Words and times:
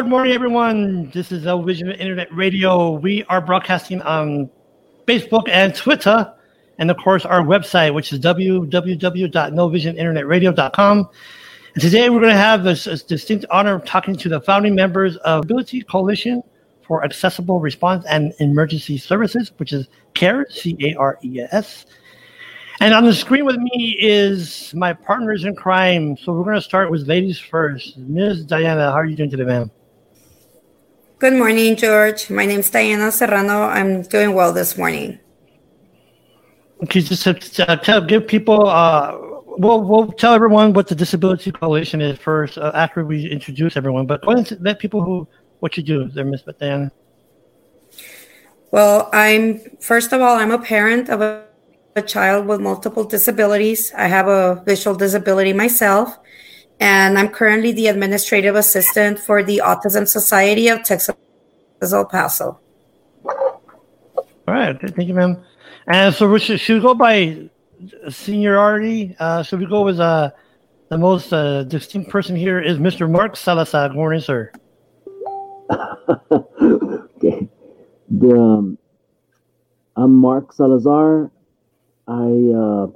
Good 0.00 0.08
morning, 0.08 0.32
everyone. 0.32 1.10
This 1.10 1.30
is 1.30 1.44
Vision 1.66 1.90
Internet 1.90 2.34
Radio. 2.34 2.92
We 2.92 3.22
are 3.24 3.42
broadcasting 3.42 4.00
on 4.00 4.48
Facebook 5.06 5.46
and 5.50 5.74
Twitter, 5.74 6.32
and 6.78 6.90
of 6.90 6.96
course, 6.96 7.26
our 7.26 7.42
website, 7.42 7.92
which 7.92 8.10
is 8.10 8.18
www.novisioninternetradio.com. 8.20 11.08
And 11.74 11.82
today 11.82 12.08
we're 12.08 12.20
going 12.20 12.32
to 12.32 12.38
have 12.38 12.64
this, 12.64 12.84
this 12.84 13.02
distinct 13.02 13.44
honor 13.50 13.74
of 13.74 13.84
talking 13.84 14.16
to 14.16 14.30
the 14.30 14.40
founding 14.40 14.74
members 14.74 15.18
of 15.18 15.44
Ability 15.44 15.82
Coalition 15.82 16.42
for 16.80 17.04
Accessible 17.04 17.60
Response 17.60 18.06
and 18.06 18.32
Emergency 18.38 18.96
Services, 18.96 19.52
which 19.58 19.74
is 19.74 19.86
CARES, 20.14 20.62
C 20.62 20.78
A 20.80 20.94
R 20.94 21.18
E 21.22 21.42
S. 21.52 21.84
And 22.80 22.94
on 22.94 23.04
the 23.04 23.12
screen 23.12 23.44
with 23.44 23.58
me 23.58 23.98
is 24.00 24.72
my 24.74 24.94
partners 24.94 25.44
in 25.44 25.54
crime. 25.54 26.16
So 26.16 26.32
we're 26.32 26.44
going 26.44 26.56
to 26.56 26.62
start 26.62 26.90
with 26.90 27.06
ladies 27.06 27.38
first. 27.38 27.98
Ms. 27.98 28.46
Diana, 28.46 28.92
how 28.92 28.96
are 28.96 29.04
you 29.04 29.14
doing 29.14 29.28
today, 29.28 29.44
ma'am? 29.44 29.70
Good 31.20 31.34
morning, 31.34 31.76
George. 31.76 32.30
My 32.30 32.46
name 32.46 32.60
is 32.60 32.70
Diana 32.70 33.12
Serrano. 33.12 33.64
I'm 33.64 34.00
doing 34.00 34.32
well 34.32 34.54
this 34.54 34.78
morning. 34.78 35.18
Okay, 36.82 37.02
just 37.02 37.26
uh, 37.26 37.76
tell, 37.76 38.00
give 38.00 38.26
people, 38.26 38.66
uh, 38.66 39.18
we'll, 39.44 39.82
we'll 39.82 40.12
tell 40.12 40.32
everyone 40.32 40.72
what 40.72 40.88
the 40.88 40.94
Disability 40.94 41.52
Coalition 41.52 42.00
is 42.00 42.18
first 42.18 42.56
uh, 42.56 42.72
after 42.74 43.04
we 43.04 43.30
introduce 43.30 43.76
everyone. 43.76 44.06
But 44.06 44.22
go 44.22 44.30
ahead 44.32 44.50
and 44.50 44.62
let 44.62 44.78
people 44.78 45.04
who 45.04 45.28
what 45.58 45.76
you 45.76 45.82
do 45.82 46.08
there, 46.08 46.24
Ms. 46.24 46.44
Diana. 46.58 46.90
Well, 48.70 49.10
I'm 49.12 49.60
first 49.78 50.14
of 50.14 50.22
all, 50.22 50.38
I'm 50.38 50.52
a 50.52 50.58
parent 50.58 51.10
of 51.10 51.20
a 51.20 51.44
a 51.96 52.02
child 52.02 52.46
with 52.46 52.60
multiple 52.60 53.04
disabilities. 53.04 53.92
I 53.96 54.06
have 54.06 54.28
a 54.28 54.62
visual 54.64 54.96
disability 54.96 55.52
myself, 55.52 56.18
and 56.80 57.18
I'm 57.18 57.28
currently 57.28 57.72
the 57.72 57.88
administrative 57.88 58.56
assistant 58.56 59.18
for 59.18 59.42
the 59.42 59.60
Autism 59.64 60.08
Society 60.08 60.68
of 60.68 60.82
Texas 60.82 61.14
El 61.82 62.04
Paso. 62.06 62.58
All 63.24 63.64
right, 64.48 64.76
thank 64.80 65.06
you, 65.06 65.14
ma'am. 65.14 65.42
And 65.86 66.14
so, 66.14 66.36
should, 66.38 66.58
should 66.58 66.74
we 66.74 66.80
go 66.80 66.94
by 66.94 67.48
seniority? 68.08 69.14
Uh, 69.18 69.42
should 69.42 69.60
we 69.60 69.66
go 69.66 69.84
with 69.84 70.00
uh, 70.00 70.30
the 70.88 70.98
most 70.98 71.32
uh, 71.32 71.62
distinct 71.64 72.10
person 72.10 72.34
here 72.34 72.60
is 72.60 72.78
Mr. 72.78 73.08
Mark 73.10 73.36
Salazar. 73.36 73.88
Good 73.88 73.96
morning, 73.96 74.20
sir. 74.20 74.52
okay. 76.30 77.48
The, 78.12 78.32
um, 78.32 78.76
I'm 79.94 80.16
Mark 80.16 80.52
Salazar. 80.52 81.30
I 82.08 82.12
uh, 82.12 82.88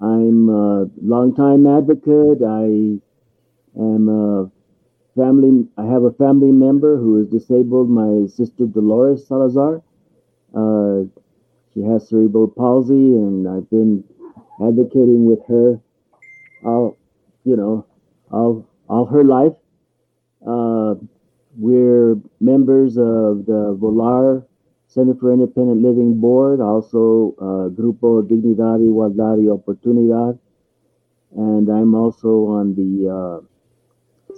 I'm 0.00 0.48
a 0.48 0.86
longtime 1.02 1.66
advocate. 1.66 2.38
I 2.46 3.00
am 3.76 4.08
a 4.08 4.50
family. 5.16 5.66
I 5.76 5.84
have 5.86 6.04
a 6.04 6.12
family 6.12 6.52
member 6.52 6.96
who 6.96 7.22
is 7.22 7.28
disabled. 7.28 7.90
My 7.90 8.26
sister 8.26 8.66
Dolores 8.66 9.26
Salazar. 9.26 9.82
Uh, 10.54 11.04
she 11.72 11.82
has 11.82 12.08
cerebral 12.08 12.48
palsy, 12.48 12.94
and 12.94 13.48
I've 13.48 13.68
been 13.68 14.04
advocating 14.62 15.24
with 15.24 15.40
her 15.48 15.80
all, 16.64 16.96
you 17.44 17.56
know, 17.56 17.86
all 18.30 18.64
all 18.88 19.06
her 19.06 19.24
life. 19.24 19.54
Uh, 20.46 20.94
we're 21.56 22.16
members 22.40 22.96
of 22.96 23.46
the 23.46 23.76
Volar 23.80 24.44
Center 24.86 25.14
for 25.14 25.32
Independent 25.32 25.82
Living 25.82 26.20
Board, 26.20 26.60
also 26.60 27.34
uh, 27.40 27.68
Grupo 27.70 28.22
Dignidad, 28.22 28.80
Igualdad 28.80 29.38
y 29.38 29.50
Oportunidad. 29.50 30.38
And 31.36 31.68
I'm 31.68 31.94
also 31.94 32.46
on 32.46 32.74
the 32.76 33.10
uh, 33.10 33.53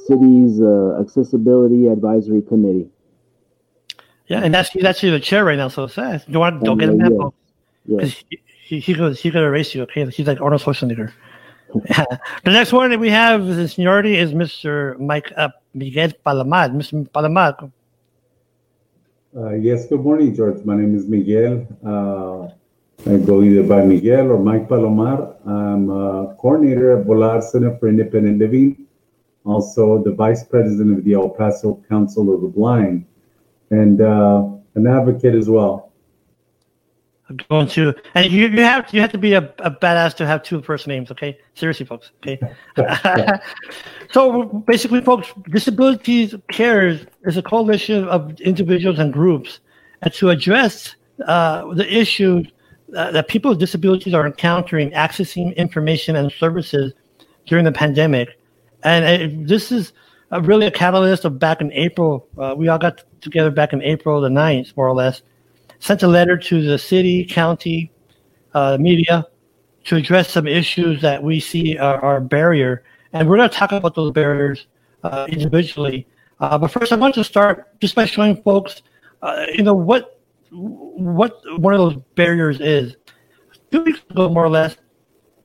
city's 0.06 0.60
uh, 0.60 0.98
Accessibility 1.00 1.88
Advisory 1.88 2.42
Committee. 2.42 2.88
Yeah, 4.26 4.40
and 4.40 4.52
that's 4.52 4.70
that's 4.80 5.00
the 5.00 5.20
chair 5.20 5.44
right 5.44 5.56
now. 5.56 5.68
So 5.68 5.86
sad. 5.86 6.24
Don't 6.30 6.40
want, 6.40 6.64
don't 6.64 6.78
get 6.78 6.88
him 6.88 6.98
mad. 6.98 7.12
Because 7.86 8.14
yes. 8.14 8.24
he, 8.28 8.80
he, 8.80 8.94
he, 8.94 9.12
he 9.12 9.30
could 9.30 9.42
erase 9.42 9.74
you. 9.74 9.82
Okay, 9.82 10.04
he's 10.10 10.26
like 10.26 10.40
Arnold 10.40 10.62
Schwarzenegger. 10.62 11.12
the 11.74 12.50
next 12.50 12.72
one 12.72 12.90
that 12.90 12.98
we 12.98 13.10
have 13.10 13.46
the 13.46 13.68
seniority 13.68 14.16
is 14.16 14.32
Mr. 14.32 14.98
Mike 14.98 15.32
uh, 15.36 15.48
Miguel 15.74 16.10
Palomar. 16.24 16.70
Mr. 16.70 17.12
Palomar, 17.12 17.70
uh, 19.36 19.52
yes, 19.52 19.84
good 19.86 20.00
morning, 20.00 20.34
George. 20.34 20.64
My 20.64 20.74
name 20.74 20.96
is 20.96 21.06
Miguel. 21.06 21.66
Uh, 21.84 22.48
I 23.04 23.18
go 23.18 23.42
either 23.42 23.62
by 23.62 23.84
Miguel 23.84 24.32
or 24.32 24.38
Mike 24.38 24.66
Palomar. 24.66 25.36
I'm 25.44 25.90
a 25.90 26.34
coordinator 26.40 26.98
at 26.98 27.06
Volar 27.06 27.42
Center 27.42 27.76
for 27.76 27.88
Independent 27.88 28.38
Living, 28.38 28.85
also 29.46 30.02
the 30.02 30.12
vice 30.12 30.44
president 30.44 30.98
of 30.98 31.04
the 31.04 31.14
El 31.14 31.30
Paso 31.30 31.82
Council 31.88 32.34
of 32.34 32.40
the 32.40 32.48
Blind, 32.48 33.06
and 33.70 34.00
uh, 34.00 34.48
an 34.74 34.86
advocate 34.86 35.34
as 35.34 35.48
well. 35.48 35.92
I'm 37.28 37.38
going 37.50 37.66
to, 37.68 37.92
and 38.14 38.30
you, 38.30 38.46
you 38.46 38.62
have 38.62 38.92
you 38.94 39.00
have 39.00 39.10
to 39.10 39.18
be 39.18 39.32
a, 39.32 39.52
a 39.58 39.70
badass 39.70 40.14
to 40.16 40.26
have 40.26 40.44
two 40.44 40.62
first 40.62 40.86
names. 40.86 41.10
Okay, 41.10 41.36
seriously, 41.54 41.84
folks. 41.84 42.12
Okay. 42.18 42.38
so 44.12 44.44
basically, 44.44 45.00
folks, 45.00 45.32
Disabilities 45.50 46.36
Cares 46.52 47.04
is 47.24 47.36
a 47.36 47.42
coalition 47.42 48.06
of 48.08 48.40
individuals 48.40 49.00
and 49.00 49.12
groups, 49.12 49.58
and 50.02 50.12
to 50.14 50.30
address 50.30 50.94
uh, 51.26 51.74
the 51.74 51.92
issues 51.92 52.46
uh, 52.96 53.10
that 53.10 53.26
people 53.26 53.50
with 53.50 53.58
disabilities 53.58 54.14
are 54.14 54.26
encountering 54.26 54.90
accessing 54.92 55.56
information 55.56 56.14
and 56.14 56.30
services 56.30 56.92
during 57.46 57.64
the 57.64 57.72
pandemic, 57.72 58.38
and 58.82 59.04
it, 59.04 59.46
this 59.46 59.72
is 59.72 59.92
really 60.42 60.66
a 60.66 60.70
catalyst 60.70 61.24
of 61.24 61.38
back 61.38 61.60
in 61.60 61.72
April. 61.72 62.28
Uh, 62.36 62.54
we 62.56 62.68
all 62.68 62.78
got 62.78 63.02
together 63.20 63.50
back 63.50 63.72
in 63.72 63.82
April 63.82 64.20
the 64.20 64.28
9th, 64.28 64.76
more 64.76 64.88
or 64.88 64.94
less 64.94 65.22
sent 65.78 66.02
a 66.02 66.08
letter 66.08 66.36
to 66.36 66.62
the 66.62 66.78
city, 66.78 67.24
county, 67.24 67.92
uh, 68.54 68.76
media 68.78 69.26
to 69.84 69.96
address 69.96 70.30
some 70.30 70.46
issues 70.46 71.00
that 71.02 71.22
we 71.22 71.38
see 71.38 71.78
are, 71.78 72.02
are 72.02 72.16
a 72.16 72.20
barrier. 72.20 72.82
And 73.12 73.28
we're 73.28 73.36
going 73.36 73.48
to 73.48 73.54
talk 73.54 73.72
about 73.72 73.94
those 73.94 74.12
barriers 74.12 74.66
uh, 75.04 75.26
individually. 75.28 76.06
Uh, 76.40 76.58
but 76.58 76.68
first, 76.68 76.92
I 76.92 76.96
want 76.96 77.14
to 77.14 77.24
start 77.24 77.78
just 77.80 77.94
by 77.94 78.04
showing 78.04 78.42
folks, 78.42 78.82
uh, 79.22 79.46
you 79.52 79.62
know, 79.62 79.74
what 79.74 80.20
what 80.50 81.40
one 81.58 81.74
of 81.74 81.80
those 81.80 81.96
barriers 82.14 82.60
is. 82.60 82.96
Two 83.70 83.82
weeks 83.82 84.00
ago, 84.10 84.28
more 84.28 84.44
or 84.44 84.48
less, 84.48 84.76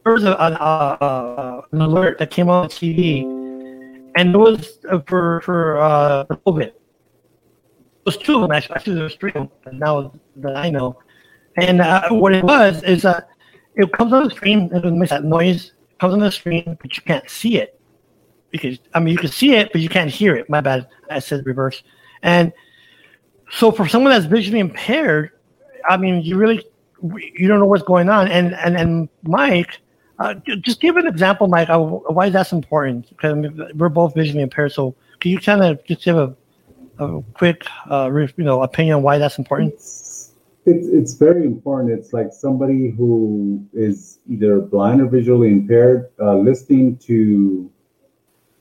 there 0.03 0.13
was 0.13 0.23
a, 0.23 0.31
a, 0.31 0.97
a, 1.05 1.63
an 1.71 1.81
alert 1.81 2.17
that 2.19 2.31
came 2.31 2.49
on 2.49 2.67
TV, 2.69 3.23
and 4.15 4.35
it 4.35 4.37
was 4.37 4.79
uh, 4.89 4.99
for 5.05 5.41
for 5.41 5.79
uh, 5.79 6.25
COVID 6.25 6.73
was 8.05 8.17
two 8.17 8.35
of 8.35 8.41
them 8.41 8.51
actually. 8.51 8.75
Actually, 8.75 8.95
there 8.95 9.03
was 9.03 9.15
three 9.15 9.31
of 9.35 9.49
them 9.63 9.79
now 9.79 10.13
that 10.37 10.55
I 10.55 10.69
know. 10.69 10.99
And 11.57 11.81
uh, 11.81 12.09
what 12.09 12.33
it 12.33 12.43
was 12.43 12.81
is 12.83 13.05
uh, 13.05 13.21
it 13.75 13.91
comes 13.93 14.13
on 14.13 14.25
the 14.25 14.29
screen 14.29 14.69
and 14.73 14.83
it 14.83 14.91
makes 14.91 15.11
that 15.11 15.23
noise. 15.23 15.73
It 15.91 15.99
comes 15.99 16.13
on 16.13 16.19
the 16.19 16.31
screen, 16.31 16.77
but 16.81 16.95
you 16.95 17.03
can't 17.03 17.29
see 17.29 17.57
it 17.57 17.79
because 18.49 18.79
I 18.93 18.99
mean 18.99 19.13
you 19.13 19.17
can 19.17 19.29
see 19.29 19.53
it, 19.55 19.71
but 19.71 19.81
you 19.81 19.89
can't 19.89 20.09
hear 20.09 20.35
it. 20.35 20.49
My 20.49 20.61
bad. 20.61 20.87
I 21.09 21.19
said 21.19 21.45
reverse. 21.45 21.83
And 22.23 22.53
so 23.51 23.71
for 23.71 23.87
someone 23.87 24.11
that's 24.11 24.25
visually 24.25 24.59
impaired, 24.59 25.31
I 25.87 25.97
mean 25.97 26.21
you 26.21 26.37
really 26.37 26.63
you 27.35 27.47
don't 27.47 27.59
know 27.59 27.65
what's 27.65 27.83
going 27.83 28.09
on. 28.09 28.27
And 28.29 28.55
and 28.55 28.77
and 28.77 29.09
Mike. 29.23 29.79
Uh, 30.21 30.35
just 30.61 30.79
give 30.79 30.97
an 30.97 31.07
example, 31.07 31.47
Mike. 31.47 31.69
why 31.69 32.27
is 32.27 32.33
that 32.33 32.51
important? 32.53 33.09
Because 33.09 33.31
I 33.31 33.35
mean, 33.35 33.71
we're 33.75 33.89
both 33.89 34.13
visually 34.13 34.43
impaired, 34.43 34.71
so 34.71 34.93
can 35.19 35.31
you 35.31 35.39
kind 35.39 35.63
of 35.63 35.83
just 35.85 36.03
give 36.03 36.17
a 36.17 36.35
a 37.01 37.23
quick, 37.33 37.65
uh, 37.89 38.09
you 38.13 38.43
know, 38.43 38.61
opinion 38.61 39.01
why 39.01 39.17
that's 39.17 39.37
important? 39.37 39.73
It's, 39.73 40.31
it's, 40.65 40.87
it's 40.87 41.13
very 41.13 41.45
important. 41.45 41.91
It's 41.91 42.13
like 42.13 42.31
somebody 42.31 42.91
who 42.91 43.65
is 43.73 44.19
either 44.29 44.59
blind 44.59 45.01
or 45.01 45.07
visually 45.07 45.49
impaired, 45.49 46.09
uh, 46.19 46.35
listening 46.35 46.97
to, 46.97 47.71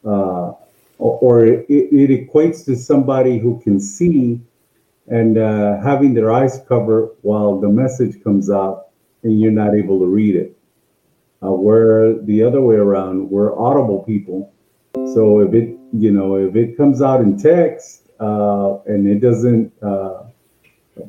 uh, 0.05 0.53
or, 0.99 1.19
or 1.21 1.47
it, 1.47 1.67
it, 1.69 2.11
equates 2.11 2.65
to 2.65 2.77
somebody 2.77 3.39
who 3.39 3.61
can 3.61 3.79
see 3.81 4.41
and 5.09 5.37
uh, 5.37 5.81
having 5.81 6.15
their 6.15 6.33
eyes 6.33 6.61
covered 6.69 7.11
while 7.23 7.61
the 7.61 7.69
message 7.69 8.23
comes 8.23 8.51
out 8.51 8.89
and 9.23 9.41
you're 9.41 9.53
not 9.53 9.75
able 9.75 9.99
to 9.99 10.06
read 10.06 10.37
it. 10.37 10.56
Uh, 11.43 11.53
where 11.53 12.19
the 12.25 12.43
other 12.43 12.61
way 12.61 12.77
around, 12.77 13.31
we're 13.31 13.59
audible 13.59 14.03
people. 14.03 14.53
So 14.95 15.41
if 15.41 15.55
it, 15.55 15.79
you 15.93 16.11
know, 16.11 16.37
if 16.37 16.55
it 16.55 16.77
comes 16.77 17.01
out 17.01 17.21
in 17.21 17.39
text, 17.39 18.11
uh, 18.21 18.79
and 18.83 19.09
it 19.09 19.21
doesn't 19.21 19.73
uh, 19.83 20.25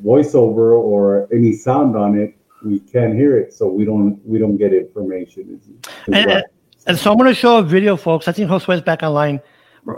voiceover 0.02 0.78
or 0.78 1.28
any 1.32 1.52
sound 1.52 1.96
on 1.96 2.18
it, 2.18 2.34
we 2.64 2.80
can't 2.80 3.14
hear 3.14 3.36
it, 3.36 3.52
so 3.52 3.68
we 3.68 3.84
don't 3.84 4.20
we 4.24 4.38
don't 4.38 4.56
get 4.56 4.72
information. 4.72 5.60
And, 6.06 6.26
well. 6.26 6.42
and, 6.86 6.98
so 6.98 7.10
I'm 7.10 7.18
going 7.18 7.28
to 7.28 7.34
show 7.34 7.58
a 7.58 7.62
video, 7.62 7.96
folks. 7.96 8.28
I 8.28 8.32
think 8.32 8.48
Josue 8.48 8.74
is 8.74 8.80
back 8.82 9.02
online. 9.02 9.40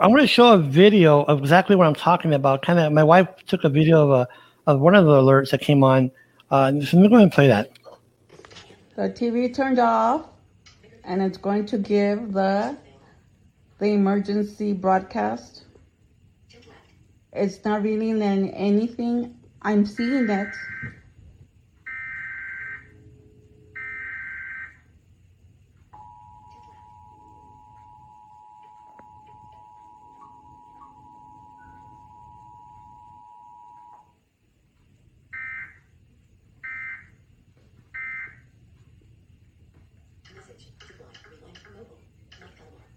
I'm 0.01 0.11
going 0.11 0.23
to 0.23 0.27
show 0.27 0.55
a 0.55 0.59
video 0.59 1.23
of 1.25 1.41
exactly 1.41 1.77
what 1.77 1.87
I'm 1.87 1.95
talking 1.95 2.33
about. 2.33 2.63
Kind 2.63 2.79
of, 2.79 2.91
my 2.93 3.05
wife 3.05 3.29
took 3.47 3.65
a 3.65 3.69
video 3.69 4.03
of 4.03 4.11
a 4.11 4.29
of 4.67 4.81
one 4.81 4.95
of 4.95 5.05
the 5.05 5.13
alerts 5.13 5.51
that 5.51 5.61
came 5.61 5.85
on. 5.85 6.11
Uh, 6.51 6.73
so 6.81 6.97
let 6.97 7.03
me 7.03 7.09
go 7.09 7.17
ahead 7.17 7.25
and 7.25 7.33
play 7.33 7.49
that. 7.49 7.71
The 8.97 9.11
TV 9.11 9.53
turned 9.53 9.81
off, 9.81 10.29
and 11.05 11.21
it's 11.21 11.39
going 11.39 11.67
to 11.67 11.79
give 11.79 12.33
the 12.33 12.77
the 13.79 13.87
emergency 13.87 14.73
broadcast 14.73 15.65
It's 17.33 17.65
not 17.65 17.83
really 17.83 18.11
in 18.11 18.23
anything. 18.51 19.35
I'm 19.63 19.85
seeing 19.85 20.27
that. 20.27 20.55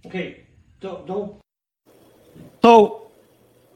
Okay, 0.07 0.45
don't, 0.79 1.05
don't. 1.05 1.35
So, 2.61 3.11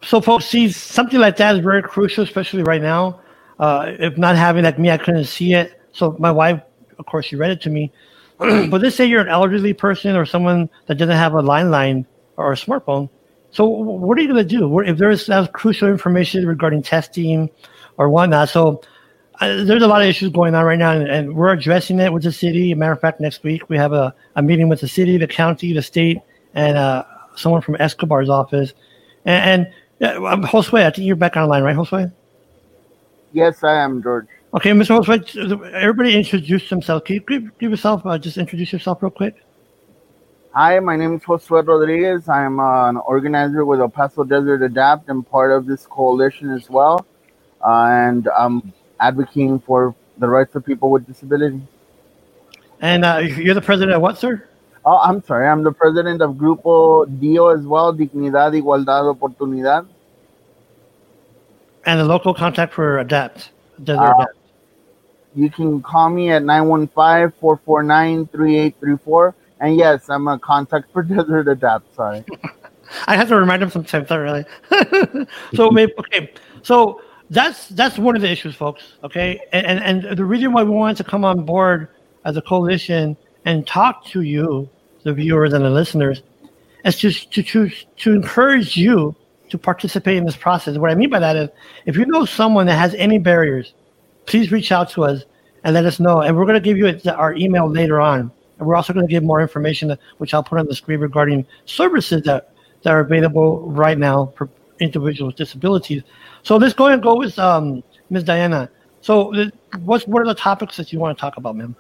so 0.02 0.22
folks, 0.22 0.46
see 0.46 0.72
something 0.72 1.20
like 1.20 1.36
that 1.38 1.58
is 1.58 1.62
very 1.62 1.84
crucial, 1.84 2.24
especially 2.24 2.64
right 2.64 2.82
now. 2.82 3.20
Uh, 3.60 3.92
if 4.00 4.18
not 4.18 4.38
having 4.38 4.64
like 4.64 4.80
me, 4.80 4.90
I 4.92 4.98
couldn't 4.98 5.26
see 5.26 5.54
it. 5.54 5.82
So 5.92 6.16
my 6.20 6.32
wife, 6.32 6.62
of 6.98 7.06
course, 7.06 7.26
she 7.26 7.36
read 7.36 7.52
it 7.52 7.60
to 7.64 7.70
me. 7.70 7.92
but 8.38 8.80
let's 8.80 8.96
say 8.96 9.06
you're 9.06 9.20
an 9.20 9.28
elderly 9.28 9.74
person 9.74 10.16
or 10.16 10.26
someone 10.26 10.70
that 10.86 10.96
doesn't 10.96 11.18
have 11.18 11.34
a 11.34 11.42
line 11.42 11.70
line 11.70 12.08
or 12.38 12.54
a 12.54 12.56
smartphone. 12.56 13.10
So 13.52 13.66
what 13.66 14.18
are 14.18 14.22
you 14.22 14.30
going 14.30 14.48
to 14.48 14.58
do 14.58 14.80
if 14.80 14.98
there's 14.98 15.26
that 15.26 15.52
crucial 15.52 15.90
information 15.90 16.48
regarding 16.48 16.82
testing 16.82 17.50
or 17.98 18.10
whatnot? 18.10 18.48
So 18.48 18.82
there's 19.42 19.82
a 19.82 19.88
lot 19.88 20.02
of 20.02 20.08
issues 20.08 20.30
going 20.30 20.54
on 20.54 20.66
right 20.66 20.78
now, 20.78 20.92
and, 20.92 21.08
and, 21.08 21.36
we're 21.36 21.52
addressing 21.52 22.00
it 22.00 22.14
with 22.14 22.24
the 22.24 22.32
city. 22.32 22.74
matter 22.76 22.92
of 22.92 23.02
fact, 23.02 23.20
next 23.20 23.44
week 23.44 23.70
we 23.70 23.78
have 23.78 23.92
a, 23.92 24.14
a 24.36 24.42
meeting 24.42 24.70
with 24.70 24.82
the 24.82 24.88
city, 24.88 25.18
the 25.18 25.28
county, 25.28 25.74
the 25.74 25.82
state, 25.82 26.20
and 26.54 26.78
uh, 26.78 27.04
someone 27.36 27.62
from 27.62 27.76
Escobar's 27.80 28.30
office. 28.30 28.74
And, 29.26 29.68
and 30.00 30.16
uh, 30.16 30.48
Josue, 30.48 30.86
I 30.86 30.92
think 30.92 31.08
you're 31.08 31.16
back 31.16 31.38
online, 31.38 31.64
right, 31.64 31.76
Josue? 31.76 32.12
Yes, 33.34 33.64
I 33.64 33.76
am, 33.76 34.04
George. 34.04 34.28
Okay, 34.54 34.72
Mr. 34.72 35.04
Josue, 35.04 35.72
everybody 35.72 36.16
introduce 36.16 36.70
themselves. 36.70 37.04
Can 37.06 37.16
you 37.16 37.22
give, 37.22 37.58
give 37.58 37.72
yourself, 37.72 38.06
uh, 38.06 38.18
just 38.18 38.38
introduce 38.38 38.72
yourself 38.72 39.02
real 39.02 39.10
quick? 39.10 39.36
Hi, 40.54 40.80
my 40.80 40.98
name 40.98 41.16
is 41.16 41.22
Josue 41.24 41.66
Rodriguez. 41.66 42.30
I'm 42.30 42.60
uh, 42.60 42.90
an 42.90 42.98
organizer 42.98 43.66
with 43.66 43.80
El 43.80 43.90
Paso 43.90 44.24
Desert 44.24 44.62
Adapt 44.62 45.10
and 45.10 45.26
part 45.26 45.52
of 45.52 45.66
this 45.66 45.88
coalition 45.88 46.52
as 46.52 46.70
well. 46.70 47.08
Uh, 47.66 47.86
and 47.86 48.28
I'm 48.38 48.74
advocating 49.02 49.60
for 49.60 49.96
the 50.18 50.28
rights 50.28 50.56
of 50.56 50.66
people 50.66 50.92
with 50.92 51.06
disabilities. 51.06 51.62
And 52.80 53.04
uh, 53.04 53.18
you're 53.18 53.56
the 53.56 53.62
president 53.62 53.96
of 53.96 54.02
what, 54.02 54.18
sir? 54.18 54.48
Oh, 54.86 54.98
I'm 54.98 55.22
sorry. 55.24 55.48
I'm 55.48 55.64
the 55.64 55.72
president 55.72 56.22
of 56.22 56.36
Grupo 56.36 57.06
Dio 57.20 57.48
as 57.50 57.66
well, 57.66 57.94
Dignidad, 57.94 58.60
Igualdad, 58.60 59.16
Oportunidad. 59.16 59.88
And 61.86 62.00
the 62.00 62.06
local 62.06 62.34
contact 62.34 62.74
for 62.74 63.04
ADAPT. 63.04 63.50
Uh, 63.80 63.94
Adapt. 63.94 64.36
You 65.36 65.50
can 65.50 65.82
call 65.82 66.10
me 66.10 66.32
at 66.32 66.44
915-449-3834. 66.44 69.34
And 69.60 69.76
yes, 69.78 70.10
I'm 70.10 70.28
a 70.28 70.40
contact 70.40 70.92
for 70.92 71.04
Desert 71.04 71.48
Adapt. 71.48 71.96
Sorry. 71.96 72.26
I 73.08 73.16
have 73.16 73.30
to 73.30 73.38
remind 73.38 73.62
them 73.62 73.70
sometimes, 73.70 74.10
not 74.10 74.18
really. 74.18 74.44
so 75.54 75.72
maybe 75.72 75.94
okay. 76.00 76.34
So 76.62 77.02
that's 77.32 77.70
that's 77.70 77.98
one 77.98 78.16
of 78.16 78.22
the 78.22 78.30
issues, 78.30 78.56
folks. 78.56 78.84
Okay, 79.04 79.40
and, 79.54 79.66
and 79.66 80.06
and 80.06 80.18
the 80.18 80.26
reason 80.26 80.52
why 80.52 80.64
we 80.64 80.72
wanted 80.72 80.98
to 80.98 81.04
come 81.04 81.26
on 81.26 81.46
board 81.46 81.88
as 82.26 82.38
a 82.38 82.42
coalition 82.42 83.18
and 83.46 83.66
talk 83.66 84.06
to 84.08 84.22
you, 84.22 84.70
the 85.04 85.14
viewers 85.14 85.54
and 85.54 85.66
the 85.66 85.70
listeners, 85.70 86.22
is 86.86 86.98
just 86.98 87.32
to 87.34 87.42
choose 87.42 87.86
to 87.98 88.14
encourage 88.14 88.78
you 88.78 89.16
to 89.50 89.58
participate 89.58 90.18
in 90.18 90.26
this 90.26 90.36
process. 90.36 90.78
What 90.78 90.92
I 90.92 90.96
mean 90.96 91.10
by 91.10 91.20
that 91.20 91.36
is, 91.36 91.50
if 91.86 91.96
you 91.96 92.06
know 92.06 92.26
someone 92.26 92.68
that 92.68 92.78
has 92.78 92.94
any 92.96 93.18
barriers, 93.18 93.74
please 94.26 94.52
reach 94.52 94.72
out 94.72 94.90
to 94.92 95.06
us 95.06 95.24
and 95.64 95.74
let 95.74 95.86
us 95.86 96.00
know. 96.00 96.22
And 96.22 96.38
we're 96.38 96.46
going 96.46 96.62
to 96.62 96.62
give 96.62 96.78
you 96.78 97.00
our 97.12 97.34
email 97.36 97.70
later 97.70 98.02
on. 98.02 98.32
And 98.60 98.68
we're 98.68 98.76
also 98.76 98.94
going 98.94 99.08
to 99.08 99.12
give 99.12 99.24
more 99.24 99.42
information, 99.42 99.98
which 100.18 100.34
I'll 100.34 100.44
put 100.44 100.60
on 100.60 100.68
the 100.68 100.76
screen 100.76 101.00
regarding 101.00 101.46
services 101.66 102.24
that, 102.24 102.54
that 102.84 102.92
are 102.92 103.00
available 103.00 103.62
right 103.72 103.98
now 103.98 104.34
for 104.38 104.50
individuals 104.80 105.34
with 105.34 105.38
disabilities. 105.38 106.04
So 106.44 106.58
let's 106.58 106.74
go 106.74 106.88
and 106.88 107.02
go 107.02 107.16
with 107.16 107.38
um, 107.38 107.84
Ms. 108.10 108.24
Diana. 108.24 108.70
So, 109.02 109.34
what's 109.84 110.06
what 110.06 110.22
are 110.22 110.26
the 110.26 110.36
topics 110.36 110.78
that 110.78 110.94
you 110.94 111.00
want 111.00 111.18
to 111.18 111.22
talk 111.22 111.38
about, 111.38 111.56
ma'am? 111.56 111.76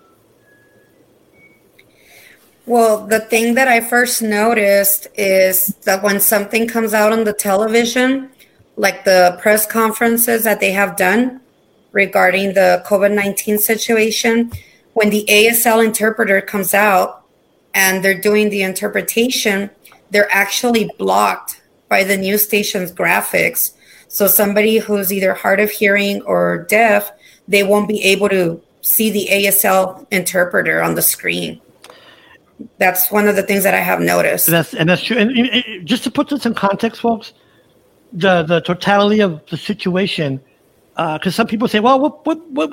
Well, 2.66 3.06
the 3.08 3.20
thing 3.20 3.56
that 3.56 3.68
I 3.68 3.82
first 3.82 4.22
noticed 4.22 5.08
is 5.16 5.68
that 5.84 6.04
when 6.04 6.20
something 6.20 6.68
comes 6.68 6.94
out 6.94 7.12
on 7.12 7.24
the 7.24 7.34
television, 7.34 8.32
like 8.76 9.04
the 9.04 9.38
press 9.42 9.66
conferences 9.66 10.44
that 10.44 10.60
they 10.60 10.72
have 10.72 10.96
done 10.96 11.42
regarding 11.92 12.54
the 12.54 12.84
COVID 12.86 13.14
19 13.14 13.58
situation, 13.58 14.52
when 14.94 15.10
the 15.10 15.26
ASL 15.28 15.84
interpreter 15.84 16.42
comes 16.42 16.74
out 16.74 17.24
and 17.74 18.04
they're 18.04 18.20
doing 18.20 18.50
the 18.50 18.62
interpretation, 18.62 19.70
they're 20.12 20.32
actually 20.32 20.90
blocked 20.98 21.62
by 21.90 22.04
the 22.04 22.18
news 22.18 22.44
station's 22.44 22.92
graphics 22.92 23.74
so 24.12 24.28
somebody 24.28 24.78
who's 24.78 25.14
either 25.14 25.34
hard 25.34 25.62
of 25.62 25.72
hearing 25.72 26.22
or 26.24 26.66
deaf, 26.70 27.10
they 27.48 27.64
won't 27.64 27.88
be 27.88 28.04
able 28.04 28.28
to 28.28 28.62
see 28.82 29.10
the 29.10 29.30
ASL 29.32 30.06
interpreter 30.12 30.82
on 30.82 30.96
the 30.96 31.02
screen. 31.02 31.62
That's 32.78 33.10
one 33.10 33.30
of 33.30 33.38
the 33.38 33.44
things 33.44 33.64
that 33.64 33.74
I 33.74 33.80
have 33.80 34.02
noticed. 34.02 34.48
That's 34.48 34.74
and 34.74 34.90
that's 34.90 35.02
true. 35.02 35.18
And, 35.18 35.32
and 35.32 35.88
just 35.88 36.04
to 36.04 36.12
put 36.12 36.28
this 36.28 36.46
in 36.46 36.54
context, 36.54 37.00
folks, 37.00 37.32
the 38.12 38.44
the 38.44 38.60
totality 38.60 39.22
of 39.22 39.46
the 39.50 39.56
situation, 39.56 40.42
because 40.90 41.28
uh, 41.28 41.32
some 41.32 41.48
people 41.48 41.70
say, 41.70 41.80
"Well, 41.80 41.98
what, 41.98 42.26
what, 42.26 42.46
what, 42.52 42.70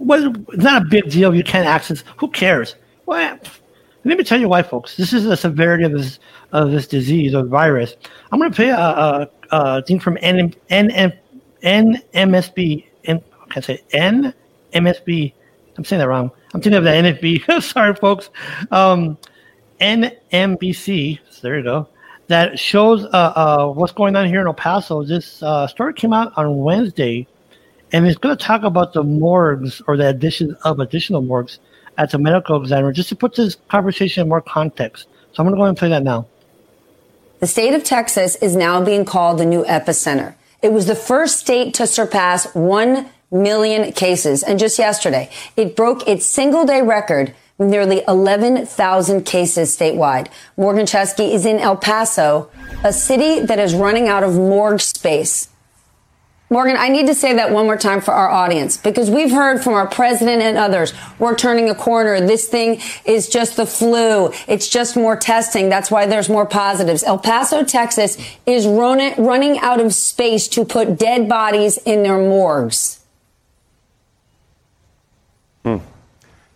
what, 0.00 0.20
it's 0.52 0.62
not 0.62 0.82
a 0.82 0.84
big 0.86 1.08
deal. 1.08 1.32
You 1.32 1.44
can't 1.44 1.68
access. 1.68 2.02
Who 2.16 2.28
cares?" 2.28 2.74
Well, 3.06 3.38
let 4.04 4.16
me 4.16 4.24
tell 4.24 4.40
you 4.40 4.48
why, 4.48 4.62
folks. 4.62 4.96
This 4.96 5.12
is 5.12 5.24
the 5.24 5.36
severity 5.36 5.84
of 5.84 5.92
this 5.92 6.18
of 6.52 6.70
this 6.70 6.86
disease 6.86 7.34
or 7.34 7.44
virus. 7.44 7.94
I'm 8.32 8.38
going 8.38 8.50
to 8.50 8.56
play 8.56 8.70
a, 8.70 8.78
a, 8.78 9.28
a 9.50 9.82
thing 9.82 10.00
from 10.00 10.16
N, 10.22 10.54
N, 10.70 10.90
N, 10.90 11.20
NMSB. 11.62 12.86
N, 13.04 13.20
can 13.50 13.56
I 13.56 13.60
say 13.60 13.82
NMSB? 13.92 15.32
I'm 15.76 15.84
saying 15.84 16.00
that 16.00 16.08
wrong. 16.08 16.30
I'm 16.54 16.60
thinking 16.60 16.78
of 16.78 16.84
the 16.84 16.90
NFB. 16.90 17.62
Sorry, 17.62 17.94
folks. 17.94 18.30
Um, 18.70 19.18
NMBC. 19.80 21.18
So 21.30 21.40
there 21.42 21.58
you 21.58 21.64
go. 21.64 21.88
That 22.28 22.58
shows 22.58 23.04
uh, 23.04 23.08
uh, 23.34 23.66
what's 23.68 23.92
going 23.92 24.14
on 24.16 24.26
here 24.26 24.40
in 24.40 24.46
El 24.46 24.54
Paso. 24.54 25.02
This 25.02 25.42
uh, 25.42 25.66
story 25.66 25.94
came 25.94 26.12
out 26.12 26.32
on 26.36 26.58
Wednesday, 26.58 27.26
and 27.92 28.06
it's 28.06 28.18
going 28.18 28.36
to 28.36 28.44
talk 28.44 28.62
about 28.62 28.92
the 28.92 29.02
morgues 29.02 29.82
or 29.86 29.96
the 29.96 30.08
addition 30.08 30.56
of 30.62 30.80
additional 30.80 31.22
morgues 31.22 31.58
at 31.98 32.14
a 32.14 32.18
medical 32.18 32.60
examiner, 32.60 32.92
just 32.92 33.08
to 33.10 33.16
put 33.16 33.36
this 33.36 33.56
conversation 33.68 34.22
in 34.22 34.28
more 34.28 34.40
context. 34.40 35.06
So 35.32 35.42
I'm 35.42 35.46
going 35.46 35.54
to 35.54 35.56
go 35.56 35.62
ahead 35.62 35.68
and 35.70 35.78
play 35.78 35.88
that 35.90 36.02
now. 36.02 36.26
The 37.40 37.46
state 37.46 37.74
of 37.74 37.84
Texas 37.84 38.36
is 38.36 38.54
now 38.54 38.84
being 38.84 39.04
called 39.04 39.38
the 39.38 39.46
new 39.46 39.64
epicenter. 39.64 40.34
It 40.62 40.72
was 40.72 40.86
the 40.86 40.94
first 40.94 41.38
state 41.38 41.72
to 41.74 41.86
surpass 41.86 42.54
1 42.54 43.08
million 43.30 43.92
cases. 43.92 44.42
And 44.42 44.58
just 44.58 44.78
yesterday, 44.78 45.30
it 45.56 45.76
broke 45.76 46.06
its 46.06 46.26
single 46.26 46.66
day 46.66 46.82
record 46.82 47.34
with 47.56 47.68
nearly 47.68 48.02
11,000 48.08 49.24
cases 49.24 49.76
statewide. 49.76 50.28
Morgan 50.56 50.86
Chesky 50.86 51.32
is 51.32 51.46
in 51.46 51.58
El 51.58 51.76
Paso, 51.76 52.50
a 52.82 52.92
city 52.92 53.40
that 53.40 53.58
is 53.58 53.74
running 53.74 54.08
out 54.08 54.22
of 54.22 54.34
morgue 54.34 54.80
space. 54.80 55.48
Morgan, 56.52 56.76
I 56.76 56.88
need 56.88 57.06
to 57.06 57.14
say 57.14 57.34
that 57.34 57.52
one 57.52 57.66
more 57.66 57.76
time 57.76 58.00
for 58.00 58.10
our 58.10 58.28
audience 58.28 58.76
because 58.76 59.08
we've 59.08 59.30
heard 59.30 59.62
from 59.62 59.74
our 59.74 59.86
president 59.86 60.42
and 60.42 60.58
others, 60.58 60.92
we're 61.20 61.36
turning 61.36 61.70
a 61.70 61.76
corner. 61.76 62.20
This 62.20 62.48
thing 62.48 62.80
is 63.04 63.28
just 63.28 63.56
the 63.56 63.66
flu. 63.66 64.32
It's 64.48 64.68
just 64.68 64.96
more 64.96 65.14
testing. 65.16 65.68
That's 65.68 65.92
why 65.92 66.06
there's 66.06 66.28
more 66.28 66.46
positives. 66.46 67.04
El 67.04 67.18
Paso, 67.18 67.62
Texas 67.62 68.18
is 68.46 68.66
running 68.66 69.58
out 69.60 69.80
of 69.80 69.94
space 69.94 70.48
to 70.48 70.64
put 70.64 70.98
dead 70.98 71.28
bodies 71.28 71.78
in 71.78 72.02
their 72.02 72.18
morgues. 72.18 72.98
Hmm. 75.64 75.76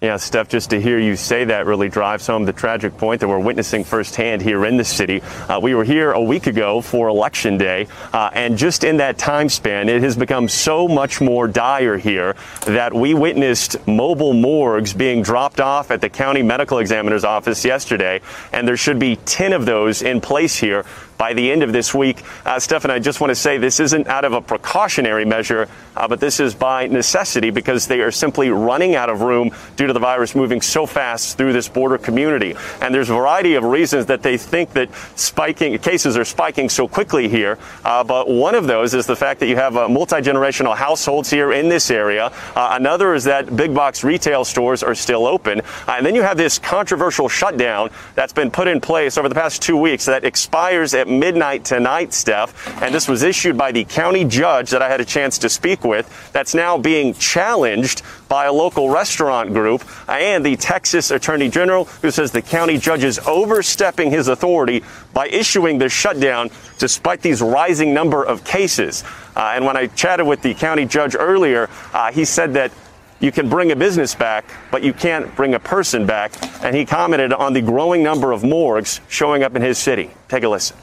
Yeah, 0.00 0.16
Steph, 0.16 0.48
just 0.48 0.70
to 0.70 0.80
hear 0.80 0.98
you 0.98 1.14
say 1.14 1.44
that 1.44 1.66
really 1.66 1.88
drives 1.88 2.26
home 2.26 2.44
the 2.44 2.52
tragic 2.52 2.98
point 2.98 3.20
that 3.20 3.28
we're 3.28 3.38
witnessing 3.38 3.84
firsthand 3.84 4.42
here 4.42 4.66
in 4.66 4.76
the 4.76 4.84
city. 4.84 5.22
Uh, 5.48 5.60
we 5.60 5.74
were 5.74 5.84
here 5.84 6.12
a 6.12 6.20
week 6.20 6.46
ago 6.46 6.80
for 6.80 7.08
Election 7.08 7.56
Day, 7.56 7.86
uh, 8.12 8.28
and 8.34 8.58
just 8.58 8.82
in 8.82 8.98
that 8.98 9.16
time 9.16 9.48
span, 9.48 9.88
it 9.88 10.02
has 10.02 10.16
become 10.16 10.48
so 10.48 10.88
much 10.88 11.20
more 11.20 11.46
dire 11.46 11.96
here 11.96 12.34
that 12.66 12.92
we 12.92 13.14
witnessed 13.14 13.86
mobile 13.86 14.34
morgues 14.34 14.92
being 14.92 15.22
dropped 15.22 15.60
off 15.60 15.92
at 15.92 16.00
the 16.00 16.10
county 16.10 16.42
medical 16.42 16.80
examiner's 16.80 17.24
office 17.24 17.64
yesterday, 17.64 18.20
and 18.52 18.66
there 18.66 18.76
should 18.76 18.98
be 18.98 19.16
10 19.16 19.52
of 19.52 19.64
those 19.64 20.02
in 20.02 20.20
place 20.20 20.56
here 20.56 20.84
by 21.16 21.33
the 21.35 21.50
end 21.50 21.62
of 21.62 21.73
this 21.73 21.94
week. 21.94 22.23
Uh, 22.44 22.59
Stefan, 22.59 22.90
I 22.90 22.99
just 22.99 23.21
want 23.21 23.30
to 23.30 23.35
say 23.35 23.59
this 23.59 23.80
isn't 23.80 24.06
out 24.06 24.25
of 24.25 24.33
a 24.33 24.40
precautionary 24.40 25.25
measure, 25.25 25.68
uh, 25.97 26.09
but 26.09 26.21
this 26.21 26.40
is 26.40 26.54
by 26.54 26.87
necessity 26.87 27.50
because 27.50 27.87
they 27.87 28.00
are 28.00 28.11
simply 28.11 28.50
running 28.50 28.94
out 28.94 29.09
of 29.09 29.21
room 29.21 29.50
due 29.76 29.87
to 29.87 29.92
the 29.92 30.00
virus 30.00 30.35
moving 30.35 30.61
so 30.61 30.87
fast 30.87 31.37
through 31.37 31.52
this 31.52 31.68
border 31.68 31.99
community. 31.99 32.54
And 32.80 32.94
there's 32.94 33.11
a 33.11 33.14
variety 33.14 33.54
of 33.54 33.64
reasons 33.64 34.06
that 34.06 34.23
they 34.23 34.37
think 34.37 34.73
that 34.73 34.88
spiking 35.16 35.78
cases 35.78 36.16
are 36.16 36.25
spiking 36.25 36.68
so 36.68 36.88
quickly 36.88 37.28
here. 37.28 37.59
Uh, 37.85 38.04
but 38.04 38.28
one 38.28 38.54
of 38.54 38.66
those 38.66 38.94
is 38.94 39.06
the 39.06 39.16
fact 39.16 39.40
that 39.40 39.47
you 39.47 39.56
have 39.56 39.76
uh, 39.76 39.88
multi-generational 39.88 40.76
households 40.76 41.30
here 41.30 41.52
in 41.52 41.68
this 41.68 41.90
area. 41.90 42.33
Uh, 42.54 42.71
another 42.73 43.14
is 43.14 43.25
that 43.25 43.54
big 43.56 43.75
box 43.75 44.04
retail 44.04 44.44
stores 44.44 44.83
are 44.83 44.94
still 44.94 45.26
open. 45.26 45.61
Uh, 45.61 45.94
and 45.97 46.06
then 46.06 46.14
you 46.14 46.23
have 46.23 46.37
this 46.37 46.59
controversial 46.59 47.28
shutdown 47.28 47.90
that's 48.14 48.33
been 48.33 48.50
put 48.50 48.68
in 48.68 48.80
place 48.80 49.16
over 49.18 49.28
the 49.28 49.35
past 49.35 49.62
two 49.62 49.76
weeks 49.76 50.04
that 50.06 50.25
expires 50.25 50.94
at 50.94 51.03
midnight 51.06 51.64
tonight, 51.64 52.12
Steph. 52.12 52.82
And 52.82 52.94
this 52.94 53.08
was 53.08 53.23
issued 53.23 53.56
by 53.56 53.73
the 53.73 53.84
county 53.84 54.25
judge 54.25 54.70
that 54.70 54.82
I 54.82 54.88
had 54.88 55.00
a 55.00 55.04
chance 55.04 55.38
to 55.38 55.49
speak 55.49 55.84
with. 55.84 56.32
That's 56.32 56.54
now 56.54 56.78
being 56.78 57.14
challenged 57.14 58.02
by 58.28 58.46
a 58.46 58.52
local 58.52 58.90
restaurant 58.90 59.52
group 59.52 59.84
and 60.08 60.44
the 60.44 60.56
Texas 60.56 61.11
Attorney 61.11 61.49
General, 61.49 61.84
who 61.84 62.11
says 62.11 62.32
the 62.32 62.42
county 62.42 62.78
judge 62.78 63.04
is 63.04 63.18
overstepping 63.20 64.11
his 64.11 64.28
authority 64.28 64.82
by 65.12 65.28
issuing 65.28 65.78
the 65.78 65.88
shutdown 65.88 66.50
despite 66.78 67.23
these 67.23 67.40
rising 67.40 67.94
number 67.94 68.25
of 68.25 68.44
cases. 68.44 69.04
Uh, 69.37 69.52
and 69.54 69.64
when 69.64 69.76
I 69.76 69.87
chatted 69.88 70.26
with 70.26 70.42
the 70.42 70.54
county 70.54 70.84
judge 70.84 71.14
earlier, 71.18 71.68
uh, 71.92 72.12
he 72.12 72.25
said 72.25 72.54
that 72.54 72.73
you 73.20 73.32
can 73.32 73.49
bring 73.49 73.73
a 73.73 73.76
business 73.76 74.14
back, 74.14 74.44
but 74.70 74.82
you 74.82 74.92
can't 74.92 75.34
bring 75.34 75.54
a 75.54 75.61
person 75.61 76.04
back. 76.04 76.32
And 76.62 76.75
he 76.76 76.84
commented 76.84 77.32
on 77.32 77.52
the 77.52 77.62
growing 77.62 78.02
number 78.02 78.32
of 78.32 78.42
morgues 78.42 79.00
showing 79.08 79.42
up 79.42 79.56
in 79.56 79.62
his 79.62 79.78
city. 79.78 80.11
Take 80.28 80.42
a 80.42 80.49
listen. 80.49 80.76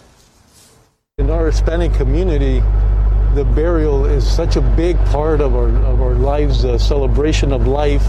In 1.21 1.29
our 1.29 1.45
Hispanic 1.45 1.93
community, 1.93 2.61
the 3.35 3.45
burial 3.53 4.05
is 4.05 4.27
such 4.27 4.55
a 4.55 4.61
big 4.61 4.97
part 5.05 5.39
of 5.39 5.53
our, 5.53 5.69
of 5.85 6.01
our 6.01 6.15
lives, 6.15 6.63
the 6.63 6.79
celebration 6.79 7.53
of 7.53 7.67
life. 7.67 8.03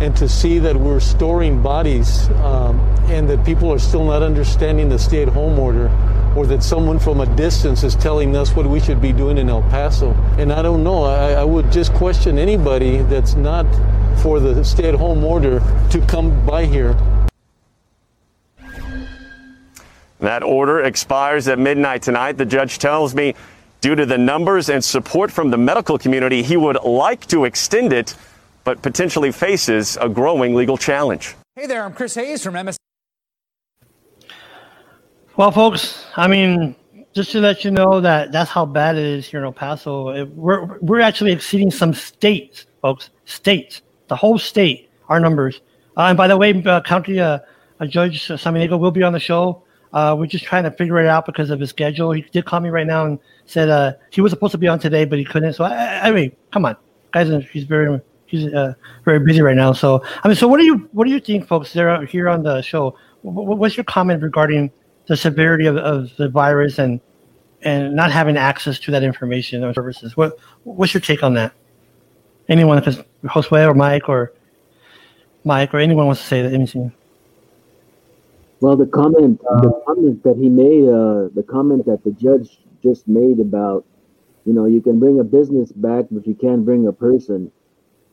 And 0.00 0.16
to 0.18 0.28
see 0.28 0.60
that 0.60 0.76
we're 0.76 1.00
storing 1.00 1.60
bodies 1.60 2.28
um, 2.44 2.78
and 3.08 3.28
that 3.28 3.44
people 3.44 3.72
are 3.72 3.78
still 3.80 4.04
not 4.04 4.22
understanding 4.22 4.88
the 4.88 5.00
stay 5.00 5.22
at 5.22 5.30
home 5.30 5.58
order 5.58 5.90
or 6.36 6.46
that 6.46 6.62
someone 6.62 7.00
from 7.00 7.18
a 7.18 7.26
distance 7.34 7.82
is 7.82 7.96
telling 7.96 8.36
us 8.36 8.54
what 8.54 8.66
we 8.66 8.78
should 8.78 9.02
be 9.02 9.12
doing 9.12 9.36
in 9.36 9.48
El 9.48 9.62
Paso. 9.62 10.12
And 10.38 10.52
I 10.52 10.62
don't 10.62 10.84
know, 10.84 11.02
I, 11.02 11.32
I 11.32 11.44
would 11.44 11.72
just 11.72 11.92
question 11.92 12.38
anybody 12.38 12.98
that's 12.98 13.34
not 13.34 13.66
for 14.22 14.38
the 14.38 14.64
stay 14.64 14.88
at 14.88 14.94
home 14.94 15.24
order 15.24 15.58
to 15.90 16.00
come 16.06 16.46
by 16.46 16.66
here. 16.66 16.96
That 20.22 20.44
order 20.44 20.82
expires 20.82 21.48
at 21.48 21.58
midnight 21.58 22.00
tonight. 22.00 22.38
The 22.38 22.46
judge 22.46 22.78
tells 22.78 23.12
me, 23.12 23.34
due 23.80 23.96
to 23.96 24.06
the 24.06 24.16
numbers 24.16 24.68
and 24.68 24.82
support 24.82 25.32
from 25.32 25.50
the 25.50 25.58
medical 25.58 25.98
community, 25.98 26.44
he 26.44 26.56
would 26.56 26.76
like 26.84 27.26
to 27.26 27.44
extend 27.44 27.92
it, 27.92 28.14
but 28.62 28.80
potentially 28.82 29.32
faces 29.32 29.98
a 30.00 30.08
growing 30.08 30.54
legal 30.54 30.76
challenge. 30.78 31.34
Hey 31.56 31.66
there, 31.66 31.84
I'm 31.84 31.92
Chris 31.92 32.14
Hayes 32.14 32.44
from 32.44 32.54
MS. 32.54 32.76
Well, 35.36 35.50
folks, 35.50 36.04
I 36.16 36.28
mean, 36.28 36.76
just 37.14 37.32
to 37.32 37.40
let 37.40 37.64
you 37.64 37.72
know 37.72 38.00
that 38.00 38.30
that's 38.30 38.48
how 38.50 38.64
bad 38.64 38.96
it 38.96 39.04
is 39.04 39.26
here 39.26 39.40
in 39.40 39.44
El 39.46 39.52
Paso. 39.52 40.10
It, 40.10 40.28
we're 40.36 40.78
we're 40.78 41.00
actually 41.00 41.32
exceeding 41.32 41.72
some 41.72 41.94
states, 41.94 42.66
folks. 42.80 43.10
States, 43.24 43.82
the 44.06 44.14
whole 44.14 44.38
state, 44.38 44.88
our 45.08 45.18
numbers. 45.18 45.62
Uh, 45.96 46.02
and 46.02 46.16
by 46.16 46.28
the 46.28 46.36
way, 46.36 46.62
uh, 46.64 46.80
County 46.82 47.18
uh, 47.18 47.40
Judge 47.88 48.28
Samaniego 48.28 48.78
will 48.78 48.92
be 48.92 49.02
on 49.02 49.12
the 49.12 49.18
show. 49.18 49.64
Uh, 49.92 50.16
we're 50.18 50.26
just 50.26 50.44
trying 50.44 50.64
to 50.64 50.70
figure 50.70 50.98
it 50.98 51.06
out 51.06 51.26
because 51.26 51.50
of 51.50 51.60
his 51.60 51.70
schedule. 51.70 52.12
He 52.12 52.22
did 52.22 52.44
call 52.44 52.60
me 52.60 52.70
right 52.70 52.86
now 52.86 53.04
and 53.04 53.18
said 53.44 53.68
uh, 53.68 53.92
he 54.10 54.20
was 54.20 54.30
supposed 54.30 54.52
to 54.52 54.58
be 54.58 54.68
on 54.68 54.78
today, 54.78 55.04
but 55.04 55.18
he 55.18 55.24
couldn't. 55.24 55.52
So 55.52 55.64
I, 55.64 56.08
I 56.08 56.12
mean, 56.12 56.34
come 56.50 56.64
on, 56.64 56.76
guys, 57.12 57.28
he's 57.52 57.64
very 57.64 58.00
he's 58.26 58.52
uh, 58.52 58.74
very 59.04 59.20
busy 59.20 59.42
right 59.42 59.56
now. 59.56 59.72
So 59.72 60.02
I 60.24 60.28
mean, 60.28 60.36
so 60.36 60.48
what 60.48 60.58
do 60.58 60.64
you 60.64 60.88
what 60.92 61.04
do 61.06 61.10
you 61.10 61.20
think, 61.20 61.46
folks? 61.46 61.72
They're 61.72 62.04
here 62.06 62.28
on 62.28 62.42
the 62.42 62.62
show. 62.62 62.96
What's 63.20 63.76
your 63.76 63.84
comment 63.84 64.22
regarding 64.22 64.72
the 65.06 65.16
severity 65.16 65.66
of, 65.66 65.76
of 65.76 66.16
the 66.16 66.28
virus 66.28 66.78
and 66.78 67.00
and 67.60 67.94
not 67.94 68.10
having 68.10 68.36
access 68.36 68.78
to 68.80 68.90
that 68.92 69.02
information 69.02 69.62
or 69.62 69.74
services? 69.74 70.16
What 70.16 70.38
what's 70.64 70.94
your 70.94 71.02
take 71.02 71.22
on 71.22 71.34
that? 71.34 71.52
Anyone, 72.48 72.82
Josue 72.82 73.68
or 73.68 73.74
Mike 73.74 74.08
or 74.08 74.32
Mike 75.44 75.74
or 75.74 75.78
anyone 75.78 76.06
wants 76.06 76.22
to 76.22 76.26
say 76.26 76.40
anything. 76.40 76.92
Well, 78.62 78.76
the 78.76 78.86
comment, 78.86 79.40
the 79.40 79.82
comment 79.84 80.22
that 80.22 80.36
he 80.36 80.48
made, 80.48 80.84
uh, 80.84 81.34
the 81.34 81.42
comment 81.42 81.84
that 81.86 82.04
the 82.04 82.12
judge 82.12 82.60
just 82.80 83.08
made 83.08 83.40
about, 83.40 83.84
you 84.44 84.52
know, 84.52 84.66
you 84.66 84.80
can 84.80 85.00
bring 85.00 85.18
a 85.18 85.24
business 85.24 85.72
back, 85.72 86.04
but 86.12 86.28
you 86.28 86.36
can't 86.36 86.64
bring 86.64 86.86
a 86.86 86.92
person. 86.92 87.50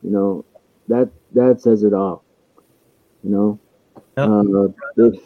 You 0.01 0.09
know, 0.09 0.45
that 0.87 1.11
that 1.35 1.61
says 1.61 1.83
it 1.83 1.93
all. 1.93 2.23
You 3.23 3.29
know, 3.29 3.59
yep. 4.17 4.27
uh, 4.27 5.05
if 5.05 5.21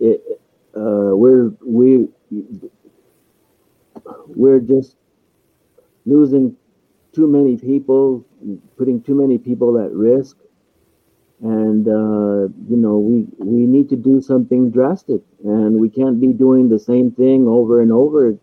it, 0.00 0.40
uh, 0.76 1.14
we're 1.14 1.52
we 1.64 2.08
we're 4.26 4.58
just 4.58 4.96
losing 6.04 6.56
too 7.12 7.28
many 7.28 7.56
people, 7.56 8.26
putting 8.76 9.00
too 9.02 9.14
many 9.14 9.38
people 9.38 9.78
at 9.78 9.92
risk 9.92 10.36
and 11.44 11.86
uh, 11.86 12.48
you 12.70 12.76
know 12.76 12.98
we 12.98 13.26
we 13.38 13.66
need 13.66 13.90
to 13.90 13.96
do 13.96 14.20
something 14.20 14.70
drastic. 14.70 15.20
And 15.44 15.78
we 15.78 15.90
can't 15.90 16.18
be 16.18 16.32
doing 16.32 16.70
the 16.70 16.78
same 16.78 17.10
thing 17.12 17.46
over 17.46 17.82
and 17.82 17.92
over 17.92 18.38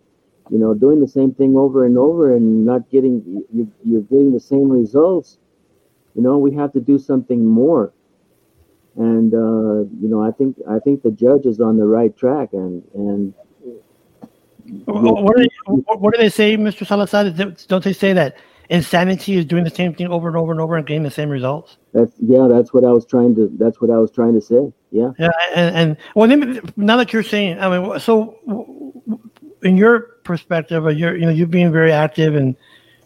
you 0.52 0.60
know 0.60 0.76
doing 0.76 1.00
the 1.00 1.08
same 1.08 1.34
thing 1.34 1.58
over 1.58 1.86
and 1.86 1.98
over 1.98 2.36
and 2.36 2.64
not 2.64 2.90
getting 2.92 3.46
you, 3.52 3.72
you're 3.84 4.02
getting 4.02 4.32
the 4.32 4.40
same 4.40 4.70
results. 4.70 5.38
You 6.16 6.22
know 6.22 6.38
we 6.38 6.54
have 6.54 6.74
to 6.74 6.80
do 6.80 7.00
something 7.00 7.44
more. 7.44 7.92
And 8.98 9.34
uh, 9.34 9.90
you 10.02 10.10
know 10.12 10.22
i 10.22 10.32
think 10.32 10.58
i 10.70 10.78
think 10.78 11.02
the 11.02 11.12
judge 11.12 11.46
is 11.46 11.62
on 11.62 11.78
the 11.78 11.86
right 11.86 12.16
track 12.16 12.50
and 12.52 12.84
and 12.94 13.34
what 14.86 15.38
do, 15.38 15.44
they, 15.44 15.72
what 15.96 16.18
they 16.18 16.30
say 16.30 16.58
mr 16.58 16.86
salazar? 16.86 17.30
Don't 17.68 17.84
they 17.84 17.94
say 17.94 18.12
that 18.12 18.36
insanity 18.72 19.36
is 19.38 19.46
doing 19.46 19.66
the 19.66 19.70
same 19.70 19.94
thing 19.94 20.08
over 20.08 20.30
and 20.30 20.38
over 20.38 20.52
and 20.52 20.62
over 20.62 20.78
and 20.78 20.88
getting 20.88 21.04
the 21.04 21.12
same 21.12 21.30
results. 21.30 21.78
That's 21.94 22.14
yeah. 22.20 22.48
That's 22.48 22.74
what 22.74 22.84
I 22.84 22.92
was 22.92 23.06
trying 23.06 23.36
to. 23.36 23.52
That's 23.60 23.80
what 23.82 23.92
I 23.92 23.98
was 23.98 24.10
trying 24.10 24.34
to 24.34 24.42
say. 24.42 24.74
Yeah. 24.92 25.12
Yeah, 25.20 25.30
and, 25.54 25.76
and 25.76 25.98
well, 26.16 26.28
now 26.78 26.98
that 26.98 27.14
you're 27.14 27.24
saying, 27.24 27.60
I 27.60 27.78
mean, 27.78 28.00
so 28.00 28.38
in 29.62 29.78
your 29.78 30.00
perspective, 30.24 30.84
you're 30.98 31.16
you 31.16 31.26
know 31.26 31.32
you've 31.32 31.52
been 31.52 31.72
very 31.72 31.92
active 31.92 32.36
and 32.36 32.56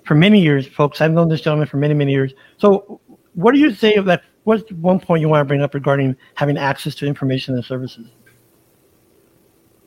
for 0.06 0.16
many 0.16 0.40
years, 0.40 0.68
folks. 0.68 1.02
I've 1.02 1.12
known 1.12 1.30
this 1.30 1.42
gentleman 1.42 1.68
for 1.68 1.78
many 1.78 1.96
many 1.96 2.12
years. 2.12 2.34
So, 2.58 3.02
what 3.34 3.54
do 3.54 3.60
you 3.60 3.74
say 3.74 3.96
of 3.96 4.06
that? 4.06 4.24
What's 4.44 4.72
one 4.74 5.00
point 5.00 5.22
you 5.22 5.30
want 5.30 5.42
to 5.42 5.46
bring 5.46 5.64
up 5.64 5.74
regarding 5.74 6.16
having 6.36 6.58
access 6.58 6.94
to 6.96 7.08
information 7.08 7.56
and 7.56 7.66
services? 7.66 8.08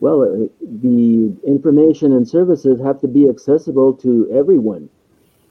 Well, 0.00 0.22
uh, 0.22 0.48
the 0.60 1.36
information 1.46 2.12
and 2.12 2.28
services 2.28 2.80
have 2.80 3.00
to 3.00 3.08
be 3.08 3.28
accessible 3.28 3.94
to 3.94 4.28
everyone 4.32 4.88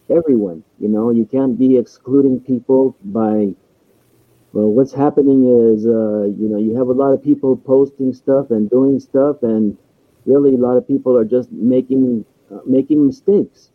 everyone. 0.09 0.63
You 0.79 0.87
know, 0.89 1.11
you 1.11 1.25
can't 1.25 1.57
be 1.57 1.77
excluding 1.77 2.39
people 2.39 2.95
by. 3.03 3.55
Well, 4.53 4.71
what's 4.71 4.93
happening 4.93 5.45
is, 5.45 5.85
uh, 5.85 6.23
you 6.23 6.49
know, 6.49 6.57
you 6.57 6.75
have 6.77 6.87
a 6.87 6.93
lot 6.93 7.13
of 7.13 7.23
people 7.23 7.55
posting 7.57 8.13
stuff 8.13 8.49
and 8.51 8.69
doing 8.69 8.99
stuff, 8.99 9.43
and 9.43 9.77
really 10.25 10.55
a 10.55 10.57
lot 10.57 10.77
of 10.77 10.87
people 10.87 11.17
are 11.17 11.25
just 11.25 11.51
making 11.51 12.25
uh, 12.51 12.59
making 12.65 13.05
mistakes, 13.05 13.71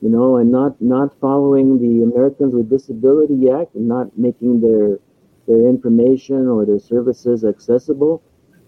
you 0.00 0.08
know, 0.08 0.36
and 0.36 0.50
not 0.50 0.80
not 0.80 1.18
following 1.20 1.78
the 1.78 2.02
Americans 2.02 2.54
with 2.54 2.70
Disability 2.70 3.50
Act 3.50 3.74
and 3.74 3.86
not 3.86 4.16
making 4.18 4.60
their 4.60 4.98
their 5.46 5.68
information 5.68 6.48
or 6.48 6.64
their 6.64 6.78
services 6.78 7.44
accessible 7.44 8.22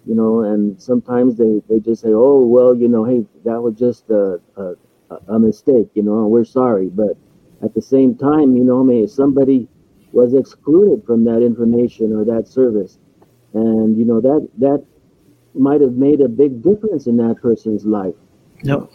you 0.06 0.14
know, 0.14 0.42
and 0.42 0.80
sometimes 0.80 1.36
they, 1.36 1.60
they 1.68 1.80
just 1.80 2.02
say, 2.02 2.10
oh, 2.12 2.46
well, 2.46 2.74
you 2.74 2.88
know, 2.88 3.04
hey, 3.04 3.26
that 3.44 3.60
was 3.60 3.74
just 3.74 4.08
a, 4.08 4.40
a, 4.56 4.74
a 5.28 5.38
mistake, 5.38 5.88
you 5.94 6.02
know, 6.02 6.26
we're 6.26 6.44
sorry. 6.44 6.88
But 6.88 7.16
at 7.62 7.74
the 7.74 7.82
same 7.82 8.16
time, 8.16 8.56
you 8.56 8.64
know, 8.64 8.82
maybe 8.82 9.06
somebody 9.06 9.68
was 10.12 10.34
excluded 10.34 11.04
from 11.04 11.24
that 11.24 11.42
information 11.42 12.12
or 12.12 12.24
that 12.24 12.48
service, 12.48 12.98
and 13.54 13.96
you 13.96 14.04
know 14.04 14.20
that 14.20 14.48
that 14.58 14.84
might 15.54 15.80
have 15.80 15.92
made 15.92 16.20
a 16.20 16.28
big 16.28 16.62
difference 16.62 17.06
in 17.06 17.16
that 17.16 17.36
person's 17.40 17.84
life. 17.84 18.14
Yep. 18.62 18.90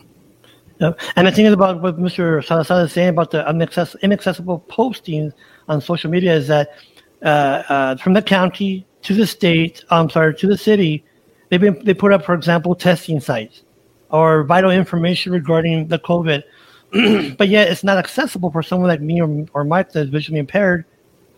Yep. 0.80 1.00
And 1.16 1.36
thing 1.36 1.46
is 1.46 1.54
about 1.54 1.82
what 1.82 2.00
Mr. 2.00 2.44
Salazar 2.44 2.86
is 2.86 2.92
saying 2.92 3.10
about 3.10 3.30
the 3.32 3.48
inaccess- 3.48 3.96
inaccessible 4.02 4.66
postings 4.68 5.32
on 5.68 5.80
social 5.80 6.10
media 6.10 6.34
is 6.36 6.48
that 6.48 6.72
uh, 7.24 7.64
uh, 7.70 7.96
from 7.98 8.14
the 8.14 8.22
county 8.22 8.86
to 9.04 9.14
the 9.14 9.28
state, 9.28 9.84
I'm 9.92 10.10
sorry, 10.10 10.34
to 10.36 10.48
the 10.48 10.58
city, 10.58 11.04
they've 11.50 11.62
been 11.62 11.80
they 11.84 11.94
put 11.94 12.14
up, 12.14 12.26
for 12.26 12.34
example, 12.34 12.74
testing 12.74 13.20
sites 13.20 13.64
or 14.12 14.44
vital 14.44 14.72
information 14.72 15.32
regarding 15.32 15.88
the 15.88 16.00
COVID, 16.00 16.44
but 17.38 17.48
yet 17.48 17.70
it's 17.70 17.84
not 17.84 17.98
accessible 17.98 18.52
for 18.52 18.62
someone 18.62 18.90
like 18.90 19.02
me 19.02 19.22
or, 19.22 19.46
or 19.54 19.64
Mike 19.64 19.92
that's 19.92 20.10
visually 20.10 20.40
impaired. 20.40 20.86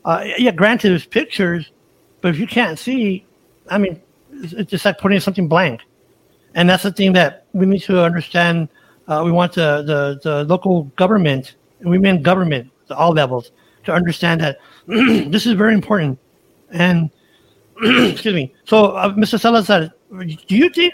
Uh, 0.06 0.24
yeah, 0.38 0.51
granted, 0.51 0.89
there's 0.89 1.06
pictures, 1.06 1.72
but 2.22 2.30
if 2.30 2.39
you 2.39 2.48
can't 2.48 2.77
see, 2.77 3.25
I 3.70 3.77
mean, 3.77 4.01
it's, 4.32 4.72
just 4.72 4.86
like 4.86 4.98
putting 4.98 5.20
something 5.20 5.48
blank. 5.48 5.82
and 6.56 6.70
that's 6.70 6.84
the 6.84 6.92
thing 6.92 7.13
that 7.13 7.46
we 7.53 7.65
need 7.65 7.84
to 7.84 8.03
understand. 8.03 8.70
Uh, 9.08 9.22
we 9.24 9.32
want 9.32 9.53
the, 9.53 9.84
the 9.84 10.20
the 10.24 10.44
local 10.46 10.84
government, 10.96 11.56
and 11.80 11.89
we 11.89 11.98
mean 11.98 12.22
government, 12.22 12.70
all 12.89 13.12
levels, 13.12 13.51
to 13.84 13.92
understand 13.94 14.42
that 14.42 14.58
this 14.88 15.46
is 15.46 15.53
very 15.53 15.74
important. 15.74 16.18
And 16.72 17.12
excuse 17.84 18.34
me. 18.34 18.53
So, 18.65 18.92
uh, 18.92 19.13
Mr. 19.13 19.39
Salazar, 19.39 19.92
do 20.48 20.56
you 20.56 20.70
think, 20.70 20.94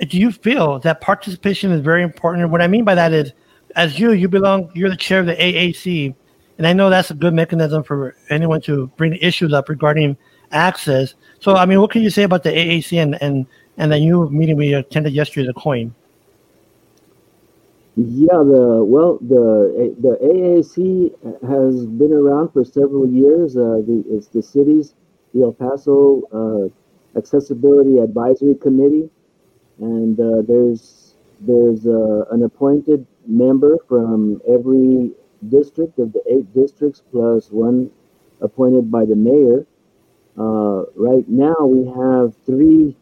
do 0.00 0.18
you 0.18 0.32
feel 0.32 0.78
that 0.80 1.00
participation 1.00 1.70
is 1.70 1.80
very 1.80 2.02
important? 2.02 2.42
And 2.42 2.52
What 2.52 2.62
I 2.62 2.66
mean 2.66 2.84
by 2.84 2.94
that 2.94 3.12
is, 3.12 3.32
as 3.76 3.98
you, 3.98 4.12
you 4.12 4.28
belong, 4.28 4.70
you're 4.74 4.90
the 4.90 4.96
chair 4.96 5.20
of 5.20 5.26
the 5.26 5.36
AAC, 5.36 6.14
and 6.58 6.66
I 6.66 6.72
know 6.72 6.90
that's 6.90 7.10
a 7.10 7.14
good 7.14 7.34
mechanism 7.34 7.82
for 7.82 8.14
anyone 8.30 8.60
to 8.62 8.88
bring 8.96 9.14
issues 9.16 9.52
up 9.52 9.68
regarding 9.68 10.16
access. 10.50 11.14
So, 11.40 11.56
I 11.56 11.66
mean, 11.66 11.80
what 11.80 11.90
can 11.90 12.02
you 12.02 12.10
say 12.10 12.24
about 12.24 12.42
the 12.42 12.50
AAC 12.50 13.02
and 13.02 13.20
and 13.22 13.46
and 13.78 13.90
the 13.90 13.98
new 13.98 14.28
meeting 14.30 14.56
we 14.56 14.74
attended 14.74 15.12
yesterday, 15.12 15.46
the 15.46 15.54
coin? 15.54 15.94
Yeah, 17.96 18.38
the 18.38 18.84
well, 18.84 19.18
the 19.20 19.94
the 20.00 20.16
AAC 20.22 21.12
has 21.46 21.86
been 21.86 22.12
around 22.12 22.50
for 22.52 22.64
several 22.64 23.06
years. 23.08 23.56
Uh, 23.56 23.82
the, 23.86 24.04
it's 24.08 24.28
the 24.28 24.42
city's 24.42 24.94
the 25.34 25.42
El 25.42 25.52
Paso 25.52 26.22
uh, 26.32 27.18
Accessibility 27.18 27.98
Advisory 27.98 28.54
Committee, 28.54 29.10
and 29.78 30.18
uh, 30.20 30.42
there's 30.46 31.14
there's 31.40 31.86
uh, 31.86 32.24
an 32.30 32.44
appointed 32.44 33.06
member 33.26 33.78
from 33.88 34.40
every 34.48 35.12
district 35.48 35.98
of 35.98 36.12
the 36.12 36.22
eight 36.30 36.52
districts 36.54 37.02
plus 37.10 37.50
one 37.50 37.90
appointed 38.40 38.90
by 38.90 39.04
the 39.04 39.16
mayor. 39.16 39.66
Uh, 40.38 40.84
right 40.94 41.28
now, 41.28 41.54
we 41.64 41.86
have 41.86 42.34
three 42.46 42.96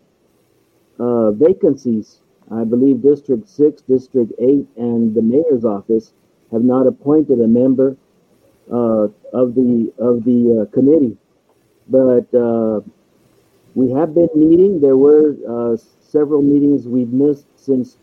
uh, 0.99 1.31
vacancies 1.33 2.21
I 2.51 2.65
believe 2.65 3.01
District 3.01 3.49
6, 3.49 3.83
District 3.83 4.33
8, 4.41 4.67
and 4.77 5.15
the 5.15 5.23
mayor's 5.23 5.65
office 5.65 6.13
have 6.51 6.65
not 6.65 6.87
appointed 6.89 7.41
a 7.41 7.47
member 7.47 7.97
uh, 8.73 9.07
of 9.33 9.55
the 9.55 9.93
of 9.99 10.25
the 10.25 10.63
uh, 10.63 10.75
committee. 10.75 11.17
But 11.89 12.27
we 13.75 13.93
have 13.93 14.15
been 14.15 14.29
meeting. 14.35 14.81
There 14.81 14.97
were 14.97 15.37
several 16.11 16.43
meetings 16.43 16.89
we've 16.89 17.13
missed 17.13 17.47
since 17.57 17.99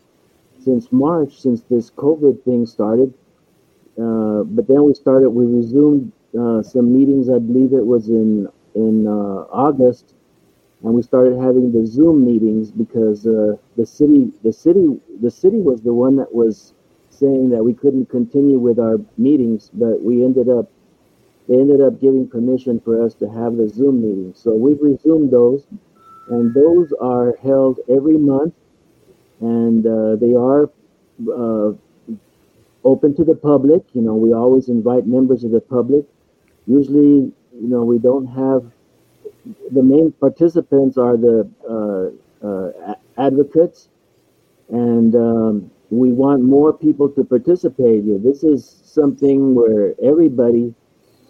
since 0.60 0.90
March, 0.92 1.40
since 1.40 1.62
this 1.62 1.90
COVID 1.90 2.42
thing 2.44 2.66
started. 2.66 3.14
Uh, 4.00 4.42
but 4.44 4.66
then 4.68 4.84
we 4.84 4.94
started. 4.94 5.30
We 5.30 5.46
resumed 5.46 6.12
uh, 6.38 6.62
some 6.62 6.92
meetings. 6.92 7.30
I 7.30 7.38
believe 7.38 7.72
it 7.72 7.86
was 7.86 8.08
in 8.08 8.48
in 8.74 9.06
August 9.06 10.14
and 10.82 10.94
we 10.94 11.02
started 11.02 11.38
having 11.38 11.72
the 11.72 11.86
Zoom 11.86 12.24
meetings 12.24 12.70
because 12.70 13.26
uh, 13.26 13.56
the 13.76 13.84
city, 13.84 14.32
the 14.44 14.52
city, 14.52 15.00
the 15.20 15.30
city 15.30 15.58
was 15.58 15.82
the 15.82 15.92
one 15.92 16.16
that 16.16 16.32
was 16.32 16.74
saying 17.10 17.50
that 17.50 17.64
we 17.64 17.74
couldn't 17.74 18.08
continue 18.08 18.58
with 18.58 18.78
our 18.78 18.98
meetings, 19.16 19.70
but 19.74 20.00
we 20.00 20.24
ended 20.24 20.48
up, 20.48 20.70
they 21.48 21.54
ended 21.54 21.80
up 21.80 22.00
giving 22.00 22.28
permission 22.28 22.78
for 22.80 23.02
us 23.02 23.14
to 23.14 23.28
have 23.28 23.56
the 23.56 23.68
Zoom 23.68 24.02
meetings. 24.02 24.38
So 24.38 24.54
we've 24.54 24.80
resumed 24.80 25.32
those, 25.32 25.66
and 26.30 26.54
those 26.54 26.92
are 27.00 27.36
held 27.42 27.80
every 27.88 28.18
month, 28.18 28.54
and 29.40 29.86
uh, 29.86 30.16
they 30.16 30.34
are 30.34 30.70
uh, 31.32 31.72
open 32.84 33.14
to 33.16 33.24
the 33.24 33.34
public. 33.34 33.82
You 33.94 34.02
know, 34.02 34.14
we 34.14 34.32
always 34.32 34.68
invite 34.68 35.06
members 35.06 35.44
of 35.44 35.50
the 35.50 35.60
public. 35.60 36.04
Usually, 36.66 37.32
you 37.60 37.68
know, 37.68 37.84
we 37.84 37.98
don't 37.98 38.26
have 38.26 38.70
the 39.70 39.82
main 39.82 40.12
participants 40.12 40.98
are 40.98 41.16
the 41.16 41.48
uh, 41.68 42.46
uh, 42.46 42.94
advocates, 43.16 43.88
and 44.68 45.14
um, 45.14 45.70
we 45.90 46.12
want 46.12 46.42
more 46.42 46.72
people 46.72 47.08
to 47.10 47.24
participate 47.24 48.04
here. 48.04 48.18
This 48.18 48.44
is 48.44 48.82
something 48.84 49.54
where 49.54 49.94
everybody, 50.02 50.74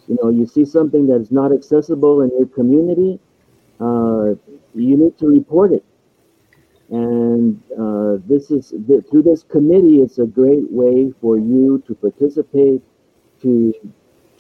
you 0.08 0.18
know, 0.22 0.30
you 0.30 0.46
see 0.46 0.64
something 0.64 1.06
that's 1.06 1.30
not 1.30 1.52
accessible 1.52 2.22
in 2.22 2.30
your 2.36 2.48
community, 2.48 3.20
uh, 3.80 4.34
you 4.82 4.96
need 4.96 5.18
to 5.18 5.26
report 5.26 5.72
it. 5.72 5.84
And 6.90 7.62
uh, 7.78 8.16
this 8.26 8.50
is 8.50 8.70
through 9.10 9.22
this 9.22 9.42
committee. 9.42 10.00
It's 10.00 10.18
a 10.18 10.26
great 10.26 10.70
way 10.70 11.12
for 11.20 11.36
you 11.36 11.82
to 11.86 11.94
participate, 11.94 12.82
to 13.42 13.74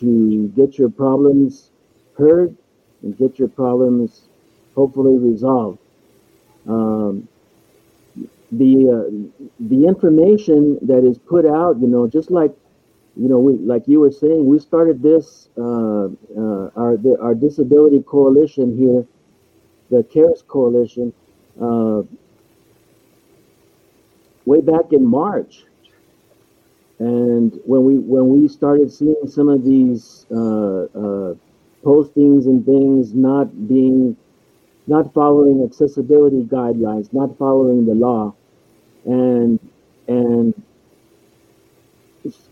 to 0.00 0.48
get 0.56 0.78
your 0.78 0.88
problems 0.88 1.70
heard 2.16 2.56
and 3.02 3.16
get 3.18 3.38
your 3.38 3.48
problems 3.48 4.28
hopefully 4.74 5.18
resolved. 5.18 5.78
Um, 6.66 7.28
the 8.50 8.74
uh, 8.88 9.44
the 9.60 9.84
information 9.84 10.78
that 10.86 11.04
is 11.04 11.18
put 11.18 11.44
out, 11.44 11.78
you 11.80 11.86
know, 11.86 12.06
just 12.08 12.30
like 12.30 12.52
you 13.16 13.28
know, 13.28 13.38
we 13.38 13.54
like 13.58 13.86
you 13.86 14.00
were 14.00 14.12
saying, 14.12 14.46
we 14.46 14.58
started 14.58 15.02
this 15.02 15.48
uh, 15.58 16.06
uh, 16.38 16.70
our 16.76 16.96
the, 16.96 17.16
our 17.20 17.34
disability 17.34 18.02
coalition 18.02 18.76
here, 18.76 19.04
the 19.90 20.02
CARES 20.04 20.42
coalition, 20.46 21.12
uh, 21.60 22.02
way 24.44 24.60
back 24.60 24.92
in 24.92 25.04
March. 25.06 25.64
And 26.98 27.60
when 27.64 27.84
we 27.84 27.98
when 27.98 28.28
we 28.28 28.48
started 28.48 28.92
seeing 28.92 29.26
some 29.26 29.48
of 29.48 29.64
these 29.64 30.26
uh, 30.32 30.84
uh, 30.84 31.34
postings 31.84 32.46
and 32.46 32.64
things 32.66 33.14
not 33.14 33.68
being 33.68 34.16
not 34.88 35.12
following 35.14 35.62
accessibility 35.62 36.42
guidelines, 36.42 37.12
not 37.12 37.38
following 37.38 37.86
the 37.86 37.94
law, 37.94 38.34
and 39.04 39.60
and 40.08 40.54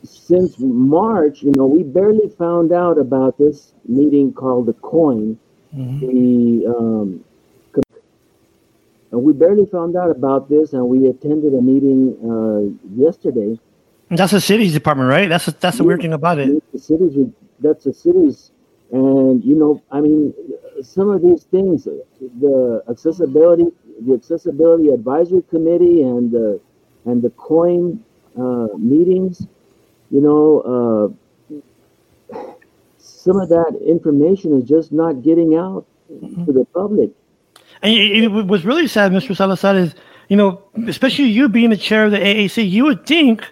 since 0.04 0.58
March, 0.58 1.42
you 1.42 1.52
know, 1.56 1.66
we 1.66 1.82
barely 1.82 2.28
found 2.28 2.72
out 2.72 2.98
about 2.98 3.36
this 3.38 3.72
meeting 3.86 4.32
called 4.32 4.66
the 4.66 4.72
Coin. 4.74 5.38
Mm-hmm. 5.76 5.98
The 6.00 6.66
um, 6.74 7.24
and 9.12 9.22
we 9.22 9.32
barely 9.32 9.66
found 9.66 9.96
out 9.96 10.10
about 10.10 10.48
this, 10.48 10.72
and 10.72 10.88
we 10.88 11.06
attended 11.08 11.54
a 11.54 11.60
meeting 11.60 12.16
uh, 12.20 12.60
yesterday. 12.94 13.58
That's 14.10 14.32
the 14.32 14.40
city's 14.40 14.72
department, 14.72 15.10
right? 15.10 15.28
That's 15.28 15.48
a, 15.48 15.52
that's 15.52 15.78
the 15.78 15.84
weird 15.84 16.00
thing 16.00 16.12
about 16.12 16.38
it. 16.38 16.62
The 16.72 16.78
city's 16.78 17.16
that's 17.60 17.84
the 17.84 17.94
cities, 17.94 18.50
and 18.92 19.44
you 19.44 19.54
know, 19.54 19.82
I 19.90 20.00
mean, 20.00 20.34
some 20.82 21.08
of 21.10 21.22
these 21.22 21.44
things, 21.44 21.84
the 21.84 22.82
accessibility, 22.88 23.64
the 24.06 24.14
accessibility 24.14 24.90
advisory 24.90 25.42
committee, 25.50 26.02
and 26.02 26.30
the 26.30 26.60
and 27.04 27.22
the 27.22 27.30
coin 27.30 28.02
uh, 28.38 28.68
meetings, 28.76 29.46
you 30.10 30.20
know, 30.20 30.60
uh, 30.60 31.25
some 33.26 33.38
of 33.38 33.48
that 33.50 33.78
information 33.84 34.58
is 34.58 34.68
just 34.68 34.92
not 34.92 35.22
getting 35.22 35.54
out 35.54 35.84
mm-hmm. 36.10 36.44
to 36.46 36.52
the 36.52 36.64
public. 36.66 37.10
And 37.82 37.92
it, 37.92 38.24
it 38.24 38.28
was 38.28 38.64
really 38.64 38.86
sad, 38.86 39.12
Mr. 39.12 39.36
Salazar, 39.36 39.76
is 39.76 39.94
you 40.28 40.36
know, 40.36 40.62
especially 40.88 41.26
you 41.26 41.48
being 41.48 41.70
the 41.70 41.76
chair 41.76 42.06
of 42.06 42.12
the 42.12 42.18
AAC, 42.18 42.68
you 42.68 42.84
would 42.84 43.06
think, 43.06 43.46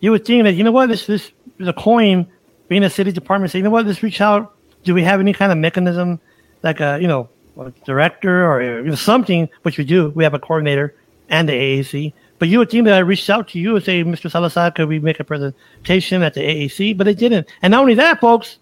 you 0.00 0.10
would 0.10 0.24
think 0.24 0.44
that 0.44 0.52
you 0.52 0.64
know 0.64 0.72
what, 0.72 0.88
this 0.88 1.06
this 1.06 1.32
the 1.58 1.72
coin 1.72 2.26
being 2.68 2.84
a 2.84 2.90
city 2.90 3.12
department, 3.12 3.50
say, 3.52 3.58
you 3.58 3.64
know 3.64 3.70
what, 3.70 3.86
let's 3.86 4.02
reach 4.02 4.20
out 4.20 4.56
do 4.86 4.94
we 4.94 5.02
have 5.02 5.20
any 5.20 5.34
kind 5.34 5.52
of 5.52 5.58
mechanism, 5.58 6.18
like 6.62 6.80
a 6.80 6.98
you 7.00 7.08
know 7.08 7.28
a 7.58 7.70
director 7.84 8.50
or 8.50 8.62
you 8.62 8.82
know, 8.84 8.94
something? 8.94 9.50
Which 9.62 9.76
we 9.76 9.84
do. 9.84 10.10
We 10.10 10.24
have 10.24 10.32
a 10.32 10.38
coordinator 10.38 10.94
and 11.28 11.46
the 11.46 11.52
AAC. 11.52 12.14
But 12.38 12.48
you 12.48 12.58
would 12.58 12.70
think 12.70 12.84
that 12.84 12.94
I 12.94 12.98
reached 12.98 13.28
out 13.28 13.48
to 13.48 13.58
you 13.58 13.76
and 13.76 13.84
say, 13.84 14.04
Mr. 14.04 14.30
Salazar, 14.30 14.70
could 14.70 14.88
we 14.88 14.98
make 14.98 15.18
a 15.20 15.24
presentation 15.24 16.22
at 16.22 16.34
the 16.34 16.40
AAC? 16.40 16.96
But 16.96 17.04
they 17.04 17.14
didn't. 17.14 17.48
And 17.62 17.72
not 17.72 17.80
only 17.80 17.94
that, 17.94 18.20
folks, 18.20 18.58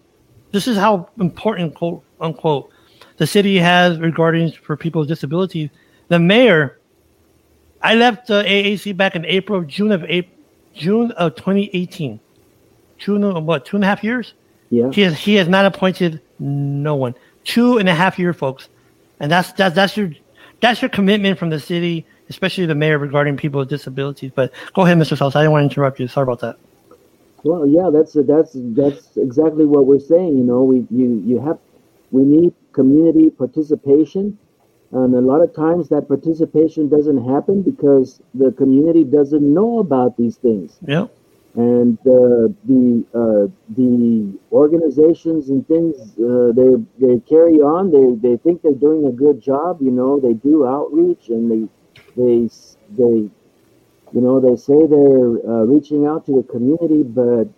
this 0.55 0.69
is 0.69 0.77
how 0.77 1.09
important, 1.19 1.75
quote 1.75 2.01
unquote, 2.21 2.71
the 3.17 3.27
city 3.27 3.57
has 3.57 3.99
regarding 3.99 4.53
for 4.53 4.77
people 4.77 5.01
with 5.01 5.09
disabilities. 5.09 5.69
The 6.07 6.17
mayor, 6.17 6.79
I 7.81 7.95
left 7.95 8.27
the 8.27 8.41
AAC 8.41 8.95
back 8.95 9.17
in 9.17 9.25
April, 9.25 9.63
June 9.63 9.91
of 9.91 10.05
April, 10.05 10.33
June 10.73 11.11
of 11.11 11.35
2018. 11.35 12.21
June 12.97 13.23
of 13.25 13.43
what? 13.43 13.65
Two 13.65 13.75
and 13.75 13.83
a 13.83 13.87
half 13.87 14.01
years. 14.01 14.33
Yeah. 14.69 14.91
He 14.91 15.01
has 15.01 15.19
he 15.19 15.35
has 15.35 15.49
not 15.49 15.65
appointed 15.65 16.21
no 16.39 16.95
one. 16.95 17.15
Two 17.43 17.77
and 17.77 17.89
a 17.89 17.93
half 17.93 18.17
year, 18.17 18.33
folks, 18.33 18.69
and 19.19 19.29
that's 19.29 19.51
that's 19.51 19.75
that's 19.75 19.97
your 19.97 20.11
that's 20.61 20.81
your 20.81 20.87
commitment 20.87 21.37
from 21.37 21.49
the 21.49 21.59
city, 21.59 22.05
especially 22.29 22.65
the 22.65 22.75
mayor 22.75 22.97
regarding 22.97 23.35
people 23.35 23.59
with 23.59 23.69
disabilities. 23.69 24.31
But 24.33 24.53
go 24.73 24.83
ahead, 24.83 24.97
Mr. 24.97 25.17
Salsa. 25.17 25.35
I 25.35 25.41
didn't 25.41 25.51
want 25.51 25.69
to 25.69 25.73
interrupt 25.73 25.99
you. 25.99 26.07
Sorry 26.07 26.23
about 26.23 26.39
that. 26.39 26.57
Well, 27.45 27.67
yeah, 27.67 27.89
that's 27.93 28.13
that's 28.13 28.53
that's 28.81 29.17
exactly 29.17 29.65
what 29.65 29.85
we're 29.85 29.99
saying. 29.99 30.37
You 30.37 30.43
know, 30.43 30.63
we 30.63 30.87
you 30.89 31.21
you 31.25 31.39
have 31.39 31.59
we 32.11 32.23
need 32.23 32.53
community 32.73 33.29
participation, 33.29 34.37
and 34.91 35.13
a 35.13 35.21
lot 35.21 35.41
of 35.41 35.53
times 35.53 35.89
that 35.89 36.07
participation 36.07 36.89
doesn't 36.89 37.23
happen 37.23 37.61
because 37.61 38.19
the 38.33 38.51
community 38.51 39.03
doesn't 39.03 39.45
know 39.53 39.79
about 39.79 40.17
these 40.17 40.37
things. 40.37 40.79
Yeah 40.87 41.07
and 41.55 41.97
uh, 41.99 42.51
the 42.65 43.05
uh, 43.13 43.47
the 43.75 44.37
organizations 44.51 45.49
and 45.49 45.65
things 45.67 45.95
uh, 46.19 46.51
they 46.51 46.75
they 46.99 47.19
carry 47.21 47.61
on. 47.61 47.91
They 47.91 48.27
they 48.27 48.37
think 48.37 48.61
they're 48.61 48.73
doing 48.73 49.07
a 49.07 49.11
good 49.11 49.41
job. 49.41 49.81
You 49.81 49.91
know, 49.91 50.19
they 50.19 50.33
do 50.33 50.67
outreach 50.67 51.29
and 51.29 51.49
they 51.49 51.63
they 52.17 52.49
they 52.97 53.29
you 54.15 54.21
know 54.21 54.39
they 54.39 54.55
say 54.55 54.87
they're 54.87 55.45
uh, 55.45 55.65
reaching 55.65 56.05
out 56.07 56.25
to 56.27 56.37
the 56.37 56.43
community, 56.43 57.03
but 57.03 57.49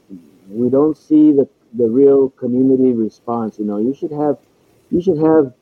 we 0.50 0.70
don't 0.70 0.98
see 0.98 1.32
the 1.32 1.48
the 1.74 1.88
real 1.88 2.30
community 2.32 2.94
response. 2.94 3.60
You 3.60 3.66
know, 3.66 3.78
you 3.78 3.94
should 3.94 4.12
have 4.12 4.38
you 4.90 5.02
should 5.02 5.20
have 5.20 5.54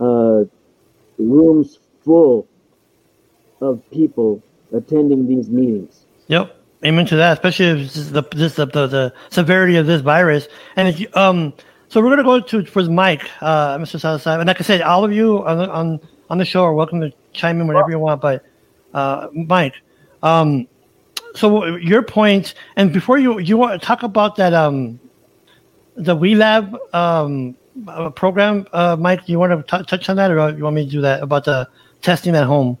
uh, 0.00 0.44
rooms 1.18 1.78
full 2.04 2.48
of 3.60 3.88
people 3.92 4.42
attending 4.72 5.28
these 5.28 5.48
meetings. 5.48 6.06
Yep. 6.26 6.58
Amen 6.84 7.06
to 7.06 7.16
that, 7.16 7.34
especially 7.34 7.84
the 7.84 8.22
this 8.32 8.56
the, 8.56 8.66
the, 8.66 8.86
the 8.88 9.14
severity 9.30 9.76
of 9.76 9.86
this 9.86 10.00
virus. 10.00 10.48
And 10.74 10.88
if 10.88 11.16
um, 11.16 11.52
so 11.86 12.00
we're 12.00 12.10
gonna 12.10 12.24
go 12.24 12.40
to 12.40 12.64
for 12.64 12.82
Mike, 12.82 13.30
uh, 13.40 13.78
Mr. 13.78 14.00
Salazar, 14.00 14.40
and 14.40 14.48
like 14.48 14.60
I 14.60 14.64
said, 14.64 14.82
all 14.82 15.04
of 15.04 15.12
you 15.12 15.46
on 15.46 15.70
on 15.70 16.00
on 16.30 16.38
the 16.38 16.44
show 16.44 16.64
are 16.64 16.74
welcome 16.74 17.00
to 17.00 17.12
chime 17.32 17.60
in 17.60 17.68
whenever 17.68 17.90
you 17.90 18.00
want. 18.00 18.20
But 18.20 18.44
uh, 18.92 19.28
Mike, 19.32 19.74
um, 20.22 20.66
so 21.34 21.76
your 21.76 22.02
point, 22.02 22.54
and 22.76 22.92
before 22.92 23.18
you 23.18 23.38
you 23.38 23.56
want 23.56 23.80
to 23.80 23.86
talk 23.86 24.02
about 24.02 24.36
that 24.36 24.52
um, 24.52 25.00
the 25.96 26.14
We 26.14 26.34
Lab 26.34 26.76
um 26.92 27.56
uh, 27.88 28.10
program, 28.10 28.66
uh, 28.72 28.96
Mike, 28.98 29.28
you 29.28 29.38
want 29.38 29.66
to 29.66 29.78
t- 29.78 29.84
touch 29.84 30.08
on 30.08 30.16
that, 30.16 30.30
or 30.30 30.50
you 30.50 30.64
want 30.64 30.76
me 30.76 30.84
to 30.84 30.90
do 30.90 31.00
that 31.00 31.22
about 31.22 31.44
the 31.44 31.68
testing 32.02 32.36
at 32.36 32.44
home? 32.44 32.76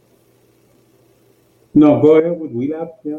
No, 1.74 2.00
go 2.02 2.16
ahead 2.16 2.38
with 2.38 2.52
WeLab. 2.52 2.90
Yeah. 3.02 3.16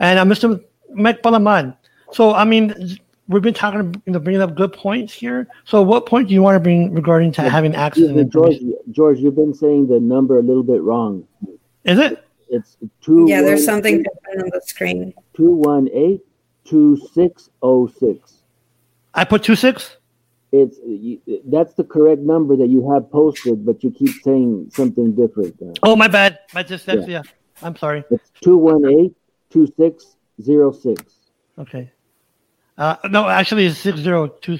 And 0.00 0.18
uh, 0.18 0.24
Mr. 0.24 0.60
Mike 0.94 1.22
Palomar. 1.22 1.76
So, 2.12 2.34
I 2.34 2.44
mean, 2.44 2.98
we've 3.28 3.42
been 3.42 3.54
talking, 3.54 4.02
you 4.06 4.12
know, 4.12 4.18
bringing 4.18 4.42
up 4.42 4.54
good 4.54 4.72
points 4.72 5.12
here. 5.12 5.48
So 5.64 5.82
what 5.82 6.06
point 6.06 6.28
do 6.28 6.34
you 6.34 6.42
want 6.42 6.56
to 6.56 6.60
bring 6.60 6.92
regarding 6.92 7.32
to 7.32 7.48
having 7.48 7.74
access 7.74 8.10
Yeah, 8.10 8.22
George, 8.24 8.56
George, 8.90 9.18
you've 9.18 9.36
been 9.36 9.54
saying 9.54 9.88
the 9.88 10.00
number 10.00 10.38
a 10.38 10.42
little 10.42 10.62
bit 10.62 10.82
wrong. 10.82 11.26
Is 11.84 11.98
it? 11.98 12.24
It's 12.48 12.76
two. 13.00 13.26
Yeah, 13.28 13.42
there's 13.42 13.64
something 13.64 14.02
different 14.02 14.42
on 14.44 14.50
the 14.52 14.60
screen. 14.64 15.14
Two 15.34 15.50
one 15.50 15.88
eight 15.92 16.20
two 16.64 16.96
six 17.12 17.50
oh 17.62 17.86
six. 17.88 18.42
I 19.14 19.24
put 19.24 19.42
two 19.42 19.56
six. 19.56 19.96
It's 20.52 20.78
you, 20.84 21.20
that's 21.46 21.74
the 21.74 21.82
correct 21.82 22.20
number 22.20 22.56
that 22.56 22.68
you 22.68 22.88
have 22.92 23.10
posted, 23.10 23.66
but 23.66 23.82
you 23.82 23.90
keep 23.90 24.22
saying 24.22 24.70
something 24.72 25.14
different. 25.14 25.56
Oh, 25.82 25.96
my 25.96 26.06
bad. 26.06 26.38
My 26.54 26.62
dyslexia. 26.62 27.08
Yeah. 27.08 27.22
I'm 27.62 27.76
sorry. 27.76 28.04
it's 28.10 28.30
two 28.40 28.56
one 28.56 28.84
eight 28.86 29.14
two 29.50 29.72
six 29.76 30.16
zero 30.40 30.72
six. 30.72 31.02
Okay. 31.58 31.90
Uh, 32.76 32.96
no, 33.10 33.28
actually, 33.28 33.66
it's 33.66 33.78
six 33.78 33.98
zero 34.00 34.28
two. 34.28 34.58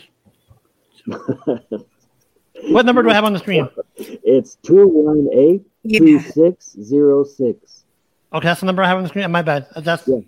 What 2.68 2.86
number 2.86 3.02
do 3.02 3.10
I 3.10 3.14
have 3.14 3.24
on 3.24 3.32
the 3.32 3.38
screen? 3.40 3.68
It's 3.96 4.54
two 4.62 4.86
one 4.86 5.28
eight 5.34 5.62
two 5.88 6.18
six 6.20 6.72
zero 6.80 7.24
six. 7.24 7.84
Okay, 8.32 8.46
that's 8.46 8.60
the 8.60 8.66
number 8.66 8.82
I 8.82 8.88
have 8.88 8.96
on 8.96 9.02
the 9.02 9.08
screen. 9.08 9.30
My 9.30 9.42
bad. 9.42 9.66
That's. 9.76 10.06
Yeah. 10.08 10.20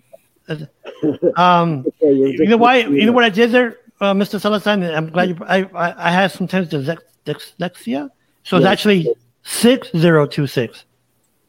that's- 0.47 0.69
um, 1.37 1.85
Okay, 2.03 2.13
you're 2.13 2.47
know 2.47 2.57
why? 2.57 2.79
You 2.79 3.07
know 3.07 3.13
what 3.13 3.25
I 3.25 3.31
did 3.31 3.53
there, 3.53 3.79
uh, 4.01 4.13
Mr. 4.15 4.41
Salazar? 4.41 4.75
I'm 4.75 5.11
glad 5.11 5.29
you. 5.31 5.37
I 5.47 5.63
I, 5.75 6.09
I 6.09 6.11
had 6.11 6.31
sometimes 6.31 6.69
dyslexia, 6.69 6.99
dyslexia, 7.25 8.11
so 8.45 8.57
it's 8.59 8.65
Yes. 8.65 8.73
actually 8.73 9.15
six 9.43 9.91
zero 9.97 10.27
two 10.27 10.47
six. 10.47 10.85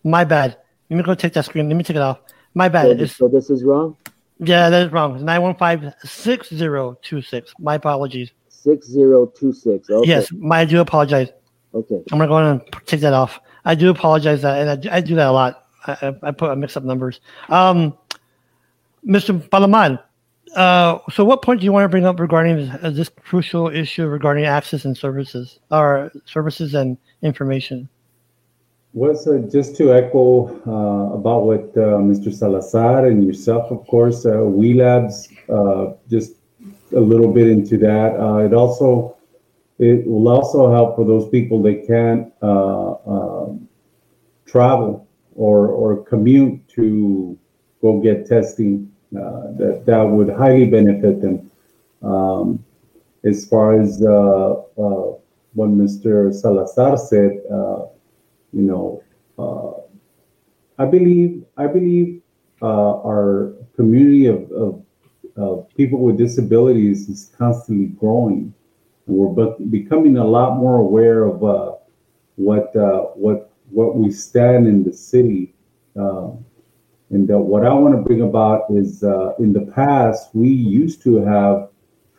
My 0.04 0.24
bad. 0.24 0.58
Let 0.90 0.98
me 0.98 1.04
go 1.04 1.16
take 1.16 1.34
that 1.34 1.46
screen. 1.46 1.68
Let 1.68 1.76
me 1.76 1.84
take 1.84 1.98
it 1.98 2.02
off. 2.02 2.20
My 2.58 2.70
bad. 2.70 2.98
So, 2.98 3.04
It's, 3.04 3.16
so 3.16 3.28
this 3.28 3.50
is 3.52 3.64
wrong. 3.64 3.96
yeah, 4.40 4.70
that 4.72 4.88
is 4.88 4.92
wrong. 4.92 5.14
It's 5.14 5.24
nine 5.24 5.42
one 5.44 5.56
five 5.56 5.94
six 6.04 6.50
zero 6.50 6.98
two 7.04 7.22
six. 7.22 7.54
My 7.60 7.76
apologies. 7.76 8.32
Six 8.50 8.88
zero 8.88 9.28
two 9.28 9.54
six. 9.54 9.90
Okay. 9.90 10.10
Yes, 10.10 10.32
my, 10.34 10.62
I 10.62 10.66
do 10.66 10.80
apologize. 10.82 11.30
Okay. 11.76 12.02
I'm 12.12 12.18
gonna 12.18 12.28
go 12.28 12.34
on 12.34 12.46
and 12.46 12.62
take 12.88 13.02
that 13.02 13.14
off. 13.14 13.40
I 13.64 13.76
do 13.76 13.90
apologize 13.92 14.42
that, 14.42 14.60
and 14.60 14.70
I, 14.72 14.76
do- 14.76 14.90
I 14.92 15.02
do 15.02 15.14
that 15.16 15.28
a 15.28 15.32
lot. 15.32 15.66
I, 15.86 16.16
I, 16.24 16.32
put 16.32 16.50
I 16.50 16.56
mix 16.56 16.76
up 16.76 16.84
numbers. 16.84 17.22
Um, 17.50 17.96
Mr. 19.06 19.40
Palomar, 19.52 20.00
uh, 20.56 20.98
so 21.12 21.24
what 21.24 21.44
point 21.44 21.60
do 21.60 21.66
you 21.66 21.72
want 21.72 21.86
to 21.86 21.90
bring 21.90 22.06
up 22.06 22.20
regarding 22.20 22.58
this, 22.58 22.70
uh, 22.82 22.90
this 22.90 23.10
crucial 23.10 23.68
issue 23.68 24.08
regarding 24.08 24.46
access 24.46 24.84
and 24.84 24.98
services, 24.98 25.60
or 25.70 26.12
services 26.26 26.74
and 26.74 26.98
information? 27.22 27.88
Was 28.98 29.28
uh, 29.28 29.48
just 29.52 29.76
to 29.76 29.94
echo 29.94 30.48
uh, 30.66 31.14
about 31.14 31.44
what 31.46 31.66
uh, 31.78 32.02
Mr. 32.02 32.34
Salazar 32.34 33.06
and 33.06 33.24
yourself, 33.24 33.70
of 33.70 33.86
course, 33.86 34.26
uh, 34.26 34.40
We 34.40 34.74
Labs, 34.74 35.30
uh, 35.48 35.94
just 36.10 36.32
a 36.96 37.00
little 37.00 37.32
bit 37.32 37.48
into 37.48 37.78
that. 37.78 38.20
Uh, 38.20 38.38
it 38.38 38.56
also 38.56 39.16
it 39.78 40.08
will 40.08 40.28
also 40.28 40.72
help 40.72 40.96
for 40.96 41.06
those 41.06 41.30
people 41.30 41.62
that 41.62 41.86
can't 41.86 42.34
uh, 42.42 42.94
um 43.06 43.70
travel 44.48 45.08
or 45.36 45.68
or 45.68 46.04
commute 46.04 46.68
to 46.70 47.38
go 47.84 48.00
get 48.02 48.26
testing. 48.26 48.92
That 49.12 49.84
that 49.86 50.02
would 50.02 50.32
highly 50.32 50.66
benefit 50.66 51.22
them. 51.22 51.52
Um, 52.02 52.66
as 53.24 53.48
far 53.48 53.80
as 53.80 54.00
what 55.54 55.70
Mr. 55.70 56.34
Salazar 56.34 56.98
said, 56.98 57.38
you 58.54 58.62
know, 58.62 59.04
uh, 59.38 59.82
I 60.82 60.86
believe 60.86 61.44
I 61.58 61.68
believe 61.68 62.22
uh, 62.62 63.02
our 63.02 63.54
community 63.76 64.28
of, 64.28 64.52
of, 64.52 64.84
of 65.36 65.70
people 65.76 66.00
with 66.00 66.18
disabilities 66.18 67.10
is 67.10 67.32
constantly 67.38 67.88
growing, 67.88 68.54
we're 69.06 69.52
becoming 69.70 70.18
a 70.18 70.26
lot 70.26 70.58
more 70.58 70.80
aware 70.80 71.24
of 71.24 71.44
uh, 71.44 71.76
what 72.36 72.76
uh, 72.76 73.04
what 73.16 73.52
what 73.70 73.96
we 73.96 74.12
stand 74.12 74.68
in 74.68 74.84
the 74.84 74.94
city. 74.94 75.54
Um, 75.96 76.46
and 77.10 77.30
what 77.30 77.66
I 77.66 77.74
want 77.74 77.96
to 77.96 78.02
bring 78.02 78.22
about 78.22 78.66
is 78.70 79.02
uh, 79.02 79.34
in 79.40 79.54
the 79.54 79.72
past, 79.74 80.30
we 80.34 80.50
used 80.50 81.02
to 81.04 81.24
have 81.24 81.70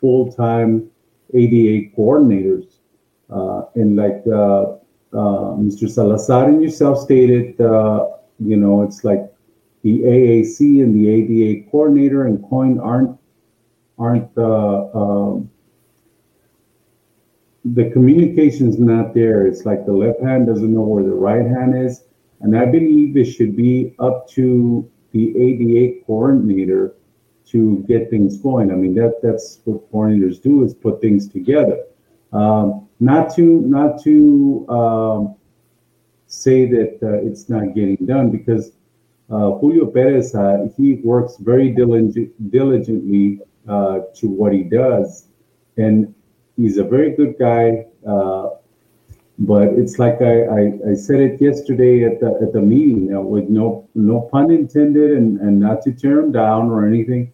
full 0.01 0.31
time 0.31 0.89
ADA 1.33 1.95
coordinators. 1.95 2.77
Uh, 3.29 3.65
and 3.75 3.95
like 3.95 4.23
Mr. 5.17 5.89
Salazar 5.89 6.49
and 6.49 6.61
yourself 6.61 6.99
stated, 6.99 7.59
uh, 7.59 8.07
you 8.39 8.57
know, 8.57 8.83
it's 8.83 9.03
like 9.03 9.31
the 9.83 10.01
AAC 10.01 10.83
and 10.83 10.95
the 10.95 11.09
ADA 11.09 11.69
coordinator 11.69 12.25
and 12.27 12.43
COIN 12.49 12.79
aren't 12.79 13.17
aren't 13.97 14.29
uh, 14.37 14.87
um, 14.93 15.49
the 17.65 17.89
communication's 17.91 18.79
not 18.79 19.13
there. 19.13 19.45
It's 19.45 19.65
like 19.65 19.85
the 19.85 19.93
left 19.93 20.21
hand 20.21 20.47
doesn't 20.47 20.73
know 20.73 20.81
where 20.81 21.03
the 21.03 21.13
right 21.13 21.45
hand 21.45 21.75
is. 21.75 22.03
And 22.41 22.57
I 22.57 22.65
believe 22.65 23.17
it 23.17 23.25
should 23.25 23.55
be 23.55 23.93
up 23.99 24.27
to 24.29 24.89
the 25.11 25.37
ADA 25.37 26.05
coordinator 26.05 26.95
to 27.47 27.83
get 27.87 28.09
things 28.09 28.37
going. 28.37 28.71
I 28.71 28.75
mean, 28.75 28.93
that 28.95 29.19
that's 29.21 29.59
what 29.65 29.91
coordinators 29.91 30.41
do 30.41 30.63
is 30.63 30.73
put 30.73 31.01
things 31.01 31.27
together. 31.27 31.83
Um, 32.31 32.87
not 32.99 33.33
to 33.35 33.61
not 33.61 34.01
to 34.03 34.67
um, 34.69 35.35
say 36.27 36.65
that 36.65 36.99
uh, 37.01 37.25
it's 37.27 37.49
not 37.49 37.73
getting 37.73 37.97
done 38.05 38.29
because 38.29 38.71
uh, 39.29 39.51
Julio 39.59 39.85
Perez, 39.85 40.33
uh, 40.33 40.67
he 40.75 40.95
works 41.03 41.37
very 41.37 41.69
diligent, 41.69 42.51
diligently 42.51 43.39
uh, 43.67 43.99
to 44.15 44.27
what 44.27 44.53
he 44.53 44.63
does, 44.63 45.27
and 45.77 46.13
he's 46.57 46.77
a 46.77 46.83
very 46.83 47.11
good 47.15 47.37
guy. 47.37 47.85
Uh, 48.07 48.49
but 49.37 49.69
it's 49.69 49.99
like 49.99 50.21
I, 50.21 50.43
I, 50.43 50.91
I, 50.91 50.93
said 50.95 51.21
it 51.21 51.41
yesterday 51.41 52.03
at 52.03 52.19
the 52.19 52.39
at 52.41 52.51
the 52.53 52.61
meeting, 52.61 53.07
with 53.29 53.49
no 53.49 53.87
no 53.95 54.21
pun 54.21 54.51
intended, 54.51 55.11
and, 55.11 55.39
and 55.39 55.59
not 55.59 55.83
to 55.83 55.93
tear 55.93 56.19
him 56.19 56.31
down 56.31 56.69
or 56.69 56.85
anything, 56.87 57.31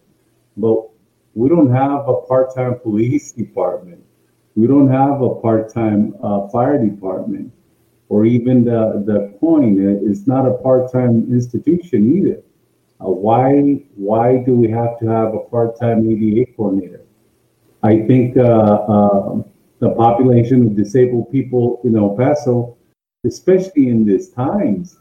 but 0.56 0.84
we 1.34 1.48
don't 1.48 1.72
have 1.72 2.08
a 2.08 2.20
part 2.22 2.54
time 2.54 2.78
police 2.78 3.32
department. 3.42 3.95
We 4.56 4.66
don't 4.66 4.90
have 4.90 5.22
a 5.22 5.34
part 5.36 5.72
time 5.72 6.16
uh, 6.22 6.48
fire 6.48 6.84
department 6.84 7.52
or 8.08 8.24
even 8.24 8.64
the, 8.64 9.02
the 9.04 9.36
coin 9.40 9.78
is 10.04 10.26
not 10.26 10.46
a 10.46 10.54
part-time 10.54 11.26
institution 11.30 12.16
either. 12.16 12.42
Uh, 13.00 13.10
why 13.10 13.82
why 13.96 14.38
do 14.38 14.54
we 14.54 14.70
have 14.70 14.98
to 15.00 15.06
have 15.06 15.34
a 15.34 15.40
part-time 15.40 16.08
ADA 16.08 16.50
coordinator? 16.56 17.02
I 17.82 18.02
think 18.06 18.36
uh, 18.36 18.42
uh, 18.42 19.42
the 19.80 19.90
population 19.90 20.66
of 20.66 20.76
disabled 20.76 21.30
people 21.30 21.80
in 21.84 21.96
El 21.96 22.16
Paso, 22.16 22.76
especially 23.24 23.88
in 23.88 24.06
these 24.06 24.30
times, 24.30 24.98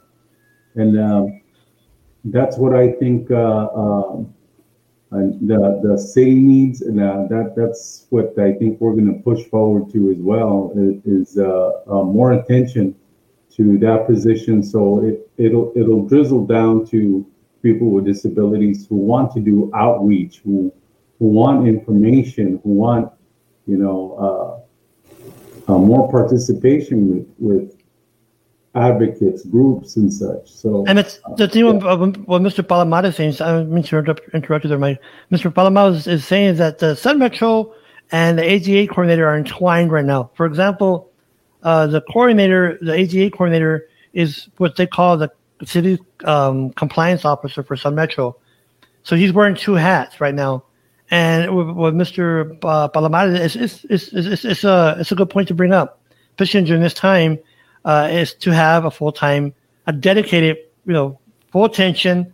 and 0.76 1.00
um, 1.00 1.42
that's 2.26 2.58
what 2.58 2.76
I 2.76 2.92
think 2.92 3.32
um, 5.16 5.48
the 5.48 5.80
the 5.84 5.98
city 5.98 6.36
needs, 6.36 6.82
and 6.82 7.00
uh, 7.00 7.26
that 7.30 7.54
that's 7.56 8.08
what 8.10 8.38
I 8.38 8.54
think 8.54 8.82
we're 8.82 8.94
going 8.94 9.14
to 9.14 9.22
push 9.22 9.44
forward 9.46 9.92
to 9.94 10.12
as 10.12 10.18
well 10.18 10.72
is, 10.76 11.38
uh, 11.38 11.72
uh, 11.88 12.04
more 12.04 12.34
attention 12.34 12.96
to 13.56 13.78
that 13.80 14.08
position. 14.08 14.62
So 14.64 15.06
it 15.06 15.30
it'll 15.38 15.72
it'll 15.76 16.06
drizzle 16.06 16.46
down 16.46 16.86
to 16.88 17.26
people 17.62 17.90
with 17.90 18.06
disabilities 18.06 18.86
who 18.88 18.98
want 18.98 19.32
to 19.34 19.40
do 19.40 19.72
outreach, 19.74 20.42
who 20.44 20.74
who 21.20 21.28
want 21.28 21.68
information, 21.68 22.60
who 22.64 22.72
want 22.72 23.12
you 23.68 23.78
know 23.78 24.66
uh, 25.68 25.72
uh, 25.72 25.78
more 25.78 26.12
participation 26.12 27.10
with 27.10 27.28
with 27.40 27.85
advocates, 28.76 29.46
groups, 29.46 29.96
and 29.96 30.14
such. 30.14 30.52
So, 30.52 30.86
and 30.88 31.00
it's 31.00 31.20
the 31.38 31.48
thing 31.48 31.66
yeah. 31.66 31.72
what 31.72 32.42
Mr. 32.42 32.68
Palomar 32.68 33.06
is 33.06 33.16
saying. 33.16 33.36
I 33.42 33.64
mean 33.64 33.84
to 33.84 33.98
interrupt, 33.98 34.22
interrupt 34.34 34.66
you 34.66 34.70
there. 34.70 34.78
My 34.78 35.00
Mr. 35.32 35.54
Palomar 35.54 35.92
is, 35.92 36.08
is 36.08 36.26
saying 36.26 36.58
that 36.58 36.80
the 36.80 36.96
Sun 36.96 37.20
Metro 37.20 37.74
and 38.12 38.38
the 38.38 38.44
ADA 38.44 38.92
coordinator 38.94 39.28
are 39.28 39.38
entwined 39.38 39.92
right 39.92 40.06
now. 40.06 40.30
For 40.36 40.46
example, 40.46 41.10
uh, 41.64 41.88
the 41.88 42.02
coordinator, 42.02 42.78
the 42.82 42.94
ADA 42.94 43.32
coordinator, 43.32 43.88
is 44.14 44.48
what 44.58 44.76
they 44.76 44.86
call 44.86 45.18
the 45.18 45.32
city 45.64 45.98
um, 46.26 46.72
compliance 46.72 47.26
officer 47.26 47.64
for 47.64 47.76
Sun 47.76 47.96
Metro. 47.96 48.36
So 49.04 49.16
he's 49.16 49.32
wearing 49.32 49.56
two 49.56 49.74
hats 49.74 50.20
right 50.20 50.36
now. 50.36 50.64
And 51.12 51.56
with, 51.56 51.70
with 51.70 51.94
Mr. 51.94 52.58
Uh, 52.64 52.88
Palomar, 52.90 53.34
it's, 53.34 53.56
it's, 53.56 53.86
it's, 53.86 54.12
it's, 54.12 54.44
it's, 54.44 54.64
a, 54.64 54.98
it's 55.00 55.12
a 55.12 55.16
good 55.16 55.30
point 55.30 55.48
to 55.48 55.54
bring 55.54 55.72
up, 55.72 56.02
especially 56.32 56.64
during 56.64 56.82
this 56.82 56.94
time 56.94 57.40
uh, 57.86 58.10
is 58.12 58.34
to 58.34 58.52
have 58.52 58.84
a 58.84 58.92
full 58.92 59.14
time, 59.14 59.54
a 59.88 59.94
dedicated, 59.94 60.58
you 60.86 60.94
know, 60.94 61.20
full 61.52 61.66
attention 61.66 62.34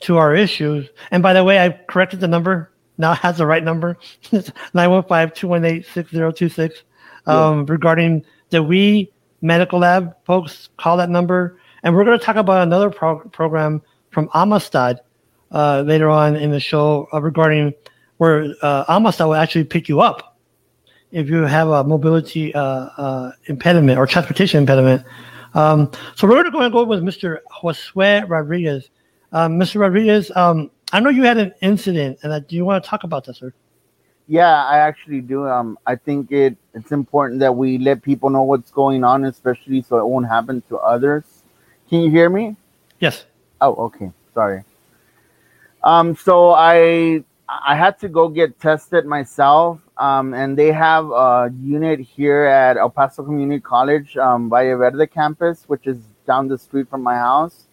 to 0.00 0.16
our 0.16 0.34
issues. 0.34 0.88
And 1.10 1.22
by 1.22 1.34
the 1.34 1.44
way, 1.44 1.58
I 1.58 1.70
corrected 1.88 2.20
the 2.20 2.28
number. 2.28 2.70
Now 2.98 3.14
has 3.14 3.38
the 3.38 3.46
right 3.46 3.64
number. 3.64 3.96
It's 4.32 4.50
915-218-6026 4.74 6.82
um, 7.26 7.58
yeah. 7.58 7.64
regarding 7.68 8.24
the 8.50 8.62
We 8.62 9.10
Medical 9.40 9.80
Lab. 9.80 10.14
Folks, 10.24 10.68
call 10.76 10.96
that 10.98 11.10
number. 11.10 11.58
And 11.82 11.94
we're 11.94 12.04
going 12.04 12.18
to 12.18 12.24
talk 12.24 12.36
about 12.36 12.62
another 12.62 12.90
pro- 12.90 13.28
program 13.30 13.82
from 14.10 14.28
Amistad 14.34 15.00
uh, 15.50 15.82
later 15.84 16.08
on 16.08 16.36
in 16.36 16.50
the 16.50 16.60
show 16.60 17.08
uh, 17.12 17.20
regarding 17.20 17.74
where 18.18 18.54
uh, 18.62 18.84
Amistad 18.88 19.26
will 19.26 19.34
actually 19.34 19.64
pick 19.64 19.88
you 19.88 20.00
up 20.00 20.31
if 21.12 21.28
you 21.28 21.42
have 21.42 21.68
a 21.68 21.84
mobility 21.84 22.54
uh, 22.54 22.60
uh, 22.60 23.32
impediment 23.44 23.98
or 23.98 24.06
transportation 24.06 24.60
impediment. 24.60 25.04
Um, 25.54 25.90
so 26.16 26.26
we're 26.26 26.42
going 26.50 26.64
to 26.64 26.70
go 26.70 26.84
with 26.84 27.02
Mr. 27.02 27.38
Josue 27.62 28.28
Rodriguez. 28.28 28.88
Um, 29.32 29.58
Mr. 29.58 29.80
Rodriguez, 29.80 30.30
um, 30.34 30.70
I 30.92 31.00
know 31.00 31.10
you 31.10 31.22
had 31.22 31.38
an 31.38 31.54
incident, 31.60 32.18
and 32.22 32.32
uh, 32.32 32.40
do 32.40 32.56
you 32.56 32.64
want 32.64 32.82
to 32.82 32.88
talk 32.88 33.04
about 33.04 33.24
that, 33.24 33.36
sir? 33.36 33.52
Yeah, 34.28 34.64
I 34.64 34.78
actually 34.78 35.20
do. 35.20 35.46
Um, 35.46 35.78
I 35.86 35.96
think 35.96 36.32
it 36.32 36.56
it's 36.74 36.92
important 36.92 37.40
that 37.40 37.54
we 37.54 37.76
let 37.78 38.02
people 38.02 38.30
know 38.30 38.42
what's 38.42 38.70
going 38.70 39.04
on, 39.04 39.24
especially 39.24 39.82
so 39.82 39.98
it 39.98 40.06
won't 40.06 40.26
happen 40.26 40.62
to 40.68 40.78
others. 40.78 41.24
Can 41.88 42.00
you 42.00 42.10
hear 42.10 42.30
me? 42.30 42.56
Yes. 43.00 43.26
Oh, 43.60 43.74
okay. 43.86 44.10
Sorry. 44.32 44.64
Um, 45.84 46.16
so 46.16 46.52
I 46.52 47.24
I 47.48 47.74
had 47.74 47.98
to 48.00 48.08
go 48.08 48.28
get 48.28 48.58
tested 48.60 49.04
myself 49.04 49.80
um, 49.98 50.34
and 50.34 50.56
they 50.56 50.72
have 50.72 51.10
a 51.10 51.52
unit 51.60 52.00
here 52.00 52.44
at 52.44 52.76
El 52.76 52.90
Paso 52.90 53.22
Community 53.22 53.60
College, 53.60 54.16
um, 54.16 54.48
Valle 54.48 54.76
Verde 54.76 55.06
campus, 55.06 55.64
which 55.66 55.86
is 55.86 55.98
down 56.26 56.48
the 56.48 56.58
street 56.58 56.88
from 56.88 57.02
my 57.02 57.14
house. 57.16 57.66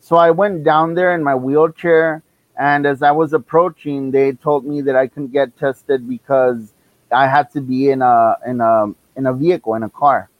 So 0.00 0.16
I 0.16 0.30
went 0.30 0.64
down 0.64 0.94
there 0.94 1.14
in 1.14 1.22
my 1.22 1.34
wheelchair, 1.34 2.22
and 2.58 2.86
as 2.86 3.02
I 3.02 3.10
was 3.10 3.32
approaching, 3.32 4.10
they 4.10 4.32
told 4.32 4.64
me 4.64 4.80
that 4.82 4.96
I 4.96 5.06
couldn't 5.06 5.32
get 5.32 5.56
tested 5.56 6.08
because 6.08 6.72
I 7.12 7.26
had 7.26 7.50
to 7.52 7.60
be 7.60 7.90
in 7.90 8.02
a 8.02 8.36
in 8.46 8.60
a 8.60 8.86
in 9.16 9.26
a 9.26 9.32
vehicle 9.32 9.74
in 9.74 9.82
a 9.82 9.90
car. 9.90 10.30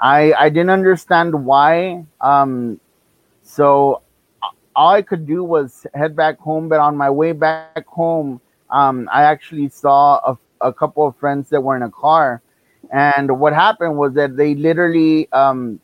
I 0.00 0.32
I 0.34 0.48
didn't 0.48 0.70
understand 0.70 1.44
why. 1.44 2.06
Um, 2.20 2.80
so 3.42 4.02
all 4.74 4.94
I 4.94 5.02
could 5.02 5.26
do 5.26 5.44
was 5.44 5.86
head 5.94 6.16
back 6.16 6.38
home. 6.38 6.68
But 6.68 6.80
on 6.80 6.96
my 6.96 7.10
way 7.10 7.32
back 7.32 7.86
home, 7.86 8.40
um, 8.70 9.08
I 9.12 9.24
actually 9.24 9.68
saw 9.68 10.18
a 10.18 10.38
a 10.62 10.72
couple 10.72 11.06
of 11.06 11.16
friends 11.16 11.48
that 11.50 11.60
were 11.60 11.76
in 11.76 11.82
a 11.82 11.90
car, 11.90 12.42
and 12.90 13.38
what 13.38 13.52
happened 13.52 13.96
was 13.96 14.14
that 14.14 14.36
they 14.36 14.54
literally, 14.54 15.30
um, 15.32 15.80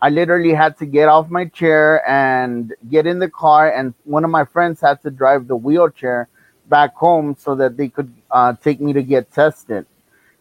I 0.00 0.10
literally 0.10 0.52
had 0.52 0.76
to 0.78 0.86
get 0.86 1.08
off 1.08 1.28
my 1.30 1.46
chair 1.46 2.08
and 2.08 2.74
get 2.90 3.06
in 3.06 3.18
the 3.18 3.30
car, 3.30 3.70
and 3.72 3.94
one 4.04 4.24
of 4.24 4.30
my 4.30 4.44
friends 4.44 4.80
had 4.80 5.02
to 5.02 5.10
drive 5.10 5.48
the 5.48 5.56
wheelchair 5.56 6.28
back 6.68 6.94
home 6.94 7.36
so 7.38 7.54
that 7.54 7.76
they 7.76 7.88
could 7.88 8.12
uh, 8.30 8.52
take 8.62 8.80
me 8.80 8.92
to 8.92 9.02
get 9.02 9.32
tested. 9.32 9.86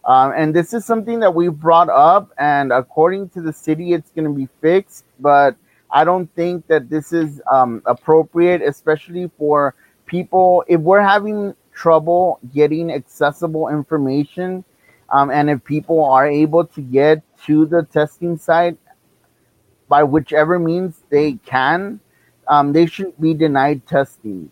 Um, 0.06 0.34
and 0.36 0.54
this 0.54 0.74
is 0.74 0.86
something 0.86 1.20
that 1.22 1.34
we 1.34 1.50
brought 1.50 1.90
up, 1.90 2.32
and 2.38 2.72
according 2.72 3.30
to 3.30 3.42
the 3.42 3.54
city, 3.54 3.94
it's 3.94 4.12
going 4.12 4.26
to 4.26 4.34
be 4.34 4.48
fixed. 4.62 5.06
But 5.20 5.56
I 5.92 6.04
don't 6.04 6.28
think 6.36 6.68
that 6.68 6.90
this 6.90 7.12
is 7.12 7.42
um, 7.52 7.82
appropriate, 7.86 8.62
especially 8.62 9.32
for 9.38 9.74
people. 10.06 10.64
If 10.68 10.82
we're 10.82 11.02
having 11.02 11.56
trouble 11.76 12.40
getting 12.54 12.92
accessible 12.92 13.70
information. 13.70 14.64
Um, 15.10 15.30
and 15.30 15.50
if 15.50 15.64
people 15.64 16.04
are 16.04 16.28
able 16.28 16.66
to 16.66 16.82
get 16.82 17.22
to 17.46 17.66
the 17.68 17.84
testing 17.84 18.38
site 18.38 18.78
by 19.88 20.02
whichever 20.04 20.58
means 20.58 21.04
they 21.10 21.34
can, 21.46 22.00
um, 22.48 22.74
they 22.74 22.86
shouldn't 22.88 23.22
be 23.22 23.34
denied 23.34 23.86
testing. 23.86 24.50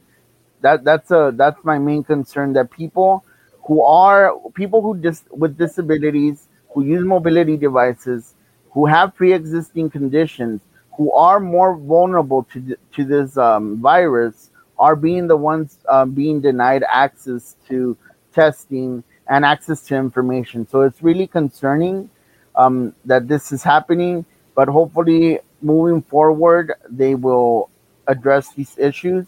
That 0.61 0.83
that's 0.83 1.11
a 1.11 1.33
that's 1.35 1.63
my 1.63 1.79
main 1.79 2.03
concern. 2.03 2.53
That 2.53 2.71
people 2.71 3.25
who 3.65 3.81
are 3.81 4.33
people 4.53 4.81
who 4.81 4.97
dis, 4.97 5.23
with 5.31 5.57
disabilities 5.57 6.47
who 6.73 6.83
use 6.83 7.03
mobility 7.03 7.57
devices, 7.57 8.35
who 8.71 8.85
have 8.85 9.15
pre-existing 9.15 9.89
conditions, 9.89 10.61
who 10.97 11.11
are 11.13 11.39
more 11.39 11.75
vulnerable 11.75 12.43
to 12.53 12.77
to 12.93 13.03
this 13.03 13.37
um, 13.37 13.81
virus, 13.81 14.51
are 14.85 14.97
being 15.07 15.27
the 15.27 15.39
ones 15.51 15.79
uh, 15.87 16.05
being 16.05 16.41
denied 16.41 16.83
access 17.03 17.55
to 17.69 17.95
testing 18.33 19.03
and 19.27 19.45
access 19.45 19.79
to 19.87 19.95
information. 19.95 20.67
So 20.67 20.81
it's 20.81 21.01
really 21.01 21.27
concerning 21.27 22.09
um, 22.55 22.93
that 23.05 23.27
this 23.27 23.51
is 23.55 23.63
happening, 23.63 24.25
but 24.55 24.67
hopefully 24.67 25.39
moving 25.61 26.01
forward, 26.01 26.73
they 26.89 27.15
will 27.15 27.69
address 28.07 28.53
these 28.53 28.77
issues. 28.77 29.25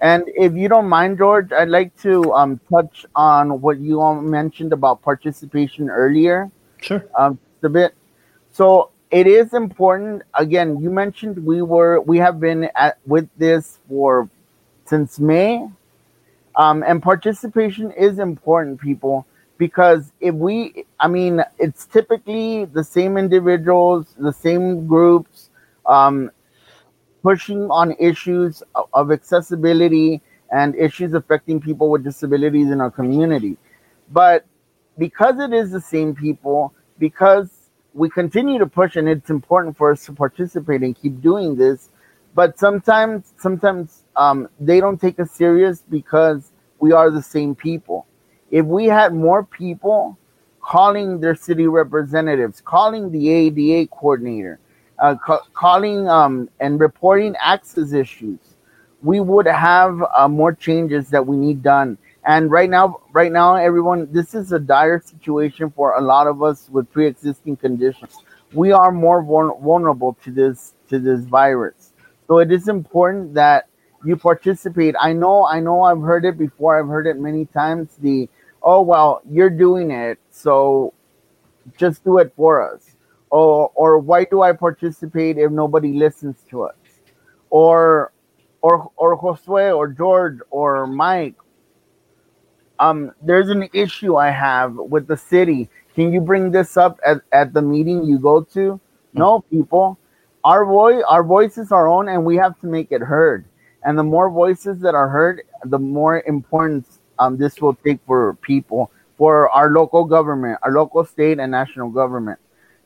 And 0.00 0.24
if 0.46 0.52
you 0.54 0.68
don't 0.68 0.88
mind, 0.88 1.18
George, 1.18 1.50
I'd 1.50 1.70
like 1.70 1.96
to 2.02 2.32
um, 2.34 2.60
touch 2.70 3.06
on 3.16 3.60
what 3.60 3.78
you 3.78 4.00
all 4.00 4.20
mentioned 4.20 4.72
about 4.72 5.02
participation 5.02 5.88
earlier. 5.90 6.50
Sure. 6.80 7.02
Um, 7.18 7.38
a 7.62 7.68
bit. 7.68 7.94
So 8.52 8.90
it 9.10 9.26
is 9.26 9.54
important. 9.54 10.22
Again, 10.34 10.78
you 10.80 10.90
mentioned 10.90 11.44
we 11.44 11.62
were 11.62 12.00
we 12.00 12.18
have 12.18 12.38
been 12.38 12.70
at 12.76 12.98
with 13.06 13.28
this 13.36 13.78
for 13.88 14.28
since 14.88 15.18
May. 15.20 15.68
Um, 16.56 16.82
and 16.82 17.02
participation 17.02 17.92
is 17.92 18.18
important, 18.18 18.80
people, 18.80 19.26
because 19.58 20.12
if 20.20 20.34
we, 20.34 20.84
I 20.98 21.06
mean, 21.06 21.44
it's 21.58 21.86
typically 21.86 22.64
the 22.64 22.82
same 22.82 23.16
individuals, 23.16 24.14
the 24.18 24.32
same 24.32 24.86
groups, 24.86 25.50
um, 25.86 26.30
pushing 27.22 27.70
on 27.70 27.94
issues 27.98 28.62
of 28.92 29.12
accessibility 29.12 30.20
and 30.50 30.74
issues 30.74 31.14
affecting 31.14 31.60
people 31.60 31.90
with 31.90 32.02
disabilities 32.02 32.70
in 32.70 32.80
our 32.80 32.90
community. 32.90 33.56
But 34.10 34.46
because 34.96 35.38
it 35.38 35.52
is 35.52 35.70
the 35.70 35.80
same 35.80 36.14
people, 36.14 36.74
because 36.98 37.50
we 37.94 38.08
continue 38.08 38.58
to 38.58 38.66
push 38.66 38.96
and 38.96 39.08
it's 39.08 39.30
important 39.30 39.76
for 39.76 39.92
us 39.92 40.04
to 40.06 40.12
participate 40.12 40.82
and 40.82 40.96
keep 41.00 41.20
doing 41.20 41.56
this, 41.56 41.90
but 42.34 42.58
sometimes 42.58 43.32
sometimes 43.36 44.04
um, 44.18 44.48
they 44.58 44.80
don't 44.80 45.00
take 45.00 45.18
us 45.20 45.30
serious 45.30 45.84
because 45.88 46.52
we 46.80 46.92
are 46.92 47.10
the 47.10 47.22
same 47.22 47.54
people. 47.54 48.06
If 48.50 48.66
we 48.66 48.86
had 48.86 49.14
more 49.14 49.44
people 49.44 50.18
calling 50.60 51.20
their 51.20 51.36
city 51.36 51.68
representatives, 51.68 52.60
calling 52.60 53.10
the 53.12 53.30
ADA 53.30 53.88
coordinator, 53.88 54.58
uh, 54.98 55.14
ca- 55.24 55.44
calling 55.54 56.08
um, 56.08 56.50
and 56.58 56.80
reporting 56.80 57.36
access 57.40 57.92
issues, 57.92 58.40
we 59.02 59.20
would 59.20 59.46
have 59.46 60.02
uh, 60.16 60.26
more 60.26 60.52
changes 60.52 61.08
that 61.10 61.24
we 61.24 61.36
need 61.36 61.62
done. 61.62 61.96
And 62.24 62.50
right 62.50 62.68
now, 62.68 63.00
right 63.12 63.30
now, 63.30 63.54
everyone, 63.54 64.08
this 64.12 64.34
is 64.34 64.50
a 64.50 64.58
dire 64.58 65.00
situation 65.00 65.70
for 65.70 65.96
a 65.96 66.00
lot 66.00 66.26
of 66.26 66.42
us 66.42 66.68
with 66.70 66.90
pre-existing 66.90 67.56
conditions. 67.56 68.16
We 68.52 68.72
are 68.72 68.90
more 68.90 69.22
vulnerable 69.22 70.18
to 70.24 70.32
this 70.32 70.74
to 70.88 70.98
this 70.98 71.20
virus. 71.20 71.92
So 72.26 72.38
it 72.38 72.50
is 72.50 72.68
important 72.68 73.34
that 73.34 73.67
you 74.04 74.16
participate. 74.16 74.94
I 75.00 75.12
know, 75.12 75.46
I 75.46 75.60
know, 75.60 75.82
I've 75.82 76.00
heard 76.00 76.24
it 76.24 76.38
before. 76.38 76.78
I've 76.78 76.88
heard 76.88 77.06
it 77.06 77.18
many 77.18 77.46
times. 77.46 77.96
The 77.98 78.28
oh 78.62 78.82
well, 78.82 79.22
you're 79.28 79.50
doing 79.50 79.90
it, 79.90 80.18
so 80.30 80.94
just 81.76 82.04
do 82.04 82.18
it 82.18 82.32
for 82.36 82.62
us. 82.74 82.96
Or 83.30 83.70
or 83.74 83.98
why 83.98 84.24
do 84.24 84.42
I 84.42 84.52
participate 84.52 85.38
if 85.38 85.50
nobody 85.50 85.92
listens 85.92 86.36
to 86.50 86.62
us? 86.62 86.76
Or 87.50 88.12
or 88.62 88.90
or 88.96 89.20
Josue 89.20 89.76
or 89.76 89.88
George 89.88 90.38
or 90.50 90.86
Mike. 90.86 91.34
Um, 92.80 93.12
there's 93.22 93.48
an 93.48 93.68
issue 93.72 94.16
I 94.16 94.30
have 94.30 94.74
with 94.74 95.08
the 95.08 95.16
city. 95.16 95.68
Can 95.94 96.12
you 96.12 96.20
bring 96.20 96.52
this 96.52 96.76
up 96.76 97.00
at, 97.04 97.22
at 97.32 97.52
the 97.52 97.60
meeting 97.60 98.04
you 98.04 98.20
go 98.20 98.42
to? 98.54 98.80
No, 99.14 99.40
people. 99.50 99.98
Our 100.44 100.64
voice 100.64 101.02
our 101.08 101.24
voice 101.24 101.58
is 101.58 101.72
our 101.72 101.88
own 101.88 102.08
and 102.08 102.24
we 102.24 102.36
have 102.36 102.58
to 102.60 102.66
make 102.66 102.92
it 102.92 103.02
heard. 103.02 103.44
And 103.88 103.98
the 103.98 104.04
more 104.04 104.28
voices 104.28 104.80
that 104.80 104.94
are 104.94 105.08
heard, 105.08 105.44
the 105.64 105.78
more 105.78 106.20
importance 106.26 106.98
um, 107.18 107.38
this 107.38 107.58
will 107.62 107.72
take 107.72 108.00
for 108.06 108.34
people, 108.42 108.90
for 109.16 109.48
our 109.48 109.70
local 109.70 110.04
government, 110.04 110.58
our 110.62 110.72
local 110.72 111.06
state 111.06 111.38
and 111.40 111.50
national 111.50 111.88
government. 111.88 112.38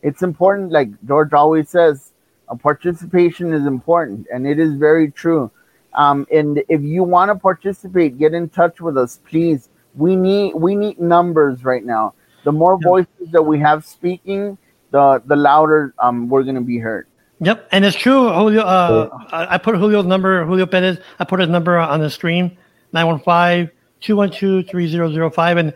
It's 0.03 0.23
important, 0.23 0.71
like 0.71 0.91
George 1.05 1.33
always 1.33 1.69
says, 1.69 2.13
uh, 2.49 2.55
participation 2.55 3.53
is 3.53 3.67
important, 3.67 4.29
and 4.33 4.47
it 4.47 4.61
is 4.61 4.75
very 4.75 5.11
true. 5.11 5.51
Um, 5.95 6.25
and 6.31 6.63
if 6.69 6.83
you 6.83 7.03
want 7.03 7.31
to 7.31 7.35
participate, 7.35 8.17
get 8.17 8.33
in 8.33 8.49
touch 8.49 8.81
with 8.81 8.97
us, 8.97 9.19
please. 9.29 9.71
We 9.97 10.15
need 10.15 10.55
we 10.55 10.77
need 10.77 11.01
numbers 11.01 11.65
right 11.65 11.85
now. 11.85 12.15
The 12.45 12.53
more 12.53 12.79
voices 12.79 13.27
that 13.33 13.43
we 13.43 13.59
have 13.59 13.85
speaking, 13.85 14.57
the 14.93 15.21
the 15.27 15.35
louder 15.35 15.95
um, 15.99 16.29
we're 16.29 16.45
going 16.45 16.55
to 16.55 16.61
be 16.61 16.79
heard. 16.79 17.09
Yep, 17.43 17.69
and 17.73 17.85
it's 17.85 17.97
true. 17.97 18.33
Julio, 18.33 18.63
uh, 18.63 19.09
I 19.33 19.55
I 19.55 19.59
put 19.59 19.75
Julio's 19.75 20.07
number, 20.07 20.45
Julio 20.45 20.65
Perez. 20.65 20.99
I 21.19 21.25
put 21.25 21.41
his 21.41 21.49
number 21.49 21.77
on 21.77 21.99
the 21.99 22.09
screen, 22.09 22.57
915-212-3005. 22.95 25.59
And 25.59 25.75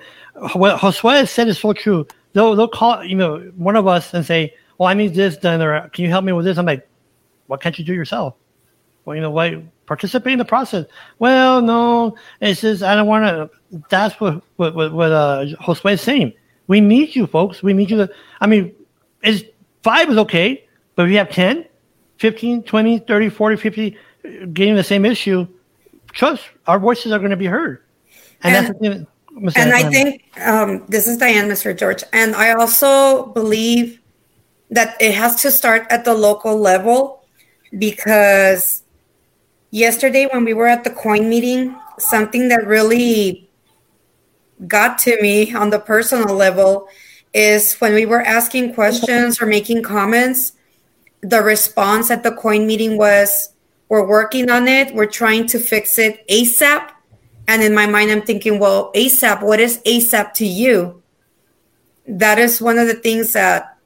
what 0.54 0.78
Josue 0.78 1.26
said 1.26 1.48
is 1.48 1.58
so 1.58 1.72
true. 1.72 2.06
They'll 2.34 2.54
they'll 2.54 2.68
call 2.68 3.02
you 3.02 3.16
know 3.16 3.38
one 3.56 3.74
of 3.74 3.88
us 3.88 4.14
and 4.14 4.24
say, 4.24 4.54
"Well, 4.78 4.88
I 4.88 4.94
need 4.94 5.14
this 5.14 5.36
done," 5.36 5.60
or 5.60 5.88
"Can 5.88 6.04
you 6.04 6.10
help 6.10 6.24
me 6.24 6.32
with 6.32 6.44
this?" 6.44 6.56
I'm 6.56 6.66
like, 6.66 6.88
"What 7.48 7.60
can't 7.60 7.76
you 7.76 7.84
do 7.84 7.94
yourself?" 7.94 8.36
Well, 9.04 9.16
you 9.16 9.22
know 9.22 9.32
why? 9.32 9.60
Participate 9.86 10.34
in 10.34 10.38
the 10.38 10.44
process. 10.44 10.86
Well, 11.18 11.62
no, 11.62 12.16
it's 12.40 12.60
just 12.60 12.84
I 12.84 12.94
don't 12.94 13.08
want 13.08 13.24
to. 13.24 13.50
That's 13.88 14.20
what 14.20 14.40
what 14.54 14.76
what, 14.76 14.92
what 14.92 15.10
uh, 15.10 15.46
Josue 15.62 15.94
is 15.94 16.00
saying. 16.00 16.32
We 16.68 16.80
need 16.80 17.16
you, 17.16 17.26
folks. 17.26 17.60
We 17.60 17.72
need 17.72 17.90
you 17.90 17.96
to. 17.96 18.08
I 18.40 18.46
mean, 18.46 18.72
it's 19.22 19.42
five 19.82 20.08
is 20.10 20.18
okay, 20.18 20.65
but 20.96 21.04
if 21.04 21.12
you 21.12 21.18
have 21.18 21.30
10, 21.30 21.64
15, 22.18 22.64
20, 22.64 22.98
30, 23.00 23.28
40, 23.28 23.56
50 23.56 23.96
uh, 23.96 24.28
getting 24.52 24.74
the 24.74 24.82
same 24.82 25.04
issue, 25.04 25.46
trust 26.12 26.42
our 26.66 26.80
voices 26.80 27.12
are 27.12 27.18
going 27.18 27.30
to 27.30 27.36
be 27.36 27.46
heard. 27.46 27.82
And, 28.42 28.54
that's 28.54 28.68
the 28.68 28.88
thing. 28.88 29.06
And 29.54 29.72
I 29.72 29.88
think 29.90 30.24
um, 30.40 30.84
this 30.88 31.06
is 31.06 31.18
Diane, 31.18 31.48
Mr. 31.48 31.76
George. 31.76 32.02
And 32.12 32.34
I 32.34 32.52
also 32.52 33.26
believe 33.26 34.00
that 34.70 34.96
it 35.00 35.14
has 35.14 35.40
to 35.42 35.50
start 35.50 35.86
at 35.90 36.04
the 36.04 36.14
local 36.14 36.58
level 36.58 37.24
because 37.78 38.82
yesterday 39.70 40.26
when 40.32 40.44
we 40.44 40.54
were 40.54 40.66
at 40.66 40.84
the 40.84 40.90
coin 40.90 41.28
meeting, 41.28 41.76
something 41.98 42.48
that 42.48 42.66
really 42.66 43.48
got 44.66 44.98
to 44.98 45.20
me 45.20 45.54
on 45.54 45.70
the 45.70 45.78
personal 45.78 46.34
level 46.34 46.88
is 47.34 47.74
when 47.74 47.92
we 47.92 48.06
were 48.06 48.22
asking 48.22 48.74
questions 48.74 49.42
or 49.42 49.46
making 49.46 49.82
comments, 49.82 50.52
the 51.20 51.42
response 51.42 52.10
at 52.10 52.22
the 52.22 52.32
coin 52.32 52.66
meeting 52.66 52.96
was, 52.98 53.52
We're 53.88 54.06
working 54.06 54.50
on 54.50 54.68
it, 54.68 54.94
we're 54.94 55.06
trying 55.06 55.46
to 55.48 55.58
fix 55.58 55.98
it 55.98 56.26
ASAP. 56.28 56.90
And 57.48 57.62
in 57.62 57.74
my 57.74 57.86
mind, 57.86 58.10
I'm 58.10 58.22
thinking, 58.22 58.58
well, 58.58 58.90
ASAP, 58.94 59.42
what 59.42 59.60
is 59.60 59.78
ASAP 59.86 60.32
to 60.34 60.46
you? 60.46 61.02
That 62.08 62.38
is 62.38 62.60
one 62.60 62.78
of 62.78 62.88
the 62.88 62.94
things 62.94 63.32
that 63.34 63.76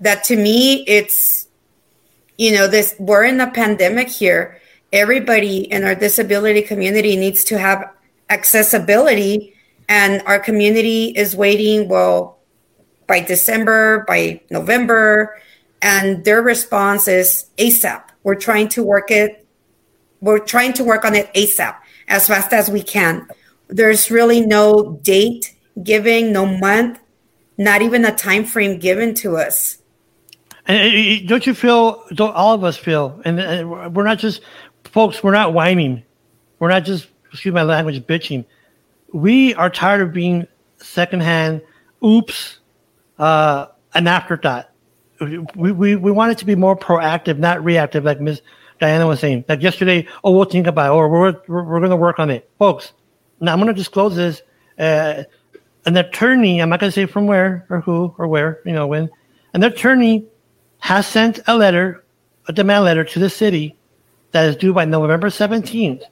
that 0.00 0.24
to 0.24 0.36
me 0.36 0.84
it's 0.86 1.48
you 2.36 2.52
know 2.52 2.66
this 2.66 2.94
we're 2.98 3.24
in 3.24 3.40
a 3.40 3.50
pandemic 3.50 4.08
here 4.08 4.60
everybody 4.92 5.58
in 5.72 5.84
our 5.84 5.94
disability 5.94 6.62
community 6.62 7.16
needs 7.16 7.44
to 7.44 7.58
have 7.58 7.92
accessibility 8.30 9.54
and 9.88 10.22
our 10.26 10.38
community 10.38 11.06
is 11.16 11.34
waiting 11.34 11.88
well 11.88 12.38
by 13.06 13.20
december 13.20 14.04
by 14.06 14.40
november 14.50 15.36
and 15.82 16.24
their 16.24 16.42
response 16.42 17.08
is 17.08 17.46
asap 17.58 18.02
we're 18.22 18.34
trying 18.34 18.68
to 18.68 18.82
work 18.82 19.10
it 19.10 19.46
we're 20.20 20.38
trying 20.38 20.72
to 20.72 20.84
work 20.84 21.04
on 21.04 21.14
it 21.14 21.32
asap 21.34 21.76
as 22.08 22.26
fast 22.26 22.52
as 22.52 22.70
we 22.70 22.82
can 22.82 23.26
there's 23.68 24.10
really 24.10 24.44
no 24.44 24.98
date 25.02 25.54
giving 25.82 26.32
no 26.32 26.44
month 26.46 26.98
not 27.56 27.82
even 27.82 28.04
a 28.04 28.14
time 28.14 28.44
frame 28.44 28.78
given 28.78 29.14
to 29.14 29.36
us 29.36 29.78
And 30.68 31.26
don't 31.26 31.46
you 31.46 31.54
feel? 31.54 32.04
Don't 32.12 32.34
all 32.34 32.52
of 32.52 32.62
us 32.62 32.76
feel? 32.76 33.20
And 33.24 33.94
we're 33.94 34.04
not 34.04 34.18
just 34.18 34.42
folks. 34.84 35.22
We're 35.22 35.32
not 35.32 35.54
whining. 35.54 36.02
We're 36.58 36.68
not 36.68 36.84
just 36.84 37.08
excuse 37.32 37.54
my 37.54 37.62
language, 37.62 38.00
bitching. 38.06 38.44
We 39.12 39.54
are 39.54 39.70
tired 39.70 40.02
of 40.02 40.12
being 40.12 40.46
secondhand. 40.76 41.62
Oops, 42.04 42.58
uh, 43.18 43.66
an 43.94 44.06
afterthought. 44.06 44.70
We, 45.20 45.72
we 45.72 45.96
we 45.96 46.10
want 46.12 46.32
it 46.32 46.38
to 46.38 46.44
be 46.44 46.54
more 46.54 46.76
proactive, 46.76 47.38
not 47.38 47.64
reactive, 47.64 48.04
like 48.04 48.20
Miss 48.20 48.40
Diana 48.78 49.06
was 49.06 49.20
saying. 49.20 49.44
Like 49.48 49.62
yesterday, 49.62 50.06
oh, 50.22 50.32
we'll 50.32 50.44
think 50.44 50.66
about 50.66 50.92
it, 50.92 50.96
or 50.96 51.08
we're 51.08 51.32
we're, 51.48 51.64
we're 51.64 51.80
going 51.80 51.90
to 51.90 51.96
work 51.96 52.18
on 52.18 52.30
it, 52.30 52.48
folks. 52.58 52.92
Now 53.40 53.52
I'm 53.52 53.58
going 53.58 53.68
to 53.68 53.74
disclose 53.74 54.16
this. 54.16 54.42
Uh, 54.78 55.24
an 55.88 55.96
attorney, 55.96 56.60
I'm 56.60 56.68
not 56.68 56.80
going 56.80 56.92
to 56.92 56.94
say 56.94 57.06
from 57.06 57.26
where 57.26 57.66
or 57.70 57.80
who 57.80 58.14
or 58.18 58.26
where, 58.28 58.60
you 58.64 58.72
know, 58.72 58.86
when, 58.86 59.08
an 59.54 59.64
attorney 59.64 60.26
has 60.80 61.06
sent 61.06 61.40
a 61.46 61.56
letter, 61.56 62.04
a 62.46 62.52
demand 62.52 62.84
letter 62.84 63.04
to 63.04 63.18
the 63.18 63.30
city 63.30 63.74
that 64.32 64.46
is 64.46 64.56
due 64.56 64.74
by 64.74 64.84
November 64.84 65.28
17th 65.28 66.02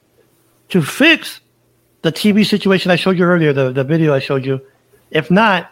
to 0.69 0.81
fix 0.81 1.41
the 2.01 2.11
TV 2.11 2.45
situation 2.45 2.89
I 2.89 2.95
showed 2.95 3.17
you 3.17 3.25
earlier, 3.25 3.53
the, 3.53 3.71
the 3.71 3.83
video 3.83 4.13
I 4.13 4.19
showed 4.19 4.45
you. 4.45 4.61
If 5.11 5.29
not, 5.29 5.71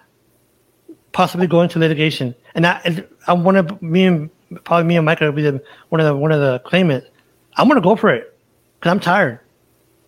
possibly 1.16 1.48
go 1.48 1.62
into 1.62 1.80
litigation. 1.80 2.36
And 2.56 2.68
I, 2.68 2.82
and 2.84 3.08
I 3.26 3.34
want 3.34 3.70
to, 3.70 3.84
me 3.84 4.06
and 4.06 4.30
probably 4.66 4.84
me 4.84 4.98
and 4.98 5.06
Michael 5.06 5.28
will 5.28 5.34
be 5.34 5.44
the, 5.44 5.64
one 5.88 6.02
of 6.02 6.06
the 6.06 6.16
one 6.16 6.34
of 6.34 6.42
the 6.42 6.60
claimants. 6.60 7.08
I'm 7.56 7.70
going 7.70 7.82
to 7.82 7.84
go 7.84 7.96
for 7.96 8.14
it 8.14 8.38
because 8.78 8.92
I'm 8.92 9.00
tired. 9.00 9.40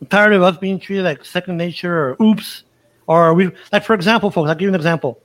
I'm 0.01 0.07
tired 0.07 0.33
of 0.33 0.43
us 0.43 0.57
being 0.57 0.79
treated 0.79 1.05
like 1.05 1.23
second 1.23 1.55
nature 1.57 1.97
or 1.97 2.17
oops. 2.21 2.63
Or 3.07 3.33
we, 3.33 3.51
like, 3.71 3.85
for 3.85 3.93
example, 3.93 4.29
folks, 4.29 4.49
I'll 4.49 4.55
give 4.55 4.63
you 4.63 4.67
an 4.67 4.75
example. 4.75 5.17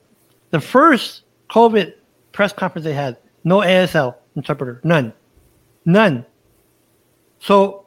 The 0.50 0.61
first 0.61 1.22
COVID 1.50 1.94
press 2.30 2.52
conference 2.52 2.84
they 2.84 2.94
had, 2.94 3.16
no 3.42 3.59
ASL 3.59 4.14
interpreter, 4.36 4.80
none, 4.84 5.12
none. 5.84 6.24
So, 7.40 7.86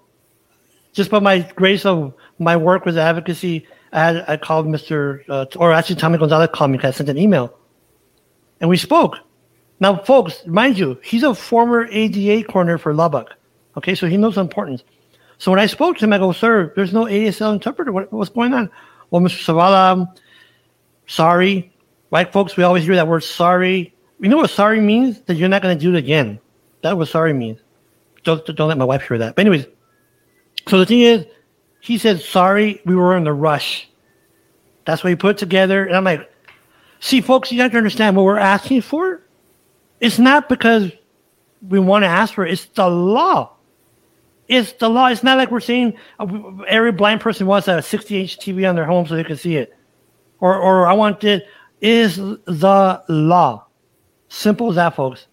just 0.92 1.10
by 1.10 1.20
my 1.20 1.40
grace 1.56 1.86
of 1.86 2.14
my 2.40 2.58
work 2.58 2.84
with 2.84 2.98
advocacy, 2.98 3.66
I 3.94 4.00
had 4.00 4.26
I 4.28 4.36
called 4.36 4.68
Mr. 4.68 5.24
Uh, 5.30 5.46
or 5.56 5.72
actually 5.72 5.96
Tommy 5.96 6.18
Gonzalez 6.18 6.50
called 6.52 6.72
me 6.72 6.78
because 6.78 6.96
I 6.96 6.98
sent 6.98 7.08
an 7.08 7.18
email, 7.18 7.58
and 8.60 8.70
we 8.70 8.78
spoke. 8.78 9.18
Now, 9.80 9.98
folks, 9.98 10.46
mind 10.46 10.78
you, 10.78 11.00
he's 11.04 11.24
a 11.24 11.36
former 11.36 11.88
ADA 11.92 12.48
corner 12.48 12.78
for 12.78 12.94
Lubbock. 12.94 13.34
Okay, 13.78 13.96
so 13.96 14.08
he 14.08 14.18
knows 14.18 14.38
importance. 14.38 14.84
So 15.38 15.52
when 15.52 15.60
I 15.60 15.66
spoke 15.66 15.98
to 15.98 16.06
him, 16.06 16.14
I 16.14 16.18
go, 16.18 16.32
"Sir, 16.32 16.72
there's 16.76 16.94
no 16.94 17.06
ASL 17.06 17.54
interpreter. 17.54 17.92
What, 17.92 18.12
what's 18.14 18.30
going 18.30 18.54
on?" 18.54 18.72
Well, 19.12 19.22
Mr. 19.22 19.44
Savala, 19.44 20.16
sorry. 21.08 21.74
White 22.10 22.32
folks, 22.32 22.56
we 22.56 22.64
always 22.64 22.86
hear 22.86 22.96
that 22.96 23.08
word 23.08 23.24
sorry. 23.24 23.94
You 24.20 24.30
know 24.30 24.38
what 24.38 24.50
sorry 24.50 24.80
means? 24.80 25.22
That 25.22 25.36
you're 25.36 25.50
not 25.50 25.62
going 25.62 25.78
to 25.78 25.82
do 25.82 25.94
it 25.94 25.98
again. 25.98 26.40
That's 26.82 26.96
what 26.96 27.10
sorry 27.10 27.34
means. 27.34 27.60
Don't, 28.24 28.46
don't 28.46 28.68
let 28.70 28.78
my 28.78 28.86
wife 28.86 29.08
hear 29.08 29.18
that. 29.18 29.36
But 29.36 29.42
anyways, 29.42 29.68
so 30.68 30.80
the 30.80 30.86
thing 30.86 31.02
is, 31.02 31.26
he 31.80 31.98
said, 31.98 32.22
sorry, 32.22 32.82
we 32.86 32.96
were 32.96 33.16
in 33.18 33.24
the 33.24 33.34
rush. 33.34 33.90
That's 34.86 35.04
what 35.04 35.10
he 35.10 35.16
put 35.16 35.38
together. 35.38 35.86
And 35.86 35.96
I'm 35.96 36.04
like, 36.04 36.30
see, 37.06 37.22
folks, 37.22 37.52
you 37.52 37.62
have 37.62 37.72
to 37.72 37.78
understand 37.78 38.16
what 38.16 38.26
we're 38.26 38.38
asking 38.38 38.82
for. 38.82 39.22
It's 40.00 40.20
not 40.20 40.50
because 40.50 40.92
we 41.68 41.80
want 41.80 42.04
to 42.04 42.08
ask 42.08 42.34
for 42.34 42.46
it. 42.46 42.52
It's 42.52 42.66
the 42.66 42.90
law. 42.90 43.54
It's 44.48 44.74
the 44.74 44.90
law. 44.90 45.08
It's 45.08 45.24
not 45.24 45.38
like 45.38 45.52
we're 45.52 45.60
saying 45.60 45.98
uh, 46.20 46.28
every 46.68 46.92
blind 46.92 47.22
person 47.22 47.48
wants 47.48 47.68
a 47.68 47.82
60 47.82 48.22
inch 48.22 48.38
TV 48.38 48.68
on 48.68 48.76
their 48.76 48.86
home 48.86 49.08
so 49.08 49.16
they 49.16 49.24
can 49.24 49.38
see 49.38 49.56
it, 49.56 49.76
or 50.40 50.56
or 50.56 50.88
I 50.88 50.94
want 50.94 51.24
it. 51.24 51.44
it. 51.44 51.48
Is 51.82 52.16
the 52.16 53.04
law 53.10 53.66
simple 54.30 54.70
as 54.70 54.76
that, 54.76 54.96
folks? 54.96 55.28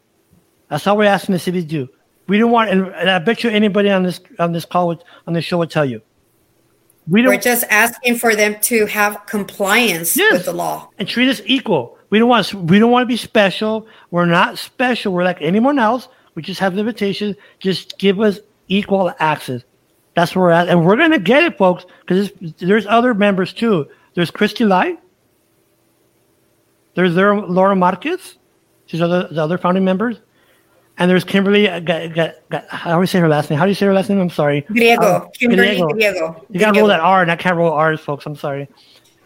That's 0.68 0.86
all 0.86 0.96
we're 0.96 1.04
asking 1.04 1.34
the 1.34 1.38
city 1.38 1.62
to 1.62 1.66
do. 1.66 1.88
We 2.26 2.38
don't 2.38 2.50
want, 2.50 2.70
and 2.70 3.10
I 3.10 3.18
bet 3.18 3.44
you 3.44 3.50
anybody 3.50 3.90
on 3.90 4.02
this 4.02 4.20
on 4.38 4.52
this 4.52 4.64
call 4.64 4.88
would, 4.88 5.04
on 5.26 5.34
this 5.34 5.44
show 5.44 5.58
would 5.58 5.70
tell 5.70 5.84
you. 5.84 6.02
We 7.08 7.22
don't, 7.22 7.30
we're 7.34 7.40
just 7.40 7.64
asking 7.68 8.18
for 8.18 8.36
them 8.36 8.56
to 8.62 8.86
have 8.86 9.26
compliance 9.26 10.16
yes, 10.16 10.32
with 10.32 10.44
the 10.44 10.52
law 10.52 10.88
and 10.98 11.08
treat 11.08 11.28
us 11.28 11.42
equal. 11.46 11.98
We 12.10 12.18
don't 12.18 12.28
want 12.28 12.54
we 12.54 12.78
don't 12.78 12.90
want 12.90 13.02
to 13.02 13.08
be 13.08 13.16
special. 13.16 13.86
We're 14.10 14.26
not 14.26 14.58
special. 14.58 15.12
We're 15.12 15.24
like 15.24 15.38
anyone 15.40 15.78
else. 15.78 16.08
We 16.34 16.42
just 16.42 16.60
have 16.60 16.74
limitations. 16.74 17.36
Just 17.58 17.98
give 17.98 18.20
us 18.20 18.38
equal 18.68 19.12
access. 19.18 19.62
That's 20.14 20.36
where 20.36 20.44
we're 20.44 20.50
at, 20.50 20.68
and 20.68 20.86
we're 20.86 20.96
gonna 20.96 21.18
get 21.18 21.42
it, 21.42 21.58
folks. 21.58 21.86
Because 22.00 22.30
there's 22.58 22.86
other 22.86 23.14
members 23.14 23.52
too. 23.52 23.88
There's 24.14 24.30
Christy 24.30 24.64
Light. 24.64 25.00
There's 26.94 27.14
there 27.14 27.34
Laura 27.34 27.74
Marquez. 27.74 28.36
She's 28.86 29.00
other 29.00 29.28
the 29.28 29.42
other 29.42 29.58
founding 29.58 29.84
members. 29.84 30.20
And 30.98 31.10
there's 31.10 31.24
Kimberly. 31.24 31.68
Uh, 31.68 31.80
how 32.68 32.94
do 32.94 33.00
we 33.00 33.06
say 33.06 33.18
her 33.18 33.28
last 33.28 33.50
name? 33.50 33.58
How 33.58 33.64
do 33.64 33.70
you 33.70 33.74
say 33.74 33.86
her 33.86 33.94
last 33.94 34.08
name? 34.08 34.20
I'm 34.20 34.30
sorry. 34.30 34.62
Griego. 34.62 35.22
Um, 35.22 35.30
Kimberly 35.32 35.68
Griego. 35.68 35.90
Griego. 35.92 36.44
You 36.50 36.60
gotta 36.60 36.78
roll 36.78 36.88
that 36.88 37.00
R, 37.00 37.22
and 37.22 37.30
I 37.30 37.36
can't 37.36 37.56
roll 37.56 37.72
R's, 37.72 38.00
folks. 38.00 38.26
I'm 38.26 38.36
sorry. 38.36 38.68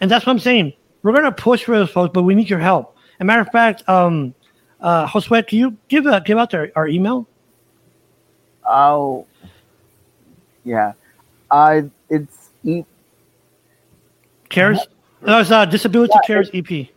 And 0.00 0.10
that's 0.10 0.24
what 0.24 0.32
I'm 0.32 0.38
saying. 0.38 0.72
We're 1.02 1.12
gonna 1.12 1.32
push 1.32 1.64
for 1.64 1.76
those 1.76 1.90
folks, 1.90 2.12
but 2.12 2.22
we 2.22 2.34
need 2.34 2.48
your 2.48 2.60
help. 2.60 2.96
As 3.14 3.20
a 3.20 3.24
matter 3.24 3.42
of 3.42 3.48
fact, 3.48 3.88
um, 3.88 4.34
uh, 4.80 5.06
Josue, 5.06 5.46
can 5.46 5.58
you 5.58 5.76
give 5.88 6.06
uh, 6.06 6.20
give 6.20 6.38
out 6.38 6.54
our, 6.54 6.70
our 6.76 6.86
email? 6.86 7.26
Oh, 8.68 9.26
yeah. 10.64 10.92
Uh, 11.50 11.82
it's 12.08 12.50
e- 12.64 12.84
cares. 14.48 14.86
No, 15.22 15.40
it's 15.40 15.50
uh, 15.50 15.64
disability 15.64 16.12
yeah, 16.14 16.26
cares 16.26 16.50
EP 16.54 16.88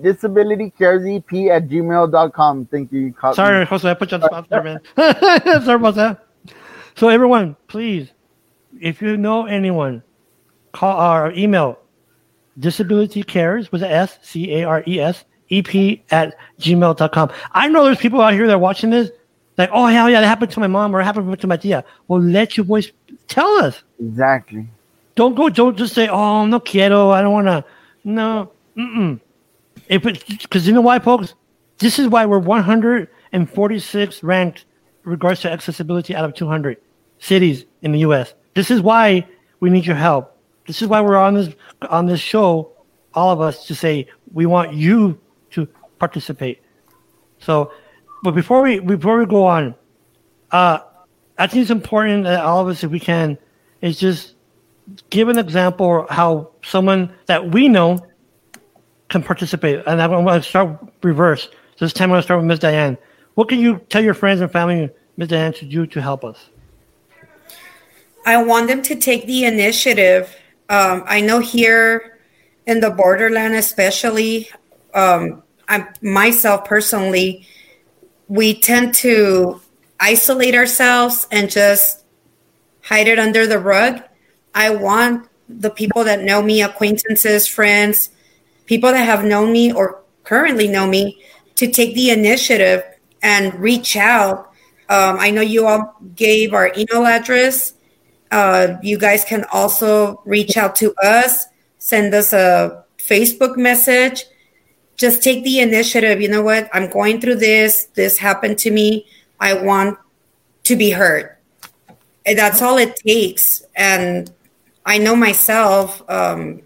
disability 0.00 0.72
cares 0.76 1.04
ep 1.06 1.32
at 1.50 1.68
gmail.com. 1.68 2.66
Thank 2.66 2.92
you. 2.92 3.14
Sorry, 3.34 3.64
Jose, 3.66 3.90
I 3.90 3.94
put 3.94 4.10
you 4.10 4.16
on 4.16 4.20
the 4.20 4.26
spot 4.28 4.48
there, 4.48 4.62
man. 4.62 4.80
Sorry 5.64 5.74
about 5.74 5.94
that. 5.96 6.26
So, 6.96 7.08
everyone, 7.08 7.56
please, 7.68 8.10
if 8.80 9.02
you 9.02 9.16
know 9.16 9.46
anyone, 9.46 10.02
call 10.72 10.98
uh, 10.98 11.04
our 11.04 11.32
email 11.32 11.78
disability 12.58 13.22
cares 13.22 13.72
with 13.72 13.82
an 13.82 13.90
S 13.90 14.18
C 14.22 14.54
A 14.56 14.64
R 14.64 14.82
E 14.86 15.00
S 15.00 15.24
EP 15.50 16.00
at 16.10 16.36
gmail.com. 16.58 17.30
I 17.52 17.68
know 17.68 17.84
there's 17.84 17.98
people 17.98 18.20
out 18.20 18.32
here 18.32 18.46
that 18.46 18.54
are 18.54 18.58
watching 18.58 18.90
this 18.90 19.10
like, 19.58 19.70
oh, 19.72 19.86
hell 19.86 20.08
yeah, 20.08 20.20
that 20.20 20.26
happened 20.26 20.50
to 20.52 20.60
my 20.60 20.66
mom 20.66 20.94
or 20.94 21.00
it 21.00 21.04
happened 21.04 21.38
to 21.38 21.46
my 21.46 21.56
tia. 21.56 21.84
Well, 22.08 22.20
let 22.20 22.56
your 22.56 22.64
voice 22.64 22.90
tell 23.28 23.48
us. 23.58 23.82
Exactly. 24.00 24.66
Don't 25.14 25.34
go, 25.34 25.50
don't 25.50 25.76
just 25.76 25.94
say, 25.94 26.08
oh, 26.08 26.46
no 26.46 26.58
quiero, 26.58 27.10
I 27.10 27.20
don't 27.20 27.32
want 27.32 27.46
to. 27.48 27.64
No, 28.04 28.50
mm-mm. 28.76 29.20
Because 29.98 30.66
you 30.66 30.72
know 30.72 30.80
why, 30.80 30.98
folks? 30.98 31.34
This 31.78 31.98
is 31.98 32.08
why 32.08 32.26
we're 32.26 32.38
146 32.38 34.22
ranked 34.22 34.64
regards 35.04 35.40
to 35.40 35.50
accessibility 35.50 36.14
out 36.14 36.24
of 36.24 36.34
200 36.34 36.78
cities 37.18 37.64
in 37.82 37.92
the 37.92 38.00
U.S. 38.00 38.34
This 38.54 38.70
is 38.70 38.80
why 38.80 39.26
we 39.60 39.70
need 39.70 39.84
your 39.84 39.96
help. 39.96 40.38
This 40.66 40.80
is 40.80 40.88
why 40.88 41.00
we're 41.00 41.16
on 41.16 41.34
this 41.34 41.54
on 41.88 42.06
this 42.06 42.20
show, 42.20 42.72
all 43.14 43.30
of 43.30 43.40
us, 43.40 43.66
to 43.66 43.74
say 43.74 44.06
we 44.32 44.46
want 44.46 44.74
you 44.74 45.18
to 45.50 45.66
participate. 45.98 46.62
So, 47.38 47.72
but 48.22 48.32
before 48.32 48.62
we 48.62 48.78
before 48.78 49.18
we 49.18 49.26
go 49.26 49.44
on, 49.44 49.74
uh, 50.52 50.78
I 51.38 51.46
think 51.48 51.62
it's 51.62 51.70
important 51.70 52.24
that 52.24 52.44
all 52.44 52.60
of 52.60 52.68
us, 52.68 52.84
if 52.84 52.90
we 52.90 53.00
can, 53.00 53.36
is 53.80 53.98
just 53.98 54.36
give 55.10 55.28
an 55.28 55.38
example 55.38 56.06
how 56.08 56.50
someone 56.62 57.12
that 57.26 57.50
we 57.50 57.68
know 57.68 57.98
can 59.12 59.22
participate. 59.22 59.82
And 59.86 60.02
I'm 60.02 60.10
going 60.10 60.26
to 60.26 60.42
start 60.42 60.76
reverse. 61.02 61.48
This 61.78 61.92
time 61.92 62.06
I'm 62.06 62.10
going 62.10 62.18
to 62.20 62.22
start 62.24 62.40
with 62.40 62.46
Ms. 62.46 62.58
Diane. 62.58 62.98
What 63.34 63.48
can 63.48 63.60
you 63.60 63.78
tell 63.88 64.02
your 64.02 64.14
friends 64.14 64.40
and 64.40 64.50
family, 64.50 64.90
Ms. 65.16 65.28
Diane, 65.28 65.52
to 65.54 65.64
do 65.64 65.86
to 65.86 66.02
help 66.02 66.24
us? 66.24 66.48
I 68.26 68.42
want 68.42 68.68
them 68.68 68.82
to 68.82 68.96
take 68.96 69.26
the 69.26 69.44
initiative. 69.44 70.34
Um, 70.68 71.04
I 71.06 71.20
know 71.20 71.40
here 71.40 72.20
in 72.66 72.80
the 72.80 72.90
borderland, 72.90 73.54
especially, 73.54 74.48
um, 74.94 75.42
I 75.68 75.88
myself 76.00 76.64
personally, 76.64 77.46
we 78.28 78.54
tend 78.54 78.94
to 78.94 79.60
isolate 79.98 80.54
ourselves 80.54 81.26
and 81.30 81.50
just 81.50 82.04
hide 82.82 83.08
it 83.08 83.18
under 83.18 83.46
the 83.46 83.58
rug. 83.58 84.02
I 84.54 84.70
want 84.70 85.28
the 85.48 85.70
people 85.70 86.04
that 86.04 86.22
know 86.22 86.42
me, 86.42 86.62
acquaintances, 86.62 87.46
friends, 87.46 88.10
people 88.66 88.90
that 88.92 89.04
have 89.04 89.24
known 89.24 89.52
me 89.52 89.72
or 89.72 90.02
currently 90.24 90.68
know 90.68 90.86
me 90.86 91.22
to 91.56 91.70
take 91.70 91.94
the 91.94 92.10
initiative 92.10 92.82
and 93.22 93.54
reach 93.54 93.96
out. 93.96 94.52
Um, 94.88 95.16
I 95.18 95.30
know 95.30 95.42
you 95.42 95.66
all 95.66 95.96
gave 96.16 96.54
our 96.54 96.72
email 96.76 97.06
address. 97.06 97.74
Uh, 98.30 98.76
you 98.82 98.98
guys 98.98 99.24
can 99.24 99.44
also 99.52 100.22
reach 100.24 100.56
out 100.56 100.74
to 100.76 100.94
us, 101.02 101.46
send 101.78 102.14
us 102.14 102.32
a 102.32 102.84
Facebook 102.98 103.56
message. 103.56 104.24
Just 104.96 105.22
take 105.22 105.42
the 105.44 105.60
initiative. 105.60 106.20
You 106.20 106.28
know 106.28 106.42
what? 106.42 106.68
I'm 106.72 106.88
going 106.88 107.20
through 107.20 107.36
this. 107.36 107.86
This 107.94 108.18
happened 108.18 108.58
to 108.58 108.70
me. 108.70 109.06
I 109.40 109.54
want 109.54 109.98
to 110.64 110.76
be 110.76 110.90
heard. 110.90 111.36
And 112.24 112.38
that's 112.38 112.62
all 112.62 112.78
it 112.78 112.96
takes. 112.96 113.62
And 113.74 114.32
I 114.86 114.98
know 114.98 115.16
myself. 115.16 116.02
Um, 116.08 116.62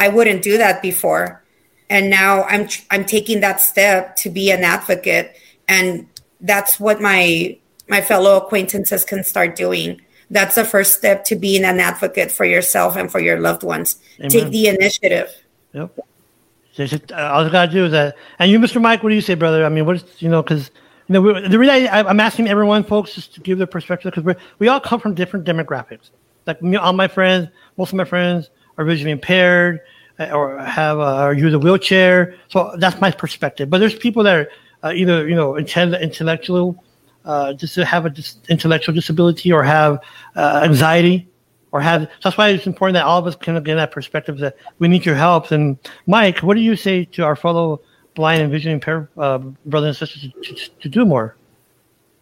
I 0.00 0.08
wouldn't 0.08 0.42
do 0.42 0.56
that 0.56 0.80
before. 0.80 1.44
And 1.90 2.08
now 2.08 2.44
I'm 2.44 2.68
I'm 2.90 3.04
taking 3.04 3.40
that 3.40 3.60
step 3.60 4.16
to 4.16 4.30
be 4.30 4.50
an 4.50 4.64
advocate 4.64 5.36
and 5.68 6.08
that's 6.40 6.80
what 6.80 7.00
my 7.00 7.56
my 7.88 8.00
fellow 8.00 8.36
acquaintances 8.36 9.04
can 9.04 9.22
start 9.22 9.56
doing. 9.56 10.00
That's 10.30 10.54
the 10.54 10.64
first 10.64 10.96
step 10.96 11.24
to 11.24 11.36
being 11.36 11.64
an 11.64 11.80
advocate 11.80 12.32
for 12.32 12.46
yourself 12.46 12.96
and 12.96 13.10
for 13.12 13.20
your 13.20 13.38
loved 13.40 13.62
ones. 13.62 13.96
Amen. 14.20 14.30
Take 14.30 14.48
the 14.50 14.68
initiative. 14.68 15.28
Yep. 15.72 15.98
All 15.98 16.86
uh, 17.12 17.46
I 17.46 17.50
gotta 17.50 17.70
do 17.70 17.84
is 17.86 17.92
that. 17.92 18.16
And 18.38 18.50
you, 18.50 18.58
Mr. 18.58 18.80
Mike, 18.80 19.02
what 19.02 19.10
do 19.10 19.14
you 19.14 19.20
say, 19.20 19.34
brother? 19.34 19.66
I 19.66 19.68
mean, 19.68 19.84
what 19.84 19.96
is 19.96 20.04
you 20.22 20.30
know? 20.30 20.42
Because 20.42 20.70
you 21.08 21.12
know, 21.14 21.20
we, 21.20 21.46
the 21.46 21.58
reason 21.58 21.88
I, 21.88 22.02
I'm 22.08 22.20
asking 22.20 22.48
everyone, 22.48 22.84
folks, 22.84 23.14
just 23.14 23.34
to 23.34 23.40
give 23.40 23.58
their 23.58 23.66
perspective, 23.66 24.12
because 24.12 24.24
we 24.24 24.34
we 24.60 24.68
all 24.68 24.80
come 24.80 24.98
from 24.98 25.14
different 25.14 25.44
demographics. 25.44 26.08
Like 26.46 26.62
me, 26.62 26.76
all 26.76 26.94
my 26.94 27.08
friends, 27.08 27.48
most 27.76 27.90
of 27.90 27.96
my 27.96 28.04
friends 28.04 28.48
are 28.78 28.84
visually 28.84 29.10
impaired 29.10 29.80
uh, 30.18 30.30
or 30.30 30.58
have 30.58 30.98
a, 30.98 31.24
or 31.24 31.32
use 31.32 31.54
a 31.54 31.58
wheelchair. 31.58 32.34
So 32.48 32.74
that's 32.78 33.00
my 33.00 33.10
perspective. 33.10 33.70
But 33.70 33.78
there's 33.78 33.94
people 33.94 34.22
that 34.24 34.36
are 34.36 34.50
uh, 34.82 34.92
either 34.94 35.28
you 35.28 35.34
know 35.34 35.56
intellectual, 35.56 36.82
uh, 37.24 37.52
just 37.52 37.74
to 37.74 37.84
have 37.84 38.06
a 38.06 38.10
dis- 38.10 38.38
intellectual 38.48 38.94
disability 38.94 39.52
or 39.52 39.62
have 39.62 40.00
uh, 40.36 40.62
anxiety 40.64 41.28
or 41.72 41.80
have. 41.80 42.02
So 42.02 42.08
that's 42.24 42.38
why 42.38 42.48
it's 42.48 42.66
important 42.66 42.94
that 42.94 43.04
all 43.04 43.18
of 43.18 43.26
us 43.26 43.36
kind 43.36 43.58
of 43.58 43.64
get 43.64 43.76
that 43.76 43.92
perspective 43.92 44.38
that 44.38 44.56
we 44.78 44.88
need 44.88 45.04
your 45.04 45.14
help. 45.14 45.50
And 45.50 45.78
Mike, 46.06 46.38
what 46.38 46.54
do 46.54 46.60
you 46.60 46.76
say 46.76 47.04
to 47.06 47.24
our 47.24 47.36
fellow 47.36 47.80
blind 48.14 48.42
and 48.42 48.50
vision 48.50 48.72
impaired 48.72 49.08
uh, 49.16 49.38
brothers 49.38 50.00
and 50.00 50.08
sisters 50.08 50.32
to, 50.42 50.54
to, 50.54 50.70
to 50.80 50.88
do 50.88 51.04
more? 51.04 51.36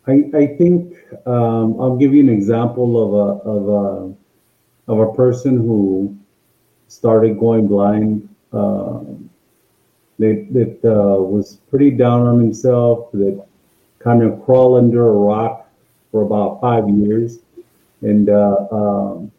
I, 0.06 0.24
I 0.34 0.46
think 0.56 0.94
um, 1.26 1.78
I'll 1.80 1.96
give 1.96 2.14
you 2.14 2.20
an 2.20 2.30
example 2.30 2.88
of 3.04 3.12
a 3.14 3.48
of 3.48 3.68
a 3.68 4.92
of 4.92 5.08
a 5.08 5.12
person 5.14 5.56
who 5.56 6.17
started 6.88 7.38
going 7.38 7.68
blind. 7.68 8.28
Uh, 8.52 9.00
that 10.18 10.48
that 10.50 10.90
uh, 10.90 11.22
was 11.22 11.58
pretty 11.70 11.90
down 11.90 12.26
on 12.26 12.40
himself. 12.40 13.10
That 13.12 13.46
kind 13.98 14.22
of 14.22 14.44
crawled 14.44 14.78
under 14.78 15.08
a 15.08 15.12
rock 15.12 15.70
for 16.10 16.22
about 16.22 16.60
five 16.60 16.88
years, 16.88 17.38
and 18.02 18.28
uh, 18.28 18.66
um, 18.72 19.30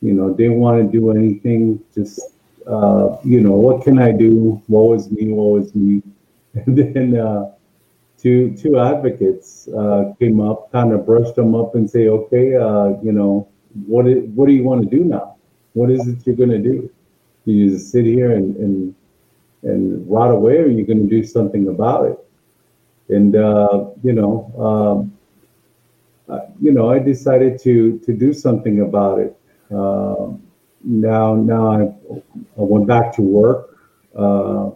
you 0.00 0.14
know 0.14 0.32
didn't 0.32 0.58
want 0.58 0.80
to 0.80 0.98
do 0.98 1.10
anything. 1.10 1.82
Just 1.94 2.20
uh, 2.66 3.18
you 3.24 3.40
know, 3.40 3.52
what 3.52 3.82
can 3.84 3.98
I 3.98 4.12
do? 4.12 4.62
Woe 4.68 4.94
is 4.94 5.10
me, 5.10 5.32
woe 5.32 5.56
is 5.56 5.74
me. 5.74 6.02
And 6.54 6.76
then 6.76 7.16
uh, 7.16 7.52
two 8.16 8.56
two 8.56 8.78
advocates 8.80 9.68
uh, 9.68 10.12
came 10.18 10.40
up, 10.40 10.72
kind 10.72 10.92
of 10.92 11.04
brushed 11.04 11.36
them 11.36 11.54
up, 11.54 11.74
and 11.74 11.88
say, 11.88 12.08
okay, 12.08 12.48
you 13.02 13.12
know, 13.12 13.46
what 13.86 14.06
what 14.34 14.46
do 14.46 14.52
you 14.52 14.64
want 14.64 14.82
to 14.82 14.96
do 14.96 15.04
now? 15.04 15.37
What 15.74 15.90
is 15.90 16.06
it 16.08 16.26
you're 16.26 16.36
going 16.36 16.50
to 16.50 16.58
do? 16.58 16.90
Do 17.44 17.52
You 17.52 17.70
just 17.70 17.90
sit 17.90 18.04
here 18.04 18.32
and, 18.32 18.56
and, 18.56 18.94
and 19.62 20.10
rot 20.10 20.30
away, 20.30 20.58
or 20.58 20.66
you're 20.68 20.86
going 20.86 21.08
to 21.08 21.08
do 21.08 21.24
something 21.24 21.68
about 21.68 22.06
it. 22.06 22.18
And, 23.08 23.36
uh, 23.36 23.86
you 24.02 24.12
know, 24.12 24.52
um, 26.28 26.40
you 26.60 26.72
know, 26.72 26.90
I 26.90 26.98
decided 26.98 27.58
to, 27.62 27.98
to 28.00 28.12
do 28.12 28.32
something 28.32 28.80
about 28.80 29.18
it. 29.20 29.38
Uh, 29.70 30.32
now, 30.84 31.34
now 31.34 31.72
I, 31.72 31.80
I 32.58 32.62
went 32.72 32.86
back 32.86 33.14
to 33.16 33.22
work. 33.22 33.78
Uh, 34.16 34.70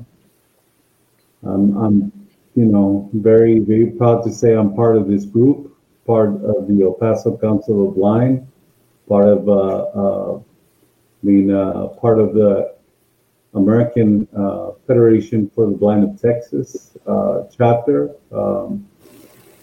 I'm, 1.45 1.77
I'm, 1.77 2.13
you 2.55 2.67
know, 2.67 3.11
very, 3.13 3.59
very 3.59 3.87
proud 3.87 4.23
to 4.25 4.33
say 4.33 4.55
I'm 4.55 4.75
part 4.75 4.97
of 4.97 5.09
this 5.09 5.25
group. 5.25 5.77
part 6.07 6.31
of 6.45 6.67
the 6.69 6.83
El 6.83 6.93
Paso 6.93 7.37
Council 7.37 7.89
of 7.89 7.95
Blind, 7.95 8.47
part 9.09 9.27
of, 9.29 9.49
uh, 9.49 9.53
uh, 9.53 10.41
I 11.23 11.27
mean, 11.27 11.51
uh, 11.51 11.89
part 11.89 12.19
of 12.19 12.35
the 12.35 12.75
American 13.55 14.27
uh, 14.37 14.73
Federation 14.87 15.49
for 15.55 15.67
the 15.67 15.73
Blind 15.73 16.05
of 16.05 16.21
Texas 16.21 16.97
uh, 17.07 17.45
chapter. 17.57 18.11
Um, 18.33 18.89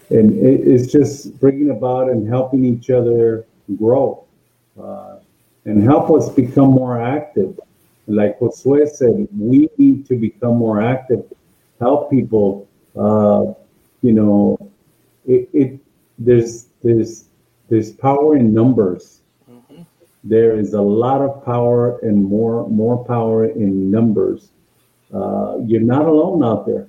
and 0.10 0.32
it, 0.38 0.68
it's 0.68 0.91
just 0.91 1.39
bringing 1.39 1.72
about 1.72 2.10
and 2.10 2.28
helping 2.28 2.66
each 2.66 2.89
other 2.89 3.45
grow 3.78 4.26
uh, 4.82 5.18
and 5.66 5.84
help 5.84 6.10
us 6.12 6.30
become 6.30 6.72
more 6.72 7.01
active. 7.01 7.60
Like 8.07 8.39
Josue 8.39 8.88
said, 8.89 9.28
we 9.38 9.70
need 9.78 10.07
to 10.07 10.16
become 10.16 10.57
more 10.57 10.82
active, 10.82 11.24
help 11.80 12.10
people. 12.10 12.68
Uh, 12.97 13.53
you 14.01 14.14
know, 14.14 14.57
it, 15.28 15.49
it 15.53 15.80
there's 16.18 16.68
there's 16.82 17.26
there's 17.70 17.91
power 17.91 18.36
in 18.36 18.51
numbers. 18.51 19.18
There 20.24 20.59
is 20.59 20.74
a 20.74 20.82
lot 20.82 21.22
of 21.22 21.43
power 21.45 21.99
and 21.99 22.24
more 22.24 22.67
more 22.70 23.03
power 23.05 23.45
in 23.45 23.89
numbers. 23.89 24.51
Uh, 25.13 25.57
you're 25.65 25.82
not 25.82 26.05
alone 26.05 26.43
out 26.43 26.65
there. 26.65 26.88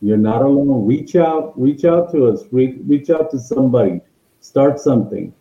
You're 0.00 0.16
not 0.16 0.42
alone. 0.42 0.86
Reach 0.86 1.16
out, 1.16 1.60
reach 1.60 1.84
out 1.84 2.12
to 2.12 2.26
us. 2.26 2.44
Reach, 2.52 2.76
reach 2.86 3.10
out 3.10 3.30
to 3.32 3.38
somebody. 3.38 4.00
Start 4.40 4.78
something. 4.78 5.34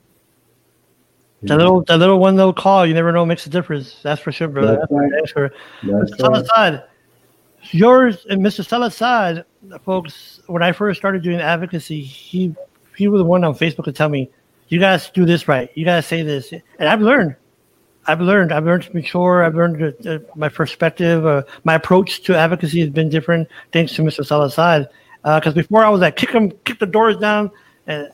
That 1.43 1.57
little, 1.57 1.83
that 1.83 1.97
little 1.97 2.17
one 2.17 2.35
little 2.35 2.53
call, 2.53 2.85
you 2.87 2.95
never 2.95 3.11
know, 3.11 3.23
makes 3.23 3.45
a 3.45 3.49
difference. 3.49 3.99
That's 4.01 4.19
for 4.19 4.31
sure, 4.31 4.47
brother. 4.47 4.77
That's 4.79 4.91
right. 4.91 5.11
That's 5.13 5.31
for 5.31 5.51
That's 5.83 6.11
Mr. 6.11 6.17
Salazar, 6.17 6.83
yours 7.71 8.25
and 8.27 8.41
Mr. 8.41 8.65
Salazar, 8.65 9.45
folks. 9.85 10.41
When 10.47 10.63
I 10.63 10.71
first 10.71 10.99
started 10.99 11.21
doing 11.21 11.39
advocacy, 11.39 12.01
he 12.01 12.55
he 12.95 13.07
was 13.07 13.19
the 13.19 13.25
one 13.25 13.43
on 13.43 13.53
Facebook 13.53 13.83
to 13.83 13.91
tell 13.91 14.09
me, 14.09 14.31
"You 14.67 14.79
guys 14.79 15.09
do 15.09 15.25
this 15.25 15.47
right. 15.47 15.69
You 15.75 15.85
guys 15.85 16.05
say 16.05 16.23
this," 16.23 16.51
and 16.51 16.89
I've 16.89 17.01
learned. 17.01 17.35
I've 18.07 18.21
learned. 18.21 18.53
I've 18.53 18.65
learned 18.65 18.83
to 18.83 18.95
mature. 18.95 19.43
I've 19.43 19.55
learned 19.55 19.79
that, 19.81 20.05
uh, 20.05 20.19
my 20.35 20.47
perspective, 20.47 21.25
uh, 21.25 21.43
my 21.65 21.75
approach 21.75 22.23
to 22.23 22.37
advocacy 22.37 22.79
has 22.79 22.89
been 22.89 23.09
different 23.09 23.49
thanks 23.73 23.93
to 23.95 24.01
Mr. 24.01 24.25
Salazar. 24.25 24.87
Because 25.23 25.53
before 25.53 25.83
I 25.83 25.89
was 25.89 25.99
like, 25.99 26.15
kick 26.15 26.31
them, 26.31 26.51
kick 26.63 26.79
the 26.79 26.85
doors 26.85 27.17
down, 27.17 27.51
and 27.85 28.09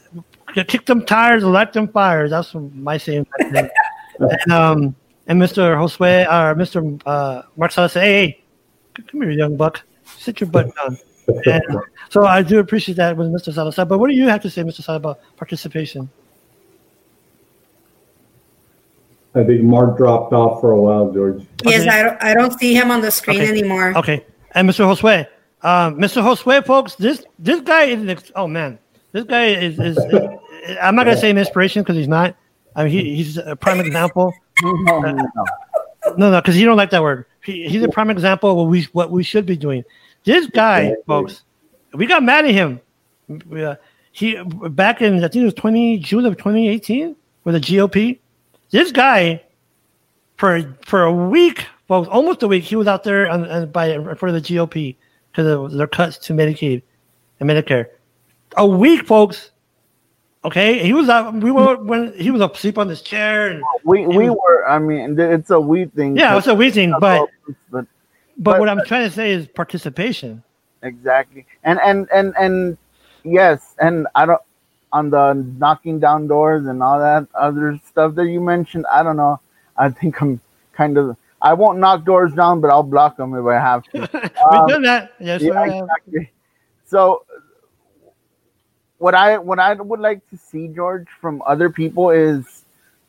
kick 0.67 0.87
them 0.87 1.05
tires, 1.05 1.43
light 1.43 1.71
them 1.73 1.87
fires. 1.87 2.31
That's 2.31 2.55
my 2.55 2.97
saying. 2.97 3.27
and 3.39 4.51
um, 4.51 4.95
and 5.27 5.39
Mr. 5.39 5.77
Josue 5.77 6.25
or 6.25 6.55
Mr. 6.55 7.01
Uh, 7.05 7.43
Mark 7.55 7.71
Salazar, 7.71 8.01
hey, 8.01 8.43
hey, 8.95 9.03
come 9.07 9.21
here, 9.21 9.31
young 9.31 9.55
buck, 9.55 9.81
sit 10.17 10.41
your 10.41 10.49
butt 10.49 10.75
down. 10.75 10.97
And 11.45 11.63
so 12.09 12.25
I 12.25 12.43
do 12.43 12.59
appreciate 12.59 12.95
that 12.95 13.15
with 13.15 13.27
Mr. 13.27 13.53
Salazar. 13.53 13.85
But 13.85 13.99
what 13.99 14.09
do 14.09 14.13
you 14.13 14.27
have 14.27 14.41
to 14.41 14.49
say, 14.49 14.61
Mr. 14.61 14.83
Salazar, 14.83 14.97
about 14.97 15.19
participation? 15.37 16.09
I 19.35 19.43
think 19.43 19.63
Mark 19.63 19.97
dropped 19.97 20.31
off 20.33 20.61
for 20.61 20.71
a 20.71 20.79
while, 20.79 21.11
George. 21.11 21.43
Yes, 21.65 21.81
Okay. 21.81 21.89
I 21.89 22.03
don't, 22.03 22.23
I 22.23 22.33
don't 22.35 22.59
see 22.59 22.73
him 22.75 22.91
on 22.91 23.01
the 23.01 23.09
screen 23.11 23.41
Okay. 23.41 23.49
anymore. 23.49 23.97
Okay, 23.97 24.23
and 24.51 24.69
Mr. 24.69 24.85
Josue, 24.85 25.27
um, 25.67 25.97
Mr. 25.97 26.21
Josue, 26.21 26.65
folks, 26.65 26.95
this 26.95 27.23
this 27.39 27.61
guy 27.61 27.83
is 27.85 28.01
an 28.01 28.09
ex- 28.11 28.31
oh 28.35 28.47
man, 28.47 28.77
this 29.11 29.23
guy 29.23 29.45
is 29.45 29.79
is, 29.79 29.97
is 29.97 30.29
I'm 30.81 30.95
not 30.95 31.05
gonna 31.05 31.17
say 31.17 31.29
an 31.31 31.37
inspiration 31.37 31.81
because 31.81 31.95
he's 31.95 32.07
not. 32.07 32.35
I 32.75 32.83
mean, 32.85 32.91
he, 32.91 33.15
he's 33.15 33.37
a 33.37 33.55
prime 33.55 33.79
example. 33.79 34.33
No, 34.63 34.71
no, 34.73 35.11
no. 35.11 35.27
No, 36.17 36.31
no, 36.31 36.41
because 36.41 36.57
you 36.57 36.65
don't 36.65 36.75
like 36.77 36.89
that 36.89 37.01
word. 37.01 37.25
He, 37.43 37.67
he's 37.67 37.81
a 37.83 37.87
prime 37.87 38.09
example 38.09 38.51
of 38.51 38.57
what 38.57 38.67
we 38.67 38.83
what 38.93 39.09
we 39.09 39.23
should 39.23 39.45
be 39.45 39.55
doing. 39.55 39.83
This 40.25 40.47
guy, 40.47 40.93
folks, 41.07 41.43
we 41.93 42.05
got 42.05 42.23
mad 42.23 42.45
at 42.45 42.51
him. 42.51 42.79
We, 43.47 43.63
uh, 43.63 43.75
he 44.11 44.37
back 44.43 45.01
in 45.01 45.15
I 45.23 45.27
think 45.27 45.41
it 45.41 45.45
was 45.45 45.53
20 45.55 45.99
June 45.99 46.25
of 46.25 46.37
2018 46.37 47.15
with 47.45 47.55
the 47.55 47.61
GOP. 47.61 48.19
This 48.73 48.91
guy, 48.91 49.43
for 50.37 50.75
for 50.83 51.03
a 51.03 51.13
week, 51.13 51.67
folks, 51.87 52.09
almost 52.09 52.41
a 52.41 52.47
week, 52.47 52.63
he 52.63 52.75
was 52.75 52.87
out 52.87 53.03
there 53.03 53.29
on, 53.29 53.47
on 53.47 53.71
by 53.71 53.91
in 53.93 54.03
front 54.15 54.35
of 54.35 54.43
the 54.43 54.49
GOP 54.55 54.95
because 55.31 55.45
of 55.45 55.71
their 55.77 55.85
cuts 55.85 56.17
to 56.25 56.33
Medicaid 56.33 56.81
and 57.39 57.47
Medicare. 57.47 57.85
A 58.57 58.65
week, 58.65 59.05
folks. 59.05 59.51
Okay, 60.43 60.79
he 60.83 60.91
was 60.91 61.07
out. 61.07 61.35
We 61.35 61.51
were 61.51 61.77
when 61.77 62.13
he 62.17 62.31
was 62.31 62.41
asleep 62.41 62.79
on 62.79 62.89
his 62.89 63.03
chair, 63.03 63.47
and 63.51 63.61
oh, 63.63 63.79
We 63.85 64.07
we 64.07 64.31
were. 64.31 64.67
I 64.67 64.79
mean, 64.79 65.19
it's 65.19 65.51
a 65.51 65.59
we 65.59 65.85
thing. 65.85 66.17
yeah, 66.17 66.35
it's 66.35 66.47
a 66.47 66.55
weird 66.55 66.73
thing, 66.73 66.95
but 66.99 67.29
but 67.45 67.55
but 67.69 67.85
But- 68.39 68.59
what 68.59 68.69
I'm 68.69 68.83
trying 68.85 69.07
to 69.07 69.13
say 69.13 69.31
is 69.33 69.47
participation. 69.47 70.43
exactly 70.81 71.45
and 71.63 71.79
and 71.79 72.09
and 72.11 72.33
and 72.37 72.77
yes 73.23 73.73
and 73.79 74.05
i 74.15 74.25
don't 74.25 74.41
on 74.93 75.09
the 75.09 75.25
knocking 75.59 75.99
down 75.99 76.27
doors 76.27 76.65
and 76.67 76.81
all 76.83 76.99
that 76.99 77.27
other 77.35 77.79
stuff 77.85 78.15
that 78.15 78.27
you 78.27 78.39
mentioned 78.41 78.85
i 78.91 79.03
don't 79.03 79.17
know 79.17 79.39
i 79.77 79.89
think 79.89 80.21
i'm 80.21 80.39
kind 80.73 80.97
of 80.97 81.17
i 81.41 81.53
won't 81.53 81.79
knock 81.79 82.05
doors 82.05 82.33
down 82.33 82.61
but 82.61 82.69
i'll 82.69 82.83
block 82.95 83.17
them 83.17 83.35
if 83.35 83.45
i 83.45 83.59
have 83.69 83.83
to 83.91 83.99
We've 84.51 84.67
done 84.73 84.83
that. 84.83 85.13
Yes, 85.19 85.41
yeah, 85.41 85.63
exactly. 85.65 86.31
so 86.85 87.25
what 88.99 89.15
i 89.15 89.37
what 89.37 89.59
i 89.59 89.73
would 89.73 89.99
like 89.99 90.21
to 90.29 90.37
see 90.37 90.67
george 90.69 91.07
from 91.21 91.41
other 91.45 91.69
people 91.69 92.09
is 92.11 92.65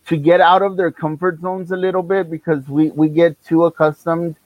to 0.06 0.16
get 0.16 0.40
out 0.40 0.62
of 0.62 0.76
their 0.76 0.90
comfort 0.90 1.40
zones 1.40 1.70
a 1.72 1.76
little 1.76 2.02
bit 2.02 2.30
because 2.30 2.68
we 2.68 2.90
we 2.90 3.08
get 3.08 3.36
too 3.44 3.64
accustomed 3.66 4.36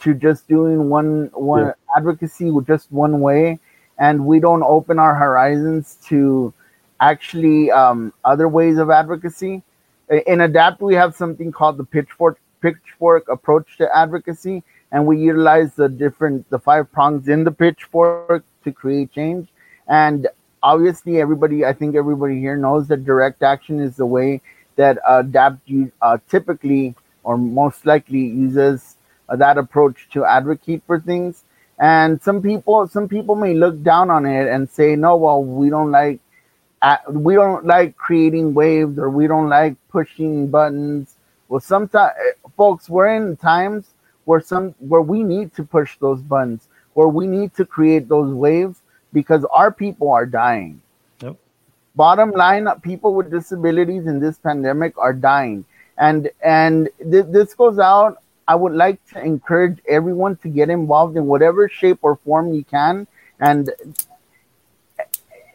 to 0.00 0.14
just 0.14 0.46
doing 0.48 0.88
one 0.88 1.30
one 1.34 1.66
Yeah. 1.66 1.72
advocacy 1.96 2.50
with 2.50 2.66
just 2.66 2.90
one 2.92 3.20
way 3.20 3.58
and 3.98 4.24
we 4.26 4.38
don't 4.38 4.62
open 4.62 4.98
our 4.98 5.14
horizons 5.14 5.96
to 6.08 6.52
actually 7.00 7.70
um, 7.70 8.12
other 8.24 8.48
ways 8.48 8.78
of 8.78 8.90
advocacy. 8.90 9.62
In 10.26 10.40
adapt 10.40 10.80
we 10.80 10.94
have 10.94 11.14
something 11.14 11.52
called 11.52 11.76
the 11.76 11.84
pitchfork 11.84 12.38
pitchfork 12.60 13.28
approach 13.28 13.76
to 13.78 13.96
advocacy 13.96 14.64
and 14.90 15.06
we 15.06 15.18
utilize 15.18 15.74
the 15.74 15.88
different 15.88 16.48
the 16.50 16.58
five 16.58 16.90
prongs 16.90 17.28
in 17.28 17.44
the 17.44 17.52
pitchfork 17.52 18.44
to 18.64 18.72
create 18.72 19.12
change. 19.12 19.48
And 19.86 20.26
obviously 20.60 21.20
everybody 21.20 21.64
i 21.64 21.72
think 21.72 21.94
everybody 21.94 22.40
here 22.40 22.56
knows 22.56 22.88
that 22.88 23.04
direct 23.04 23.44
action 23.44 23.78
is 23.78 23.94
the 23.94 24.04
way 24.04 24.40
that 24.74 24.98
adapt 25.08 25.60
uh, 26.02 26.18
typically 26.28 26.96
or 27.22 27.36
most 27.36 27.84
likely 27.84 28.20
uses 28.20 28.96
uh, 29.28 29.36
that 29.36 29.58
approach 29.58 30.08
to 30.12 30.24
advocate 30.24 30.82
for 30.86 30.98
things. 30.98 31.44
And 31.78 32.22
some 32.22 32.40
people 32.40 32.88
some 32.88 33.08
people 33.08 33.36
may 33.36 33.54
look 33.54 33.82
down 33.82 34.10
on 34.10 34.24
it 34.26 34.48
and 34.48 34.68
say 34.68 34.96
no 34.96 35.16
well 35.16 35.44
we 35.44 35.68
don't 35.68 35.90
like 35.90 36.20
uh, 36.82 36.96
we 37.08 37.34
don't 37.34 37.66
like 37.66 37.96
creating 37.96 38.54
waves 38.54 38.98
or 38.98 39.10
we 39.10 39.26
don't 39.26 39.48
like 39.48 39.76
pushing 39.88 40.48
buttons. 40.48 41.16
Well 41.48 41.60
sometimes 41.60 42.12
folks 42.56 42.88
we're 42.88 43.14
in 43.16 43.36
times 43.36 43.94
where 44.24 44.40
some 44.40 44.74
where 44.78 45.00
we 45.00 45.22
need 45.22 45.54
to 45.54 45.64
push 45.64 45.96
those 45.98 46.20
buttons 46.20 46.68
where 46.94 47.08
we 47.08 47.26
need 47.26 47.54
to 47.54 47.64
create 47.64 48.08
those 48.08 48.34
waves 48.34 48.82
because 49.12 49.44
our 49.52 49.70
people 49.72 50.10
are 50.10 50.26
dying. 50.26 50.80
Yep. 51.22 51.36
bottom 51.94 52.30
line 52.32 52.68
people 52.82 53.14
with 53.14 53.30
disabilities 53.30 54.06
in 54.06 54.20
this 54.20 54.38
pandemic 54.38 54.96
are 54.98 55.12
dying. 55.12 55.64
And 55.96 56.30
and 56.42 56.88
th- 56.98 57.26
this 57.28 57.54
goes 57.54 57.78
out. 57.78 58.18
I 58.46 58.54
would 58.54 58.72
like 58.72 58.98
to 59.12 59.20
encourage 59.20 59.78
everyone 59.88 60.36
to 60.38 60.48
get 60.48 60.70
involved 60.70 61.16
in 61.16 61.26
whatever 61.26 61.68
shape 61.68 61.98
or 62.02 62.16
form 62.16 62.54
you 62.54 62.64
can. 62.64 63.06
And 63.40 63.70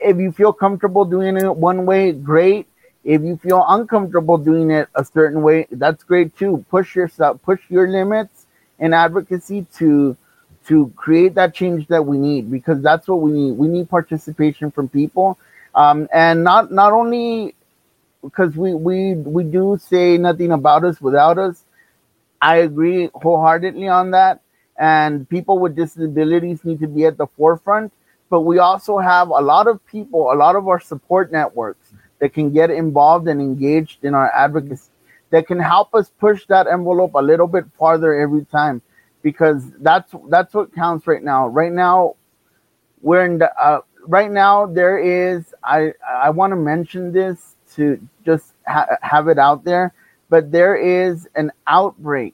if 0.04 0.18
you 0.18 0.32
feel 0.32 0.54
comfortable 0.54 1.06
doing 1.06 1.38
it 1.38 1.56
one 1.56 1.86
way 1.86 2.12
great. 2.12 2.68
If 3.04 3.22
you 3.22 3.36
feel 3.38 3.66
uncomfortable 3.68 4.38
doing 4.38 4.72
it 4.72 4.88
a 4.96 5.04
certain 5.04 5.42
way 5.42 5.68
that's 5.72 6.04
great 6.04 6.38
too. 6.38 6.64
Push 6.70 6.96
yourself 6.96 7.42
push 7.42 7.60
your 7.70 7.88
limits 7.88 8.46
and 8.80 8.94
advocacy 8.94 9.66
to 9.78 10.16
to 10.68 10.92
create 10.96 11.36
that 11.36 11.54
change 11.54 11.88
that 11.88 12.06
we 12.06 12.18
need 12.18 12.50
because 12.50 12.82
that's 12.82 13.08
what 13.08 13.22
we 13.22 13.32
need. 13.32 13.58
We 13.58 13.68
need 13.68 13.90
participation 13.90 14.72
from 14.72 14.88
people. 14.88 15.38
Um, 15.76 16.08
and 16.14 16.44
not 16.44 16.72
not 16.72 16.94
only 16.94 17.56
because 18.24 18.56
we 18.56 18.74
we 18.74 19.16
we 19.16 19.44
do 19.44 19.78
say 19.82 20.18
nothing 20.18 20.52
about 20.52 20.84
us 20.86 21.02
without 21.02 21.38
us. 21.38 21.64
I 22.42 22.58
agree 22.58 23.10
wholeheartedly 23.14 23.88
on 23.88 24.12
that. 24.12 24.42
And 24.78 25.28
people 25.30 25.60
with 25.60 25.76
disabilities 25.76 26.64
need 26.64 26.80
to 26.80 26.88
be 26.88 27.06
at 27.06 27.18
the 27.18 27.28
forefront 27.28 27.92
but 28.34 28.42
we 28.42 28.58
also 28.58 28.98
have 28.98 29.28
a 29.30 29.44
lot 29.54 29.68
of 29.68 29.86
people 29.86 30.32
a 30.34 30.38
lot 30.46 30.56
of 30.56 30.68
our 30.68 30.80
support 30.80 31.32
networks 31.32 31.94
that 32.18 32.34
can 32.34 32.52
get 32.52 32.72
involved 32.72 33.28
and 33.28 33.40
engaged 33.40 34.04
in 34.04 34.16
our 34.16 34.32
advocacy 34.34 34.90
that 35.30 35.46
can 35.46 35.60
help 35.60 35.94
us 35.94 36.10
push 36.20 36.48
that 36.48 36.66
envelope 36.66 37.14
a 37.14 37.22
little 37.22 37.46
bit 37.46 37.64
farther 37.78 38.16
every 38.16 38.44
time 38.46 38.82
because 39.22 39.70
that's 39.82 40.16
that's 40.30 40.52
what 40.56 40.74
counts 40.74 41.06
right 41.06 41.22
now. 41.22 41.48
Right 41.48 41.72
now 41.72 42.16
we're 43.04 43.24
in 43.24 43.38
the 43.38 43.50
uh, 43.64 43.82
right 44.08 44.32
now 44.32 44.66
there 44.66 44.98
is 44.98 45.54
i 45.64 45.94
i 46.26 46.30
want 46.30 46.50
to 46.52 46.56
mention 46.74 47.12
this 47.12 47.56
to 47.76 47.84
just 48.26 48.54
ha- 48.66 48.98
have 49.02 49.28
it 49.28 49.38
out 49.38 49.64
there 49.64 49.94
but 50.30 50.52
there 50.52 50.76
is 50.76 51.28
an 51.36 51.52
outbreak 51.68 52.34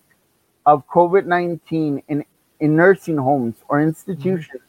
of 0.66 0.88
covid-19 0.88 2.04
in 2.08 2.26
in 2.62 2.76
nursing 2.76 3.18
homes 3.18 3.56
or 3.68 3.82
institutions 3.82 4.69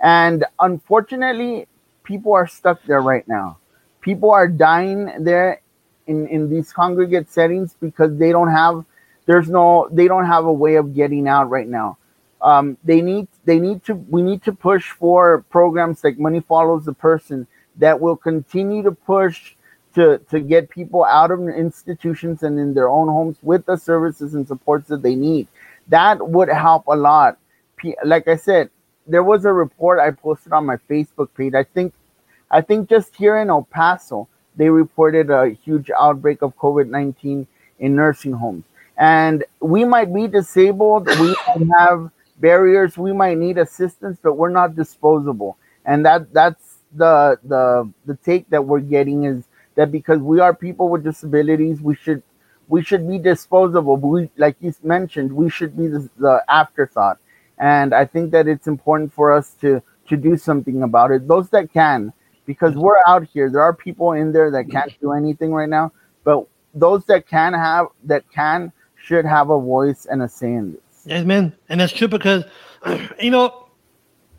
and 0.00 0.44
unfortunately 0.60 1.66
people 2.04 2.32
are 2.32 2.46
stuck 2.46 2.82
there 2.84 3.00
right 3.00 3.26
now. 3.28 3.58
People 4.00 4.30
are 4.30 4.48
dying 4.48 5.12
there 5.20 5.60
in 6.06 6.26
in 6.28 6.48
these 6.48 6.72
congregate 6.72 7.30
settings 7.30 7.74
because 7.80 8.16
they 8.18 8.32
don't 8.32 8.50
have 8.50 8.84
there's 9.26 9.48
no 9.50 9.88
they 9.92 10.08
don't 10.08 10.26
have 10.26 10.44
a 10.46 10.52
way 10.52 10.76
of 10.76 10.94
getting 10.94 11.28
out 11.28 11.50
right 11.50 11.68
now. 11.68 11.98
Um, 12.40 12.78
they 12.84 13.02
need 13.02 13.28
they 13.44 13.58
need 13.58 13.84
to 13.84 13.94
we 13.94 14.22
need 14.22 14.42
to 14.44 14.52
push 14.52 14.90
for 14.90 15.44
programs 15.50 16.04
like 16.04 16.18
money 16.18 16.40
follows 16.40 16.84
the 16.84 16.94
person 16.94 17.46
that 17.76 18.00
will 18.00 18.16
continue 18.16 18.82
to 18.82 18.92
push 18.92 19.54
to 19.94 20.18
to 20.30 20.40
get 20.40 20.70
people 20.70 21.04
out 21.04 21.30
of 21.30 21.40
institutions 21.48 22.42
and 22.42 22.58
in 22.58 22.72
their 22.74 22.88
own 22.88 23.08
homes 23.08 23.36
with 23.42 23.66
the 23.66 23.76
services 23.76 24.34
and 24.34 24.46
supports 24.46 24.88
that 24.88 25.02
they 25.02 25.14
need. 25.14 25.48
That 25.88 26.26
would 26.28 26.48
help 26.48 26.86
a 26.86 26.96
lot. 26.96 27.38
Like 28.04 28.26
i 28.26 28.36
said 28.36 28.70
there 29.08 29.22
was 29.22 29.44
a 29.44 29.52
report 29.52 29.98
i 29.98 30.10
posted 30.10 30.52
on 30.52 30.66
my 30.66 30.76
facebook 30.88 31.28
page. 31.36 31.54
I 31.54 31.64
think 31.64 31.92
i 32.50 32.60
think 32.60 32.88
just 32.88 33.16
here 33.16 33.38
in 33.38 33.50
el 33.50 33.62
paso 33.64 34.28
they 34.56 34.68
reported 34.68 35.30
a 35.30 35.48
huge 35.48 35.90
outbreak 35.98 36.42
of 36.42 36.56
covid-19 36.56 37.46
in 37.78 37.94
nursing 37.94 38.32
homes. 38.32 38.64
And 38.96 39.44
we 39.60 39.84
might 39.84 40.12
be 40.12 40.26
disabled 40.26 41.08
we 41.20 41.36
have 41.78 42.10
barriers 42.38 42.98
we 42.98 43.12
might 43.12 43.38
need 43.38 43.58
assistance 43.58 44.18
but 44.22 44.34
we're 44.34 44.50
not 44.50 44.76
disposable. 44.76 45.56
And 45.84 46.04
that 46.04 46.32
that's 46.32 46.78
the 46.94 47.38
the 47.44 47.90
the 48.06 48.16
take 48.16 48.48
that 48.50 48.64
we're 48.64 48.80
getting 48.80 49.24
is 49.24 49.44
that 49.76 49.92
because 49.92 50.18
we 50.18 50.40
are 50.40 50.54
people 50.54 50.88
with 50.88 51.04
disabilities 51.04 51.80
we 51.80 51.94
should 51.94 52.22
we 52.68 52.82
should 52.82 53.08
be 53.08 53.18
disposable. 53.18 53.96
We 53.96 54.30
like 54.36 54.56
you 54.60 54.74
mentioned 54.82 55.32
we 55.32 55.48
should 55.48 55.76
be 55.76 55.86
the, 55.86 56.08
the 56.18 56.44
afterthought 56.48 57.18
and 57.60 57.94
i 57.94 58.04
think 58.04 58.30
that 58.30 58.46
it's 58.46 58.66
important 58.66 59.12
for 59.12 59.32
us 59.32 59.54
to 59.60 59.82
to 60.08 60.16
do 60.16 60.36
something 60.36 60.82
about 60.82 61.10
it 61.10 61.26
those 61.28 61.48
that 61.50 61.72
can 61.72 62.12
because 62.46 62.74
we're 62.74 62.98
out 63.06 63.24
here 63.24 63.50
there 63.50 63.62
are 63.62 63.74
people 63.74 64.12
in 64.12 64.32
there 64.32 64.50
that 64.50 64.70
can't 64.70 64.92
do 65.00 65.12
anything 65.12 65.52
right 65.52 65.68
now 65.68 65.92
but 66.24 66.46
those 66.74 67.04
that 67.06 67.26
can 67.26 67.52
have 67.52 67.86
that 68.04 68.24
can 68.32 68.72
should 68.96 69.24
have 69.24 69.50
a 69.50 69.60
voice 69.60 70.06
and 70.06 70.22
a 70.22 70.28
say 70.28 70.52
in 70.52 70.72
this 70.72 70.82
Yes, 71.08 71.24
man, 71.24 71.54
and 71.70 71.80
that's 71.80 71.92
true 71.92 72.06
because 72.06 72.44
you 73.20 73.30
know 73.30 73.68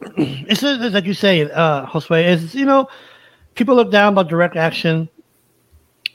it's 0.17 0.61
like 0.61 1.05
you 1.05 1.15
say, 1.15 1.49
uh, 1.49 1.87
Josue. 1.87 2.23
Is 2.23 2.53
you 2.53 2.65
know 2.65 2.87
people 3.55 3.75
look 3.75 3.91
down 3.91 4.13
about 4.13 4.29
direct 4.29 4.55
action. 4.55 5.09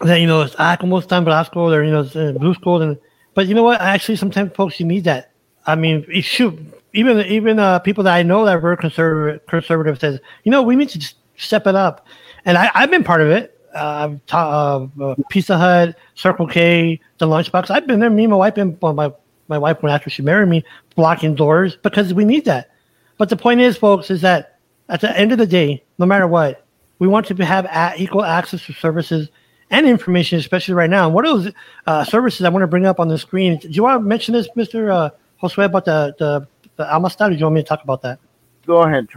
That 0.00 0.20
you 0.20 0.28
know 0.28 0.42
it's 0.42 0.54
ah 0.58 0.76
como 0.76 1.00
están 1.00 1.24
Blasco 1.24 1.72
or 1.72 1.82
you 1.82 1.90
know 1.90 2.02
it's, 2.02 2.14
uh, 2.14 2.32
blue 2.38 2.54
school 2.54 2.82
and 2.82 2.98
but 3.34 3.48
you 3.48 3.54
know 3.54 3.64
what? 3.64 3.80
Actually, 3.80 4.16
sometimes 4.16 4.52
folks 4.54 4.78
you 4.78 4.86
need 4.86 5.04
that. 5.04 5.32
I 5.66 5.74
mean, 5.74 6.04
it 6.08 6.22
should 6.22 6.72
even 6.94 7.18
even 7.26 7.58
uh, 7.58 7.78
people 7.80 8.04
that 8.04 8.14
I 8.14 8.22
know 8.22 8.44
that 8.46 8.62
were 8.62 8.76
conservative 8.76 9.46
conservative 9.46 9.98
says 10.00 10.20
you 10.44 10.50
know 10.50 10.62
we 10.62 10.76
need 10.76 10.88
to 10.90 11.14
step 11.36 11.66
it 11.66 11.74
up, 11.74 12.06
and 12.44 12.56
I, 12.56 12.70
I've 12.74 12.90
been 12.90 13.04
part 13.04 13.20
of 13.20 13.28
it. 13.28 13.50
Uh, 13.74 14.14
ta- 14.28 14.86
uh, 15.00 15.14
Pizza 15.28 15.58
Hut, 15.58 15.96
Circle 16.14 16.46
K, 16.46 17.00
the 17.18 17.26
Lunchbox. 17.26 17.70
I've 17.70 17.86
been 17.86 17.98
there. 17.98 18.08
Me 18.08 18.24
and 18.24 18.30
my 18.30 18.36
wife 18.36 18.54
been 18.54 18.78
well, 18.80 18.94
my 18.94 19.12
my 19.48 19.58
wife 19.58 19.82
when 19.82 19.92
after 19.92 20.08
she 20.08 20.22
married 20.22 20.48
me, 20.48 20.64
blocking 20.94 21.34
doors 21.34 21.76
because 21.82 22.14
we 22.14 22.24
need 22.24 22.44
that. 22.46 22.70
But 23.18 23.28
the 23.28 23.36
point 23.36 23.60
is, 23.60 23.76
folks, 23.76 24.10
is 24.10 24.20
that 24.22 24.58
at 24.88 25.00
the 25.00 25.16
end 25.18 25.32
of 25.32 25.38
the 25.38 25.46
day, 25.46 25.82
no 25.98 26.06
matter 26.06 26.26
what, 26.26 26.64
we 26.98 27.08
want 27.08 27.26
to 27.26 27.44
have 27.44 27.64
a- 27.66 27.94
equal 28.00 28.24
access 28.24 28.64
to 28.66 28.72
services 28.72 29.28
and 29.70 29.86
information, 29.86 30.38
especially 30.38 30.74
right 30.74 30.90
now. 30.90 31.06
And 31.06 31.14
what 31.14 31.26
are 31.26 31.36
those 31.36 31.52
uh, 31.86 32.04
services 32.04 32.42
I 32.42 32.48
want 32.48 32.62
to 32.62 32.68
bring 32.68 32.86
up 32.86 33.00
on 33.00 33.08
the 33.08 33.18
screen? 33.18 33.58
Do 33.58 33.68
you 33.68 33.82
want 33.82 34.00
to 34.00 34.06
mention 34.06 34.34
this, 34.34 34.48
Mr. 34.56 34.90
Uh, 34.92 35.10
Josue, 35.42 35.64
about 35.64 35.84
the, 35.84 36.14
the, 36.18 36.46
the 36.76 36.94
Amistad, 36.94 37.30
do 37.30 37.36
you 37.36 37.44
want 37.44 37.54
me 37.56 37.62
to 37.62 37.68
talk 37.68 37.82
about 37.82 38.02
that? 38.02 38.18
Go 38.66 38.82
ahead. 38.82 39.08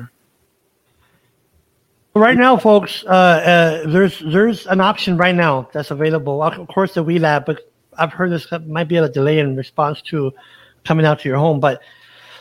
Right 2.14 2.38
now, 2.38 2.58
folks, 2.58 3.04
uh, 3.06 3.10
uh, 3.10 3.88
there's 3.90 4.20
there's 4.20 4.66
an 4.68 4.82
option 4.82 5.18
right 5.18 5.36
now 5.36 5.70
that's 5.72 5.92
available. 5.92 6.42
Of 6.42 6.68
course, 6.68 6.96
the 6.96 7.04
WeLab, 7.04 7.46
but 7.46 7.72
I've 7.98 8.12
heard 8.12 8.32
this 8.32 8.48
might 8.66 8.88
be 8.88 8.98
a 8.98 9.08
delay 9.08 9.40
in 9.40 9.56
response 9.56 10.02
to 10.04 10.34
coming 10.84 11.06
out 11.06 11.20
to 11.20 11.30
your 11.30 11.38
home. 11.38 11.60
But 11.60 11.82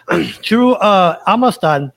through 0.42 0.74
uh, 0.74 1.18
Amistad, 1.26 1.92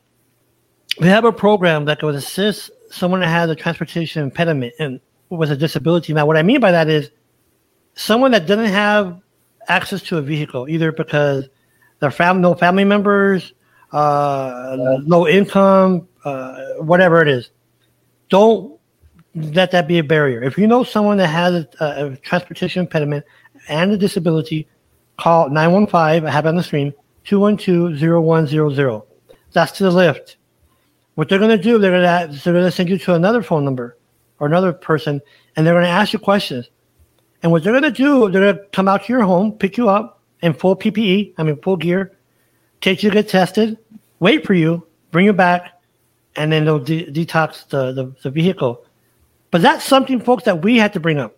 we 1.00 1.08
have 1.08 1.24
a 1.24 1.32
program 1.32 1.86
that 1.86 2.04
would 2.04 2.16
assist 2.16 2.72
someone 2.92 3.22
that 3.22 3.28
has 3.28 3.50
a 3.50 3.56
transportation 3.56 4.24
impediment 4.24 4.74
and 4.80 5.00
with 5.30 5.52
a 5.52 5.56
disability. 5.56 6.14
Now, 6.14 6.26
what 6.26 6.36
I 6.36 6.44
mean 6.44 6.60
by 6.60 6.72
that 6.72 6.90
is 6.90 7.12
someone 7.94 8.32
that 8.32 8.46
doesn't 8.46 8.66
have 8.66 9.22
access 9.68 10.02
to 10.04 10.18
a 10.18 10.22
vehicle, 10.22 10.68
either 10.68 10.92
because 10.92 11.48
their 12.00 12.12
family, 12.12 12.42
no 12.42 12.56
family 12.56 12.84
members, 12.84 13.54
uh, 13.92 14.76
low 15.06 15.28
income, 15.28 16.08
uh, 16.24 16.74
whatever 16.80 17.22
it 17.22 17.28
is. 17.28 17.52
Don't 18.30 18.80
let 19.36 19.72
that 19.72 19.88
be 19.88 20.00
a 20.00 20.04
barrier. 20.04 20.44
If 20.44 20.58
you 20.58 20.68
know 20.68 20.84
someone 20.84 21.18
that 21.18 21.28
has 21.28 21.66
a, 21.80 22.06
a 22.06 22.16
transportation 22.18 22.82
impediment 22.82 23.26
and 23.68 23.92
a 23.92 23.98
disability, 23.98 24.68
call 25.18 25.50
915, 25.50 26.26
I 26.26 26.32
have 26.32 26.46
it 26.46 26.50
on 26.50 26.56
the 26.56 26.64
screen, 26.64 26.94
212-0100. 27.26 29.06
That's 29.52 29.72
to 29.74 29.84
the 29.84 29.92
lift. 29.92 30.38
What 31.16 31.28
they're 31.28 31.40
going 31.40 31.56
to 31.56 31.62
do, 31.62 31.80
they're 31.80 31.92
going 31.92 32.32
to 32.32 32.40
they're 32.44 32.54
going 32.54 32.66
to 32.66 32.72
send 32.72 32.88
you 32.90 32.98
to 33.00 33.14
another 33.16 33.44
phone 33.44 33.66
number 33.66 33.98
or 34.40 34.48
another 34.48 34.72
person, 34.72 35.20
and 35.56 35.66
they're 35.66 35.74
going 35.74 35.84
to 35.84 35.90
ask 35.90 36.14
you 36.14 36.20
questions. 36.20 36.70
And 37.42 37.52
what 37.52 37.64
they're 37.64 37.74
going 37.74 37.84
to 37.84 37.92
do, 37.92 38.30
they're 38.30 38.54
going 38.54 38.56
to 38.56 38.66
come 38.72 38.88
out 38.88 39.06
to 39.06 39.14
your 39.14 39.24
home, 39.24 39.52
pick 39.54 39.76
you 39.78 39.90
up 39.90 40.19
in 40.42 40.54
full 40.54 40.76
PPE, 40.76 41.34
I 41.38 41.44
mean 41.44 41.62
full 41.62 41.78
gear, 41.78 42.12
take 42.82 43.04
you 43.04 43.10
to 43.10 43.14
get 43.14 43.30
tested, 43.30 43.78
wait 44.20 44.46
for 44.46 44.54
you, 44.54 44.86
bring 45.12 45.26
you 45.26 45.34
back, 45.34 45.82
and 46.36 46.52
then 46.52 46.66
they'll 46.66 46.80
de- 46.80 47.12
detox 47.12 47.68
the, 47.70 47.92
the, 47.92 48.16
the 48.24 48.30
vehicle. 48.30 48.86
But 49.52 49.62
that's 49.62 49.84
something, 49.84 50.20
folks, 50.22 50.44
that 50.44 50.62
we 50.62 50.78
had 50.78 50.94
to 50.94 51.00
bring 51.00 51.18
up. 51.18 51.36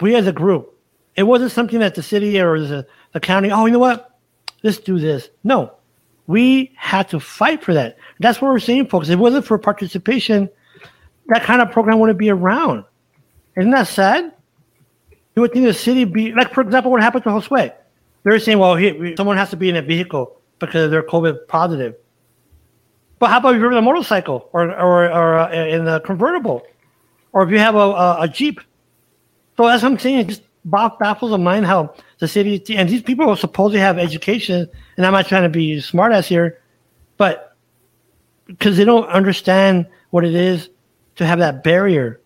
We 0.00 0.14
as 0.14 0.26
a 0.26 0.32
group. 0.32 0.78
It 1.16 1.24
wasn't 1.24 1.52
something 1.52 1.80
that 1.80 1.94
the 1.94 2.02
city 2.02 2.40
or 2.40 2.58
the, 2.60 2.86
the 3.12 3.20
county, 3.20 3.50
oh, 3.50 3.66
you 3.66 3.72
know 3.72 3.78
what? 3.78 4.18
Let's 4.62 4.78
do 4.78 4.98
this. 4.98 5.28
No, 5.44 5.72
we 6.26 6.72
had 6.76 7.08
to 7.10 7.20
fight 7.20 7.62
for 7.62 7.74
that. 7.74 7.98
That's 8.20 8.40
what 8.40 8.50
we're 8.50 8.60
saying, 8.60 8.86
folks. 8.86 9.08
If 9.08 9.14
it 9.14 9.18
wasn't 9.18 9.44
for 9.44 9.58
participation, 9.58 10.48
that 11.26 11.42
kind 11.42 11.60
of 11.60 11.70
program 11.70 11.98
wouldn't 11.98 12.18
be 12.18 12.30
around. 12.30 12.84
Isn't 13.56 13.70
that 13.72 13.88
sad? 13.88 14.32
You 15.34 15.42
would 15.42 15.52
think 15.52 15.66
the 15.66 15.74
city 15.74 16.04
be 16.04 16.32
like, 16.32 16.54
for 16.54 16.60
example, 16.60 16.90
what 16.90 17.02
happened 17.02 17.24
to 17.24 17.30
Josue? 17.30 17.72
They're 18.22 18.38
saying, 18.38 18.58
well, 18.58 18.76
he, 18.76 19.14
someone 19.16 19.36
has 19.36 19.50
to 19.50 19.56
be 19.56 19.68
in 19.68 19.76
a 19.76 19.82
vehicle 19.82 20.40
because 20.58 20.90
they're 20.90 21.02
COVID 21.02 21.48
positive. 21.48 21.96
But 23.18 23.30
how 23.30 23.38
about 23.38 23.54
if 23.54 23.60
you're 23.60 23.70
in 23.70 23.78
a 23.78 23.82
motorcycle 23.82 24.48
or 24.52 24.70
or, 24.70 25.04
or 25.04 25.38
uh, 25.38 25.52
in 25.52 25.86
a 25.86 26.00
convertible, 26.00 26.62
or 27.32 27.44
if 27.44 27.50
you 27.50 27.58
have 27.58 27.74
a, 27.74 27.78
a, 27.78 28.22
a 28.22 28.28
jeep? 28.28 28.60
So 29.56 29.66
as 29.66 29.84
I'm 29.84 29.98
saying, 29.98 30.18
it 30.18 30.28
just 30.28 30.42
baffles 30.64 31.32
of 31.32 31.40
mind 31.40 31.66
how 31.66 31.94
the 32.18 32.28
city 32.28 32.62
and 32.76 32.88
these 32.88 33.02
people 33.02 33.28
are 33.28 33.36
supposed 33.36 33.74
to 33.74 33.80
have 33.80 33.98
education, 33.98 34.68
and 34.96 35.06
I'm 35.06 35.12
not 35.12 35.26
trying 35.26 35.44
to 35.44 35.48
be 35.48 35.80
smart 35.80 36.12
ass 36.12 36.26
here, 36.26 36.60
but 37.16 37.56
because 38.46 38.76
they 38.76 38.84
don't 38.84 39.06
understand 39.08 39.86
what 40.10 40.24
it 40.24 40.34
is 40.34 40.68
to 41.16 41.26
have 41.26 41.38
that 41.38 41.62
barrier, 41.62 42.20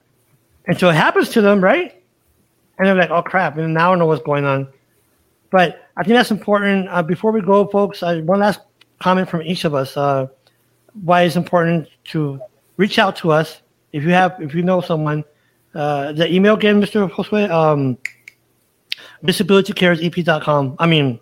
and 0.67 0.79
so 0.79 0.89
it 0.89 0.95
happens 0.95 1.31
to 1.31 1.41
them, 1.41 1.63
right? 1.63 2.03
And 2.79 2.87
they're 2.87 2.95
like, 2.95 3.11
"Oh 3.11 3.23
crap!" 3.23 3.59
And 3.59 3.75
now 3.75 3.93
I 3.93 3.97
know 3.97 4.07
what's 4.07 4.23
going 4.23 4.45
on. 4.45 4.69
But 5.51 5.89
I 5.97 6.03
think 6.03 6.17
that's 6.17 6.31
important. 6.31 6.89
Uh, 6.89 7.03
before 7.03 7.33
we 7.33 7.41
go, 7.41 7.67
folks, 7.67 8.03
I, 8.03 8.21
one 8.21 8.41
last 8.41 8.61
comment 9.01 9.29
from 9.29 9.43
each 9.43 9.65
of 9.65 9.75
us. 9.75 9.97
Uh, 9.97 10.27
why 11.03 11.23
it's 11.23 11.37
important 11.37 11.89
to 12.05 12.41
reach 12.77 12.99
out 12.99 13.17
to 13.17 13.31
us 13.31 13.61
if 13.93 14.03
you 14.03 14.11
have 14.11 14.37
if 14.41 14.55
you 14.55 14.63
know 14.63 14.81
someone. 14.81 15.25
Uh, 15.75 16.13
the 16.13 16.33
email 16.33 16.55
again, 16.55 16.81
Mr. 16.81 17.09
Josue, 17.11 17.51
um, 17.51 17.99
disabilitycaresep.com. 19.23 20.77
I 20.79 20.87
mean, 20.87 21.21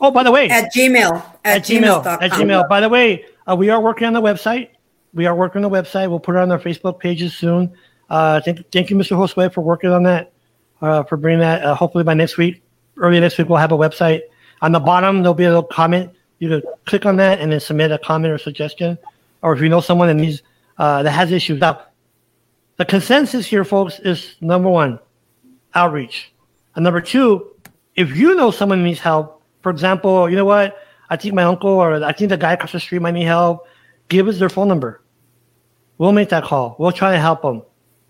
oh, 0.00 0.10
by 0.10 0.22
the 0.22 0.32
way, 0.32 0.48
at 0.48 0.72
Gmail. 0.72 1.22
At, 1.44 1.56
at 1.58 1.62
Gmail. 1.64 2.06
At 2.06 2.30
Gmail. 2.32 2.68
By 2.70 2.80
the 2.80 2.88
way, 2.88 3.26
uh, 3.46 3.54
we 3.54 3.68
are 3.68 3.80
working 3.80 4.06
on 4.06 4.14
the 4.14 4.22
website. 4.22 4.70
We 5.12 5.26
are 5.26 5.34
working 5.34 5.62
on 5.62 5.70
the 5.70 5.76
website. 5.76 6.08
We'll 6.08 6.20
put 6.20 6.36
it 6.36 6.38
on 6.38 6.50
our 6.50 6.58
Facebook 6.58 6.98
pages 6.98 7.36
soon. 7.36 7.72
Uh, 8.08 8.40
thank, 8.40 8.70
thank 8.70 8.90
you, 8.90 8.96
Mr. 8.96 9.16
Josue, 9.16 9.52
for 9.52 9.60
working 9.60 9.90
on 9.90 10.02
that, 10.04 10.32
uh, 10.80 11.02
for 11.02 11.16
bringing 11.16 11.40
that. 11.40 11.62
Uh, 11.62 11.74
hopefully 11.74 12.04
by 12.04 12.14
next 12.14 12.38
week, 12.38 12.62
early 12.96 13.20
next 13.20 13.38
week, 13.38 13.48
we'll 13.48 13.58
have 13.58 13.72
a 13.72 13.76
website. 13.76 14.22
On 14.62 14.72
the 14.72 14.80
bottom, 14.80 15.22
there'll 15.22 15.34
be 15.34 15.44
a 15.44 15.48
little 15.48 15.62
comment. 15.62 16.10
You 16.38 16.48
can 16.48 16.62
click 16.84 17.06
on 17.06 17.16
that 17.16 17.40
and 17.40 17.50
then 17.52 17.60
submit 17.60 17.92
a 17.92 17.98
comment 17.98 18.32
or 18.32 18.38
suggestion. 18.38 18.98
Or 19.42 19.52
if 19.54 19.60
you 19.60 19.68
know 19.68 19.80
someone 19.80 20.08
that 20.08 20.14
needs, 20.14 20.42
uh, 20.78 21.02
that 21.02 21.10
has 21.10 21.32
issues. 21.32 21.60
Now, 21.60 21.82
the 22.76 22.84
consensus 22.84 23.46
here, 23.46 23.64
folks, 23.64 23.98
is 24.00 24.36
number 24.40 24.68
one, 24.68 24.98
outreach. 25.74 26.32
And 26.74 26.84
number 26.84 27.00
two, 27.00 27.52
if 27.94 28.14
you 28.16 28.34
know 28.34 28.50
someone 28.50 28.84
needs 28.84 29.00
help, 29.00 29.42
for 29.62 29.70
example, 29.70 30.28
you 30.28 30.36
know 30.36 30.44
what? 30.44 30.76
I 31.08 31.16
think 31.16 31.34
my 31.34 31.44
uncle 31.44 31.70
or 31.70 32.04
I 32.04 32.12
think 32.12 32.30
the 32.30 32.36
guy 32.36 32.52
across 32.52 32.72
the 32.72 32.80
street 32.80 33.00
might 33.00 33.12
need 33.12 33.24
help. 33.24 33.66
Give 34.08 34.28
us 34.28 34.38
their 34.38 34.48
phone 34.48 34.68
number. 34.68 35.02
We'll 35.98 36.12
make 36.12 36.28
that 36.28 36.44
call. 36.44 36.76
We'll 36.78 36.92
try 36.92 37.12
to 37.12 37.18
help 37.18 37.42
them. 37.42 37.62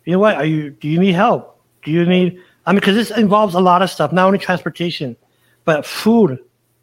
You 0.05 0.15
know 0.15 0.19
what? 0.19 0.37
Are 0.37 0.45
you? 0.45 0.71
Do 0.71 0.89
you 0.89 0.99
need 0.99 1.13
help? 1.15 1.61
Do 1.85 1.91
you 1.91 2.05
need? 2.05 2.41
I 2.67 2.73
mean, 2.73 2.81
because 2.81 2.97
this 2.97 3.11
involves 3.17 3.55
a 3.55 3.61
lot 3.61 3.81
of 3.83 3.91
stuff, 3.91 4.13
not 4.13 4.27
only 4.27 4.39
transportation, 4.39 5.17
but 5.65 5.87
food, 5.87 6.39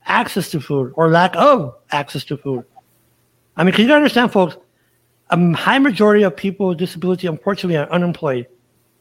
access 0.06 0.50
to 0.52 0.60
food, 0.60 0.94
or 0.96 1.10
lack 1.10 1.36
of 1.36 1.76
access 1.92 2.24
to 2.26 2.38
food. 2.38 2.64
I 3.58 3.64
mean, 3.64 3.72
because 3.72 3.82
you 3.84 3.88
gotta 3.88 3.98
understand, 3.98 4.32
folks, 4.32 4.58
a 5.30 5.54
high 5.54 5.80
majority 5.80 6.24
of 6.24 6.36
people 6.36 6.68
with 6.70 6.78
disability, 6.78 7.28
unfortunately, 7.28 7.78
are 7.78 7.90
unemployed. 7.92 8.48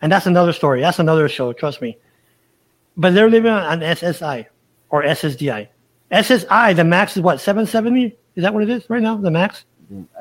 and 0.02 0.10
that's 0.10 0.26
another 0.26 0.52
story. 0.52 0.80
That's 0.80 0.98
another 0.98 1.28
show. 1.28 1.52
Trust 1.52 1.80
me. 1.80 1.96
But 2.96 3.14
they're 3.14 3.30
living 3.30 3.52
on 3.52 3.80
SSI 3.80 4.46
or 4.90 5.04
SSDI. 5.04 5.68
SSI, 6.10 6.74
the 6.76 6.84
max 6.84 7.16
is 7.16 7.22
what 7.22 7.40
770. 7.40 8.16
Is 8.34 8.42
that 8.42 8.52
what 8.52 8.64
it 8.64 8.70
is 8.70 8.88
right 8.90 9.00
now? 9.02 9.16
The 9.16 9.30
max. 9.30 9.64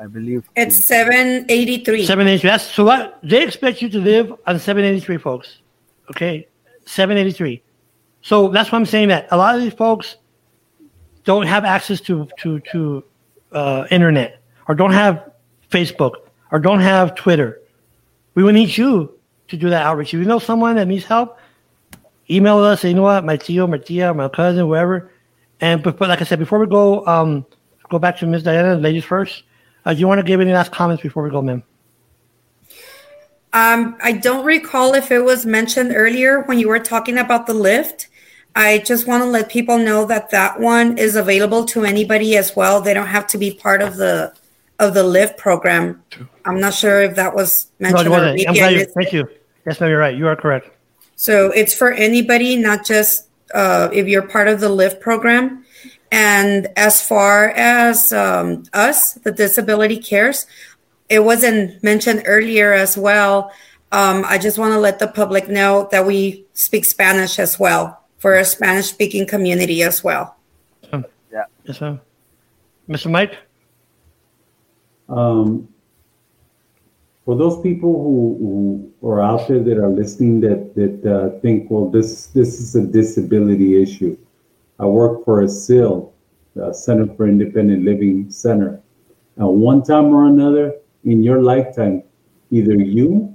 I 0.00 0.06
believe 0.06 0.48
It's 0.54 0.84
783. 0.84 2.04
783. 2.04 2.48
That's 2.48 2.64
so 2.64 2.84
what 2.84 3.18
they 3.22 3.42
expect 3.42 3.82
you 3.82 3.88
to 3.88 3.98
live 3.98 4.30
on 4.46 4.58
783, 4.58 5.16
folks. 5.18 5.58
Okay, 6.10 6.46
783. 6.92 7.62
So 8.20 8.48
that's 8.48 8.70
why 8.70 8.78
I'm 8.78 8.86
saying 8.86 9.08
that 9.08 9.26
a 9.30 9.36
lot 9.36 9.54
of 9.54 9.62
these 9.62 9.72
folks 9.72 10.16
don't 11.24 11.46
have 11.46 11.64
access 11.64 12.00
to 12.02 12.28
to 12.40 12.60
to 12.72 13.04
uh, 13.52 13.86
internet 13.90 14.42
or 14.68 14.74
don't 14.74 14.92
have 14.92 15.32
Facebook 15.70 16.12
or 16.50 16.58
don't 16.58 16.80
have 16.80 17.14
Twitter. 17.14 17.60
We 18.34 18.42
would 18.42 18.54
need 18.54 18.76
you 18.76 19.18
to 19.48 19.56
do 19.56 19.70
that 19.70 19.84
outreach. 19.84 20.14
If 20.14 20.20
you 20.20 20.26
know 20.26 20.38
someone 20.38 20.76
that 20.76 20.86
needs 20.86 21.04
help, 21.04 21.38
email 22.30 22.58
us. 22.58 22.80
Say, 22.80 22.90
you 22.90 22.94
know 22.94 23.02
what, 23.02 23.24
my 23.24 23.36
tio, 23.36 23.66
my 23.66 23.78
tia, 23.78 24.12
my 24.14 24.28
cousin, 24.28 24.66
whoever. 24.66 25.10
And 25.60 25.82
but 25.82 26.00
like 26.00 26.20
I 26.20 26.24
said, 26.24 26.38
before 26.38 26.58
we 26.58 26.66
go, 26.66 27.06
um, 27.06 27.46
go 27.88 27.98
back 27.98 28.18
to 28.18 28.26
Ms. 28.26 28.42
Diana, 28.42 28.76
ladies 28.76 29.04
first. 29.04 29.44
Uh, 29.84 29.94
do 29.94 30.00
you 30.00 30.06
want 30.06 30.20
to 30.20 30.24
give 30.24 30.40
any 30.40 30.52
last 30.52 30.70
comments 30.72 31.02
before 31.02 31.22
we 31.22 31.30
go, 31.30 31.42
ma'am? 31.42 31.62
Um, 33.52 33.96
I 34.02 34.12
don't 34.12 34.44
recall 34.44 34.94
if 34.94 35.10
it 35.10 35.22
was 35.22 35.44
mentioned 35.44 35.92
earlier 35.94 36.42
when 36.42 36.58
you 36.58 36.68
were 36.68 36.78
talking 36.78 37.18
about 37.18 37.46
the 37.46 37.54
lift. 37.54 38.08
I 38.54 38.78
just 38.78 39.06
want 39.06 39.22
to 39.22 39.28
let 39.28 39.50
people 39.50 39.78
know 39.78 40.06
that 40.06 40.30
that 40.30 40.58
one 40.60 40.98
is 40.98 41.16
available 41.16 41.64
to 41.66 41.84
anybody 41.84 42.36
as 42.36 42.54
well. 42.54 42.80
They 42.80 42.94
don't 42.94 43.06
have 43.06 43.26
to 43.28 43.38
be 43.38 43.54
part 43.54 43.82
of 43.82 43.96
the 43.96 44.34
of 44.78 44.94
the 44.94 45.02
lift 45.02 45.38
program. 45.38 46.02
I'm 46.44 46.58
not 46.60 46.74
sure 46.74 47.02
if 47.02 47.14
that 47.16 47.34
was 47.34 47.68
No, 47.78 47.90
mentioned. 47.90 48.06
it 48.06 48.08
or 48.08 48.10
wasn't. 48.10 48.48
I'm 48.48 48.54
I 48.54 48.58
glad 48.58 48.72
you, 48.72 48.84
thank 48.86 49.12
you. 49.12 49.28
Yes, 49.66 49.80
ma'am, 49.80 49.90
you're 49.90 49.98
right. 49.98 50.16
You 50.16 50.26
are 50.26 50.36
correct. 50.36 50.70
So 51.14 51.50
it's 51.52 51.74
for 51.74 51.92
anybody, 51.92 52.56
not 52.56 52.84
just 52.84 53.28
uh, 53.54 53.90
if 53.92 54.08
you're 54.08 54.26
part 54.26 54.48
of 54.48 54.60
the 54.60 54.68
LIFT 54.68 55.00
program. 55.00 55.64
And 56.10 56.68
as 56.76 57.06
far 57.06 57.50
as 57.50 58.12
um, 58.12 58.64
us, 58.74 59.14
the 59.14 59.32
Disability 59.32 59.98
Cares, 59.98 60.46
it 61.12 61.22
wasn't 61.22 61.82
mentioned 61.82 62.22
earlier 62.24 62.72
as 62.72 62.96
well. 62.96 63.52
Um, 63.92 64.24
I 64.26 64.38
just 64.38 64.56
want 64.56 64.72
to 64.72 64.80
let 64.80 64.98
the 64.98 65.08
public 65.08 65.46
know 65.46 65.86
that 65.92 66.06
we 66.06 66.46
speak 66.54 66.86
Spanish 66.86 67.38
as 67.38 67.58
well 67.58 68.00
for 68.16 68.36
a 68.36 68.44
Spanish 68.46 68.86
speaking 68.86 69.26
community 69.26 69.82
as 69.82 70.02
well. 70.02 70.36
Yeah. 71.30 71.44
Yes, 71.64 71.80
ma'am. 71.82 72.00
Mr. 72.88 73.10
Mike? 73.10 73.36
Um, 75.10 75.68
for 77.26 77.36
those 77.36 77.60
people 77.60 77.92
who, 77.92 78.92
who 79.00 79.08
are 79.08 79.20
out 79.22 79.48
there 79.48 79.62
that 79.62 79.78
are 79.78 79.88
listening 79.90 80.40
that 80.40 80.74
that 80.74 80.96
uh, 81.04 81.40
think, 81.40 81.70
well, 81.70 81.90
this 81.90 82.28
this 82.28 82.60
is 82.60 82.74
a 82.74 82.86
disability 82.86 83.82
issue. 83.82 84.16
I 84.78 84.86
work 84.86 85.24
for 85.24 85.42
a 85.42 85.48
CIL, 85.48 86.12
uh, 86.60 86.72
Center 86.72 87.06
for 87.14 87.28
Independent 87.28 87.84
Living 87.84 88.30
Center, 88.30 88.80
and 89.36 89.48
one 89.60 89.82
time 89.82 90.06
or 90.06 90.26
another 90.26 90.74
in 91.04 91.22
your 91.22 91.42
lifetime, 91.42 92.02
either 92.50 92.74
you 92.74 93.34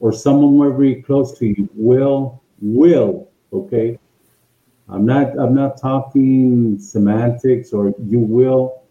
or 0.00 0.12
someone 0.12 0.76
very 0.76 1.02
close 1.02 1.38
to 1.38 1.46
you 1.46 1.68
will 1.74 2.42
will 2.60 3.28
okay. 3.52 3.98
I'm 4.88 5.06
not 5.06 5.38
I'm 5.38 5.54
not 5.54 5.80
talking 5.80 6.78
semantics 6.78 7.72
or 7.72 7.94
you 8.02 8.18
will 8.18 8.82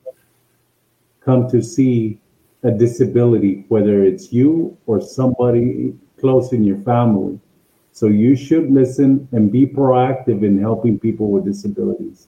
come 1.22 1.50
to 1.50 1.62
see 1.62 2.20
a 2.64 2.72
disability, 2.72 3.66
whether 3.70 4.04
it's 4.04 4.32
you 4.32 4.78
or 4.86 5.02
somebody 5.02 5.94
close 6.20 6.54
in 6.54 6.64
your 6.64 6.80
family. 6.80 7.40
So 7.92 8.08
you 8.08 8.36
should 8.36 8.72
listen 8.72 9.28
and 9.32 9.52
be 9.52 9.66
proactive 9.66 10.44
in 10.44 10.60
helping 10.60 11.00
people 11.00 11.30
with 11.32 11.46
disabilities. 11.46 12.28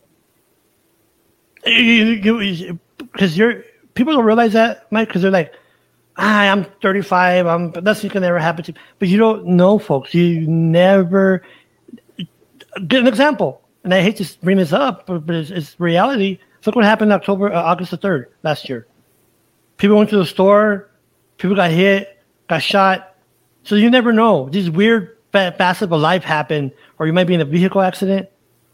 Because 1.64 3.38
you're 3.38 3.64
people 3.94 4.14
don't 4.14 4.26
realize 4.26 4.54
that, 4.54 4.92
Mike. 4.92 5.08
Because 5.08 5.22
they're 5.22 5.32
like, 5.32 5.54
ah, 6.18 6.52
I'm 6.52 6.66
35. 6.82 7.48
I'm 7.48 7.74
nothing 7.84 8.10
can 8.10 8.24
ever 8.24 8.40
happen 8.40 8.64
to. 8.66 8.74
me. 8.74 8.80
But 9.00 9.08
you 9.08 9.18
don't 9.18 9.46
know, 9.46 9.80
folks. 9.80 10.14
You 10.14 10.48
never 10.48 11.44
get 12.88 13.02
an 13.02 13.08
example. 13.08 13.62
And 13.84 13.94
I 13.94 14.02
hate 14.02 14.18
to 14.18 14.38
bring 14.44 14.58
this 14.58 14.74
up, 14.74 15.08
but, 15.08 15.24
it's, 15.30 15.50
it's 15.50 15.80
reality. 15.80 16.40
Look 16.66 16.76
what 16.76 16.86
happened 16.86 17.12
October, 17.12 17.52
uh, 17.52 17.62
August 17.62 17.92
the 17.92 17.98
third 17.98 18.32
last 18.44 18.70
year. 18.70 18.86
People 19.78 19.98
went 19.98 20.10
to 20.12 20.18
the 20.18 20.26
store. 20.26 20.90
People 21.38 21.56
got 21.56 21.72
hit, 21.72 22.22
got 22.48 22.60
shot. 22.62 23.16
So 23.64 23.76
you 23.76 23.90
never 23.90 24.14
know. 24.14 24.48
These 24.50 24.70
weird 24.70 25.18
fa- 25.32 25.56
facets 25.58 25.92
of 25.92 26.00
life 26.00 26.24
happen, 26.24 26.72
or 27.00 27.08
you 27.08 27.14
might 27.14 27.24
be 27.26 27.34
in 27.34 27.42
a 27.42 27.46
vehicle 27.46 27.82
accident. 27.82 28.30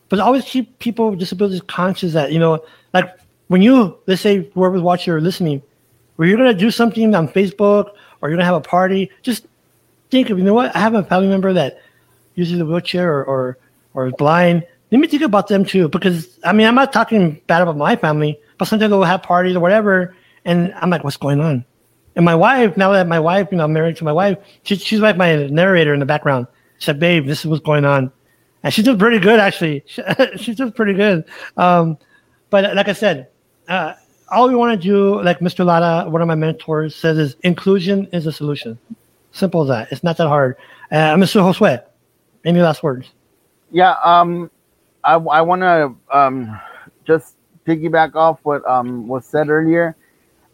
But 0.10 0.20
always 0.20 0.44
keep 0.44 0.80
people 0.80 1.12
with 1.12 1.20
disabilities 1.20 1.62
conscious 1.68 2.14
that 2.14 2.32
you 2.32 2.40
know, 2.40 2.64
like 2.94 3.10
when 3.48 3.62
you 3.62 3.98
let's 4.06 4.22
say 4.22 4.50
whoever's 4.54 4.82
watching 4.82 5.14
or 5.14 5.22
listening, 5.22 5.62
where 6.18 6.28
you're 6.28 6.38
gonna 6.38 6.54
do 6.54 6.70
something 6.70 7.16
on 7.16 7.28
Facebook 7.30 7.92
or 8.22 8.30
you're 8.30 8.38
gonna 8.38 8.46
have 8.46 8.56
a 8.56 8.62
party, 8.62 9.10
just 9.24 9.48
think 10.12 10.30
of 10.30 10.38
you 10.38 10.44
know 10.44 10.54
what 10.54 10.76
I 10.76 10.80
have 10.80 10.94
a 10.94 11.04
family 11.04 11.30
member 11.30 11.54
that 11.54 11.82
uses 12.36 12.60
a 12.60 12.66
wheelchair 12.66 13.12
or 13.12 13.24
or, 13.24 13.58
or 13.94 14.08
is 14.08 14.14
blind. 14.18 14.68
Let 14.92 15.00
me 15.00 15.08
think 15.08 15.24
about 15.24 15.48
them 15.48 15.66
too, 15.66 15.90
because 15.90 16.38
I 16.44 16.54
mean 16.54 16.68
I'm 16.68 16.76
not 16.76 16.92
talking 16.92 17.42
bad 17.48 17.62
about 17.62 17.78
my 17.78 17.96
family, 17.96 18.40
but 18.58 18.66
sometimes 18.68 18.92
they'll 18.92 19.04
have 19.04 19.24
parties 19.24 19.56
or 19.56 19.62
whatever, 19.62 20.16
and 20.44 20.74
I'm 20.76 20.90
like, 20.90 21.04
what's 21.04 21.18
going 21.18 21.40
on? 21.40 21.66
And 22.18 22.26
my 22.26 22.34
wife, 22.34 22.76
now 22.78 22.92
that 22.94 23.08
my 23.08 23.20
wife, 23.20 23.50
you 23.52 23.60
know, 23.60 23.66
I'm 23.66 23.74
married 23.74 23.96
to 23.98 24.04
my 24.04 24.12
wife, 24.12 24.40
she, 24.64 24.76
she's 24.76 25.00
like 25.00 25.18
my 25.18 25.46
narrator 25.48 25.94
in 25.94 26.00
the 26.00 26.06
background. 26.06 26.48
She 26.80 26.86
said, 26.86 27.00
babe, 27.00 27.28
this 27.28 27.42
is 27.42 27.46
what's 27.46 27.64
going 27.64 27.86
on. 27.86 28.12
And 28.64 28.74
she's 28.74 28.86
doing 28.86 28.98
pretty 28.98 29.20
good, 29.20 29.40
actually. 29.40 29.86
She, 29.88 30.02
she 30.38 30.56
did 30.56 30.76
pretty 30.76 30.94
good. 30.94 31.26
Um, 31.58 32.00
but 32.50 32.76
like 32.76 32.88
I 32.88 32.94
said, 32.94 33.28
uh, 33.68 33.94
all 34.30 34.48
we 34.48 34.56
want 34.56 34.80
to 34.80 34.88
do, 34.88 35.22
like 35.22 35.40
Mr. 35.40 35.66
Lara, 35.66 36.10
one 36.10 36.22
of 36.22 36.28
my 36.28 36.36
mentors, 36.36 36.96
says, 36.96 37.18
is 37.18 37.36
inclusion 37.44 38.08
is 38.12 38.26
a 38.26 38.32
solution. 38.32 38.78
Simple 39.32 39.62
as 39.64 39.68
that. 39.70 39.92
It's 39.92 40.04
not 40.04 40.18
that 40.18 40.28
hard. 40.28 40.58
Uh, 40.92 41.16
Mr. 41.16 41.42
Josue, 41.42 41.84
any 42.46 42.62
last 42.62 42.84
words? 42.84 43.12
Yeah, 43.72 43.96
um, 44.04 44.50
I, 45.04 45.16
I 45.16 45.42
want 45.42 45.62
to 45.62 45.96
um, 46.12 46.60
just 47.06 47.36
piggyback 47.66 48.16
off 48.16 48.40
what 48.44 48.66
um, 48.66 49.08
was 49.08 49.26
said 49.26 49.50
earlier. 49.50 49.96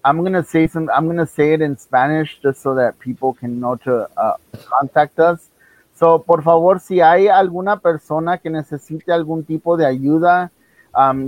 I'm 0.05 0.21
gonna 0.21 0.43
say 0.43 0.67
some. 0.67 0.89
I'm 0.89 1.07
gonna 1.07 1.25
say 1.25 1.53
it 1.53 1.61
in 1.61 1.77
Spanish 1.77 2.37
just 2.41 2.61
so 2.61 2.75
that 2.75 2.99
people 2.99 3.33
can 3.33 3.61
know 3.61 3.77
to 3.77 4.09
uh, 4.17 4.33
contact 4.65 5.17
us. 5.17 5.47
So, 5.95 6.19
por 6.19 6.41
favor, 6.41 6.79
si 6.79 6.99
hay 6.99 7.29
alguna 7.29 7.79
persona 7.79 8.37
que 8.37 8.49
necesite 8.49 9.13
algún 9.13 9.45
tipo 9.45 9.77
de 9.77 9.85
ayuda, 9.85 10.51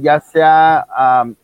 ya 0.02 0.20
sea 0.20 0.86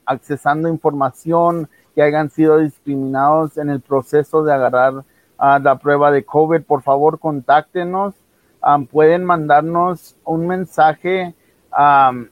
accesando 0.05 0.69
información, 0.69 1.69
que 1.95 2.01
hayan 2.01 2.29
sido 2.29 2.59
discriminados 2.59 3.57
en 3.57 3.69
el 3.69 3.81
proceso 3.81 4.43
de 4.43 4.53
agarrar 4.53 4.93
uh, 4.93 5.03
la 5.61 5.77
prueba 5.77 6.11
de 6.11 6.23
COVID, 6.23 6.61
por 6.63 6.81
favor, 6.81 7.19
contáctenos. 7.19 8.15
Pueden 8.91 9.25
mandarnos 9.25 10.15
un 10.23 10.45
mensaje 10.45 11.33
al 11.71 12.29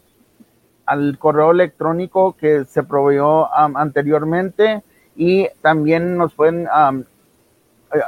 correo 1.17 1.51
electrónico 1.51 2.35
que 2.37 2.65
se 2.65 2.83
proveyó 2.83 3.51
anteriormente 3.51 4.83
y 5.15 5.47
también 5.61 6.17
nos 6.17 6.35
pueden 6.35 6.67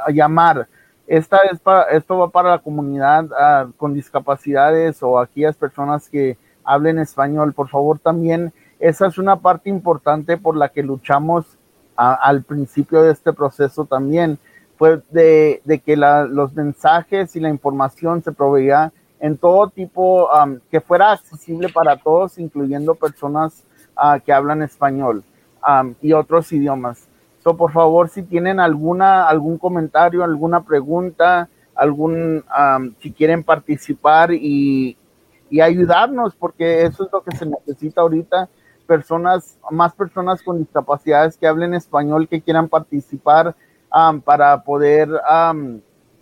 llamar. 0.08 0.68
Esta 1.08 1.38
es 1.50 1.58
para, 1.58 1.82
esto 1.90 2.16
va 2.18 2.30
para 2.30 2.50
la 2.50 2.58
comunidad 2.60 3.26
ah, 3.36 3.66
con 3.76 3.92
discapacidades 3.92 5.02
o 5.02 5.18
aquellas 5.18 5.56
personas 5.56 6.08
que 6.08 6.38
hablen 6.64 6.98
español. 6.98 7.52
Por 7.52 7.68
favor, 7.68 7.98
también 7.98 8.52
esa 8.78 9.06
es 9.06 9.18
una 9.18 9.36
parte 9.36 9.70
importante 9.70 10.36
por 10.36 10.56
la 10.56 10.68
que 10.68 10.82
luchamos 10.82 11.58
al 11.96 12.42
principio 12.42 13.02
de 13.02 13.12
este 13.12 13.32
proceso 13.32 13.84
también. 13.84 14.38
Fue 14.76 15.00
de, 15.10 15.62
de 15.64 15.78
que 15.78 15.96
los 15.96 16.54
mensajes 16.54 17.36
y 17.36 17.40
la 17.40 17.50
información 17.50 18.22
se 18.22 18.32
proveía 18.32 18.92
en 19.22 19.38
todo 19.38 19.68
tipo, 19.68 20.28
que 20.68 20.80
fuera 20.80 21.12
accesible 21.12 21.68
para 21.68 21.96
todos, 21.96 22.38
incluyendo 22.38 22.96
personas 22.96 23.64
ah, 23.96 24.18
que 24.18 24.32
hablan 24.32 24.62
español 24.62 25.22
y 26.00 26.12
otros 26.12 26.52
idiomas. 26.52 27.06
So, 27.38 27.56
por 27.56 27.72
favor, 27.72 28.08
si 28.08 28.22
tienen 28.22 28.58
alguna, 28.58 29.28
algún 29.28 29.58
comentario, 29.58 30.24
alguna 30.24 30.64
pregunta, 30.64 31.48
algún, 31.76 32.44
si 33.00 33.12
quieren 33.12 33.44
participar 33.44 34.32
y, 34.32 34.96
y 35.52 35.60
ayudarnos, 35.60 36.34
porque 36.34 36.82
eso 36.82 37.04
es 37.04 37.12
lo 37.12 37.22
que 37.22 37.36
se 37.36 37.44
necesita 37.44 38.00
ahorita, 38.00 38.48
personas, 38.86 39.58
más 39.70 39.92
personas 39.92 40.42
con 40.42 40.58
discapacidades 40.58 41.36
que 41.36 41.46
hablen 41.46 41.74
español, 41.74 42.26
que 42.26 42.40
quieran 42.40 42.70
participar 42.70 43.54
para 44.24 44.62
poder 44.64 45.10
um, 45.10 45.78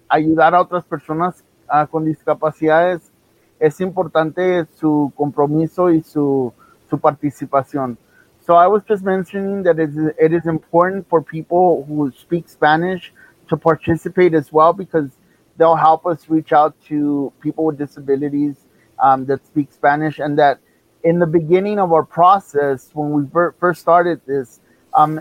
ayudar 0.09 0.53
a 0.57 0.61
otras 0.61 0.83
personas 0.83 1.45
ah, 1.69 1.87
con 1.89 2.05
discapacidades. 2.05 3.13
Es 3.61 3.81
importante 3.81 4.67
su 4.75 5.13
compromiso 5.15 5.91
y 5.91 6.03
su, 6.03 6.53
participación. 7.01 7.97
So 8.45 8.57
I 8.57 8.67
was 8.67 8.83
just 8.89 9.05
mentioning 9.05 9.63
that 9.63 9.79
it 9.79 10.33
is 10.33 10.47
important 10.47 11.07
for 11.09 11.23
people 11.23 11.85
who 11.87 12.11
speak 12.11 12.49
Spanish 12.49 13.13
to 13.49 13.57
participate 13.57 14.35
as 14.35 14.53
well 14.53 14.73
because 14.73 15.09
they'll 15.57 15.77
help 15.77 16.05
us 16.05 16.29
reach 16.29 16.53
out 16.53 16.75
to 16.89 17.33
people 17.41 17.65
with 17.65 17.79
disabilities 17.79 18.57
um, 19.03 19.27
that 19.27 19.45
speak 19.47 19.73
Spanish, 19.73 20.19
and 20.19 20.39
that 20.39 20.59
in 21.05 21.19
the 21.19 21.27
beginning 21.27 21.79
of 21.79 21.93
our 21.93 22.05
process, 22.05 22.91
when 22.93 23.11
we 23.13 23.27
fir- 23.29 23.53
first 23.59 23.81
started 23.81 24.21
this, 24.27 24.61
um, 24.95 25.21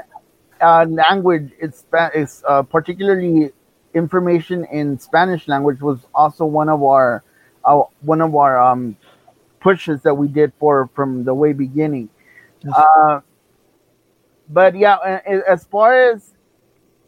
uh, 0.62 0.86
language 0.90 1.52
it's, 1.60 1.86
is 2.16 2.44
uh, 2.48 2.64
particularly 2.64 3.52
information 3.94 4.66
in 4.66 5.00
Spanish 5.00 5.48
language 5.48 5.82
was 5.82 6.00
also 6.14 6.46
one 6.46 6.70
of 6.70 6.84
our 6.84 7.24
uh, 7.66 7.82
one 8.02 8.22
of 8.22 8.36
our 8.36 8.60
um, 8.60 8.96
pushes 9.60 10.02
that 10.04 10.14
we 10.14 10.28
did 10.28 10.52
for 10.60 10.90
from 10.96 11.24
the 11.24 11.34
way 11.34 11.54
beginning. 11.54 12.10
Uh, 12.76 13.22
but 14.50 14.76
yeah, 14.76 14.98
as 15.48 15.66
far 15.66 16.12
as 16.12 16.34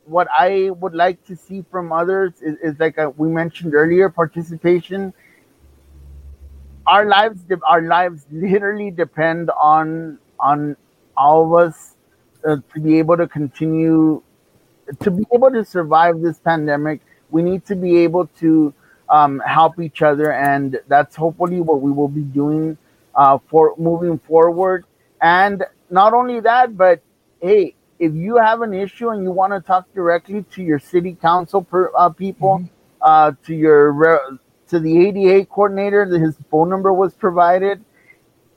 what 0.06 0.28
I 0.36 0.70
would 0.72 0.94
like 0.94 1.24
to 1.26 1.36
see 1.36 1.64
from 1.72 1.92
others 1.92 2.34
is, 2.42 2.58
is 2.64 2.80
like 2.80 2.98
a, 2.98 3.08
uh, 3.08 3.10
we 3.18 3.30
mentioned 3.30 3.74
earlier, 3.76 4.10
participation. 4.10 5.14
Our 6.88 7.06
lives, 7.06 7.42
our 7.70 7.82
lives 7.82 8.26
literally 8.32 8.92
depend 8.92 9.52
on 9.62 10.18
on 10.40 10.76
all 11.16 11.46
of 11.46 11.68
us 11.68 11.96
uh, 12.48 12.58
to 12.74 12.80
be 12.80 12.98
able 12.98 13.18
to 13.18 13.28
continue, 13.28 14.22
to 15.00 15.12
be 15.12 15.24
able 15.34 15.52
to 15.52 15.64
survive 15.64 16.22
this 16.22 16.40
pandemic. 16.40 17.02
We 17.30 17.44
need 17.44 17.66
to 17.68 17.76
be 17.76 17.98
able 17.98 18.28
to 18.40 18.74
um, 19.10 19.40
help 19.46 19.80
each 19.80 20.02
other, 20.02 20.34
and 20.34 20.80
that's 20.88 21.16
hopefully 21.16 21.62
what 21.62 21.82
we 21.82 21.92
will 21.92 22.08
be 22.08 22.22
doing 22.24 22.78
uh, 23.16 23.38
for 23.48 23.76
moving 23.78 24.18
forward. 24.18 24.86
And 25.22 25.64
not 25.90 26.14
only 26.14 26.40
that, 26.40 26.76
but 26.78 27.02
hey, 27.42 27.76
if 28.00 28.14
you 28.16 28.38
have 28.38 28.62
an 28.62 28.74
issue 28.74 29.10
and 29.10 29.22
you 29.24 29.32
want 29.32 29.54
to 29.54 29.62
talk 29.62 29.86
directly 29.94 30.44
to 30.56 30.64
your 30.64 30.80
city 30.80 31.16
council 31.22 31.62
per, 31.62 31.92
uh, 31.96 32.10
people, 32.10 32.60
mm-hmm. 32.60 32.74
uh, 33.02 33.34
to 33.46 33.54
your 33.54 33.92
to 34.72 34.80
the 34.80 35.06
ADA 35.06 35.46
coordinator, 35.46 36.06
his 36.06 36.38
phone 36.50 36.70
number 36.70 36.94
was 36.94 37.14
provided. 37.14 37.84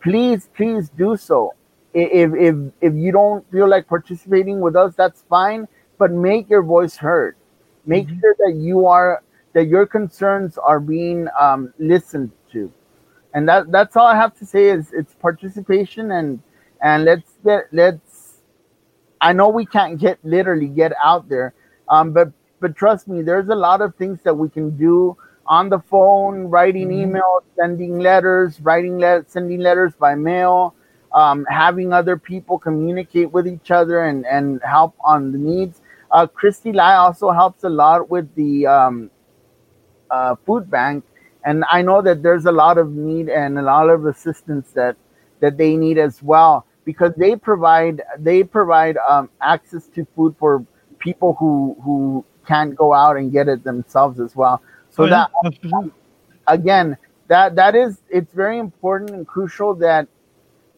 Please, 0.01 0.49
please 0.57 0.89
do 0.91 1.17
so. 1.17 1.55
If 1.93 2.33
if 2.35 2.55
if 2.81 2.95
you 2.95 3.13
don't 3.13 3.49
feel 3.51 3.69
like 3.69 3.89
participating 3.89 4.61
with 4.61 4.77
us, 4.77 4.95
that's 4.95 5.23
fine. 5.29 5.69
But 5.99 6.13
make 6.13 6.49
your 6.49 6.63
voice 6.63 6.97
heard. 6.97 7.37
Make 7.85 8.07
mm-hmm. 8.07 8.21
sure 8.21 8.37
that 8.39 8.55
you 8.57 8.87
are 8.87 9.23
that 9.55 9.67
your 9.67 9.87
concerns 9.87 10.57
are 10.59 10.81
being 10.81 11.29
um, 11.39 11.73
listened 11.79 12.31
to, 12.53 12.73
and 13.35 13.49
that 13.49 13.71
that's 13.73 13.97
all 13.97 14.07
I 14.07 14.17
have 14.17 14.37
to 14.39 14.47
say. 14.47 14.71
Is 14.71 14.93
it's 14.93 15.15
participation 15.15 16.13
and 16.13 16.41
and 16.81 17.05
let's 17.05 17.33
get 17.45 17.65
let's. 17.73 18.41
I 19.21 19.33
know 19.33 19.49
we 19.49 19.67
can't 19.67 19.99
get 19.99 20.19
literally 20.23 20.69
get 20.69 20.93
out 21.03 21.29
there, 21.29 21.55
um, 21.89 22.13
but 22.13 22.33
but 22.61 22.77
trust 22.77 23.09
me, 23.09 23.23
there's 23.23 23.49
a 23.49 23.55
lot 23.55 23.81
of 23.81 23.95
things 23.97 24.21
that 24.23 24.35
we 24.35 24.49
can 24.49 24.77
do 24.77 25.17
on 25.47 25.69
the 25.69 25.79
phone, 25.79 26.45
writing 26.45 26.89
mm-hmm. 26.89 27.17
emails, 27.17 27.43
sending 27.57 27.99
letters, 27.99 28.61
writing 28.61 28.99
let 28.99 29.31
sending 29.31 29.61
letters 29.61 29.93
by 29.99 30.15
mail, 30.15 30.75
um, 31.13 31.47
having 31.49 31.93
other 31.93 32.17
people 32.17 32.59
communicate 32.59 33.31
with 33.31 33.47
each 33.47 33.71
other 33.71 34.05
and 34.05 34.27
and 34.27 34.61
help 34.63 34.95
on 35.05 35.33
the 35.33 35.39
needs. 35.39 35.81
Uh, 36.11 36.27
Christy 36.27 36.73
Lai 36.73 36.95
also 36.95 37.31
helps 37.31 37.65
a 37.65 37.69
lot 37.69 38.09
with 38.09 38.33
the 38.37 38.67
um, 38.67 39.11
uh, 40.11 40.37
food 40.47 40.71
bank, 40.71 41.05
and 41.45 41.65
I 41.71 41.83
know 41.83 42.01
that 42.03 42.23
there's 42.23 42.47
a 42.47 42.53
lot 42.53 42.79
of 42.79 42.93
need 42.93 43.29
and 43.29 43.59
a 43.59 43.63
lot 43.63 43.91
of 43.91 44.07
assistance 44.07 44.71
that 44.73 44.97
that 45.41 45.57
they 45.59 45.77
need 45.77 45.99
as 45.99 46.23
well 46.23 46.67
because 46.85 47.13
they 47.17 47.37
provide 47.37 48.03
they 48.19 48.43
provide 48.43 48.97
um, 49.09 49.31
access 49.41 49.87
to 49.89 50.07
food 50.17 50.35
for 50.39 50.65
people 50.99 51.37
who 51.39 51.77
who 51.85 52.25
can't 52.47 52.75
go 52.77 52.93
out 52.93 53.17
and 53.17 53.33
get 53.33 53.49
it 53.49 53.65
themselves 53.65 54.21
as 54.21 54.37
well. 54.37 54.63
So 54.95 55.05
oh, 55.05 55.07
yeah. 55.07 55.27
that 55.43 55.91
again, 56.47 56.97
that 57.29 57.57
that 57.57 57.75
is 57.75 58.01
it's 58.09 58.33
very 58.33 58.59
important 58.59 59.11
and 59.11 59.27
crucial 59.27 59.75
that 59.77 60.07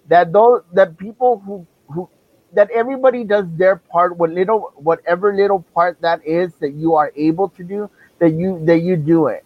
that 0.08 0.32
those 0.32 0.62
that 0.72 0.96
people 0.96 1.42
who 1.44 1.66
who 1.88 2.08
that 2.52 2.70
everybody 2.70 3.24
does 3.24 3.44
their 3.56 3.76
part 3.76 4.16
what 4.16 4.30
little 4.30 4.72
whatever 4.76 5.34
little 5.34 5.62
part 5.74 6.00
that 6.00 6.26
is 6.26 6.54
that 6.60 6.72
you 6.72 6.94
are 6.94 7.12
able 7.16 7.48
to 7.50 7.62
do 7.62 7.90
that 8.18 8.32
you 8.32 8.64
that 8.64 8.78
you 8.78 8.96
do 8.96 9.26
it. 9.26 9.44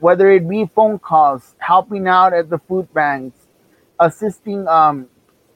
Whether 0.00 0.30
it 0.30 0.48
be 0.48 0.66
phone 0.74 0.98
calls 0.98 1.54
helping 1.58 2.08
out 2.08 2.32
at 2.32 2.48
the 2.48 2.58
food 2.58 2.92
banks 2.94 3.46
assisting 4.00 4.66
um 4.68 5.08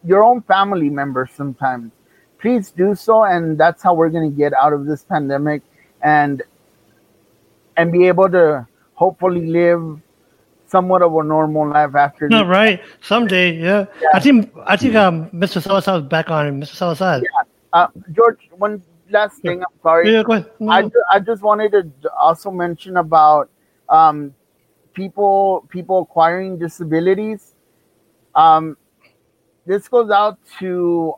your 0.05 0.23
own 0.23 0.43
family 0.43 0.91
members 0.91 1.31
sometimes. 1.33 1.93
Please 2.39 2.71
do 2.71 2.95
so 2.95 3.25
and 3.25 3.57
that's 3.57 3.83
how 3.83 3.95
we're 3.95 4.11
going 4.11 4.31
to 4.31 4.37
get 4.37 4.53
out 4.53 4.73
of 4.75 4.85
this 4.85 5.05
pandemic. 5.05 5.63
And 6.03 6.43
and 7.81 7.91
be 7.91 8.07
able 8.07 8.28
to 8.28 8.66
hopefully 8.95 9.47
live 9.47 10.01
somewhat 10.66 11.03
of 11.03 11.14
a 11.14 11.24
normal 11.24 11.68
life 11.68 11.95
after. 11.95 12.28
No, 12.28 12.45
right. 12.47 12.81
Someday, 13.01 13.57
yeah. 13.57 13.87
yeah. 14.01 14.09
I 14.14 14.20
think 14.20 14.53
I 14.66 14.76
think 14.76 14.95
um, 14.95 15.31
Mr. 15.31 15.62
Salazar 15.62 15.99
is 16.01 16.05
back 16.05 16.31
on. 16.31 16.61
Mr. 16.61 16.74
Salazar. 16.74 17.18
Yeah. 17.18 17.49
Uh, 17.72 17.87
George, 18.12 18.51
one 18.59 18.83
last 19.11 19.41
thing. 19.41 19.62
I'm 19.62 19.78
sorry. 19.83 20.12
Yeah, 20.12 20.22
go 20.22 20.33
ahead. 20.35 20.51
No. 20.61 20.72
I, 20.72 20.91
I 21.11 21.18
just 21.20 21.43
wanted 21.43 21.72
to 21.72 22.12
also 22.20 22.51
mention 22.51 22.99
about 22.99 23.51
um, 23.89 24.35
people 24.93 25.66
people 25.70 26.03
acquiring 26.03 26.59
disabilities. 26.59 27.55
Um, 28.35 28.76
this 29.64 29.89
goes 29.89 30.11
out 30.11 30.39
to 30.59 31.14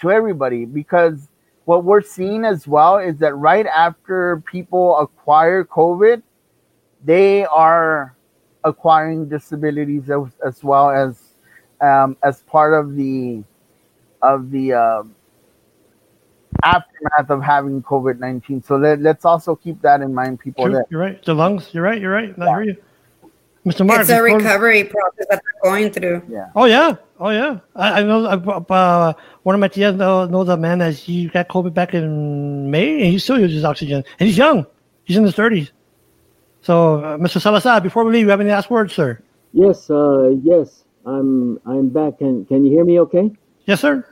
to 0.00 0.10
everybody 0.10 0.64
because 0.64 1.28
what 1.64 1.84
we're 1.84 2.02
seeing 2.02 2.44
as 2.44 2.66
well 2.66 2.98
is 2.98 3.18
that 3.18 3.34
right 3.34 3.66
after 3.66 4.42
people 4.50 4.98
acquire 4.98 5.64
COVID, 5.64 6.22
they 7.04 7.44
are 7.46 8.16
acquiring 8.64 9.28
disabilities 9.28 10.10
as, 10.10 10.22
as 10.44 10.64
well 10.64 10.90
as 10.90 11.34
um, 11.80 12.16
as 12.22 12.42
part 12.42 12.74
of 12.74 12.94
the 12.94 13.42
of 14.22 14.50
the 14.50 14.74
uh, 14.74 15.02
aftermath 16.62 17.30
of 17.30 17.42
having 17.42 17.82
COVID 17.82 18.18
nineteen. 18.18 18.62
So 18.62 18.76
let, 18.76 19.04
us 19.04 19.24
also 19.24 19.56
keep 19.56 19.80
that 19.82 20.02
in 20.02 20.14
mind, 20.14 20.40
people. 20.40 20.66
True, 20.66 20.82
you're 20.90 21.00
right. 21.00 21.24
The 21.24 21.34
lungs. 21.34 21.70
You're 21.72 21.84
right. 21.84 22.00
You're 22.00 22.12
right. 22.12 22.34
I 22.38 22.46
hear 22.46 22.62
you, 22.62 22.76
Mr. 23.66 23.86
Mark. 23.86 24.00
It's 24.00 24.10
a 24.10 24.22
recovery 24.22 24.84
process 24.84 25.26
that 25.28 25.42
they're 25.42 25.70
going 25.70 25.92
through. 25.92 26.22
Yeah. 26.28 26.50
Oh 26.56 26.64
yeah. 26.64 26.96
Oh 27.18 27.28
yeah. 27.28 27.60
I, 27.76 28.00
I 28.00 28.02
know. 28.02 28.24
Uh, 28.24 29.12
one 29.42 29.54
of 29.54 29.60
my 29.60 29.68
tias 29.68 29.96
know, 29.96 30.24
knows 30.24 30.48
a 30.48 30.56
man 30.56 30.78
that 30.78 30.94
he 30.94 31.26
got 31.26 31.48
COVID 31.48 31.74
back 31.74 31.92
in 31.92 32.70
May, 32.70 33.02
and 33.02 33.12
he 33.12 33.18
still 33.18 33.38
uses 33.38 33.64
oxygen, 33.64 34.02
and 34.18 34.26
he's 34.28 34.38
young. 34.38 34.66
He's 35.04 35.16
in 35.16 35.24
his 35.24 35.34
thirties. 35.34 35.72
So, 36.62 37.02
uh, 37.02 37.16
Mr. 37.18 37.40
Salazar, 37.40 37.80
before 37.80 38.04
we 38.04 38.12
leave, 38.12 38.24
you 38.24 38.30
have 38.30 38.40
any 38.40 38.50
last 38.50 38.70
words, 38.70 38.94
sir? 38.94 39.18
Yes, 39.52 39.90
uh, 39.90 40.30
yes, 40.42 40.84
I'm 41.04 41.58
I'm 41.66 41.88
back. 41.90 42.18
Can 42.18 42.46
can 42.46 42.64
you 42.64 42.70
hear 42.70 42.84
me? 42.84 43.00
Okay. 43.00 43.30
Yes, 43.66 43.80
sir. 43.80 44.06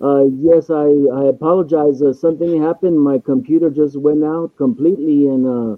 Uh, 0.00 0.24
yes, 0.24 0.68
I 0.68 0.84
I 0.84 1.28
apologize. 1.28 2.02
Uh, 2.02 2.12
something 2.12 2.60
happened. 2.60 3.00
My 3.00 3.18
computer 3.18 3.70
just 3.70 3.96
went 3.96 4.24
out 4.24 4.54
completely, 4.56 5.26
and 5.28 5.46
uh, 5.46 5.76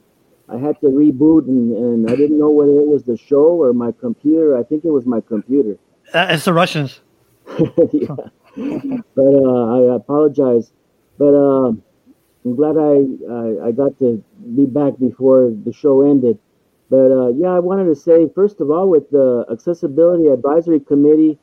I 0.49 0.59
had 0.59 0.81
to 0.81 0.87
reboot, 0.87 1.49
and, 1.49 1.73
and 1.77 2.11
I 2.11 2.15
didn't 2.15 2.39
know 2.39 2.51
whether 2.51 2.79
it 2.79 2.87
was 2.87 3.05
the 3.05 3.17
show 3.17 3.63
or 3.63 3.73
my 3.73 3.93
computer. 3.93 4.57
I 4.57 4.63
think 4.63 4.85
it 4.85 4.91
was 4.91 5.07
my 5.07 5.21
computer. 5.21 5.77
Uh, 6.15 6.29
it's 6.31 6.45
the 6.45 6.53
Russians. 6.53 7.01
yeah. 7.93 8.15
but 8.57 9.25
uh, 9.25 9.93
I 9.93 9.97
apologize. 9.97 10.73
But 11.19 11.35
uh, 11.35 11.69
I'm 11.69 12.55
glad 12.57 12.77
I, 12.77 13.03
I, 13.33 13.69
I 13.69 13.73
got 13.73 13.99
to 13.99 14.23
be 14.55 14.67
back 14.67 14.99
before 14.99 15.51
the 15.65 15.73
show 15.73 16.09
ended. 16.09 16.39
But 16.89 17.11
uh, 17.11 17.29
yeah, 17.29 17.49
I 17.49 17.59
wanted 17.59 17.87
to 17.87 17.97
say 17.97 18.29
first 18.35 18.61
of 18.61 18.71
all, 18.71 18.89
with 18.89 19.11
the 19.11 19.45
Accessibility 19.51 20.29
Advisory 20.29 20.79
Committee, 20.79 21.39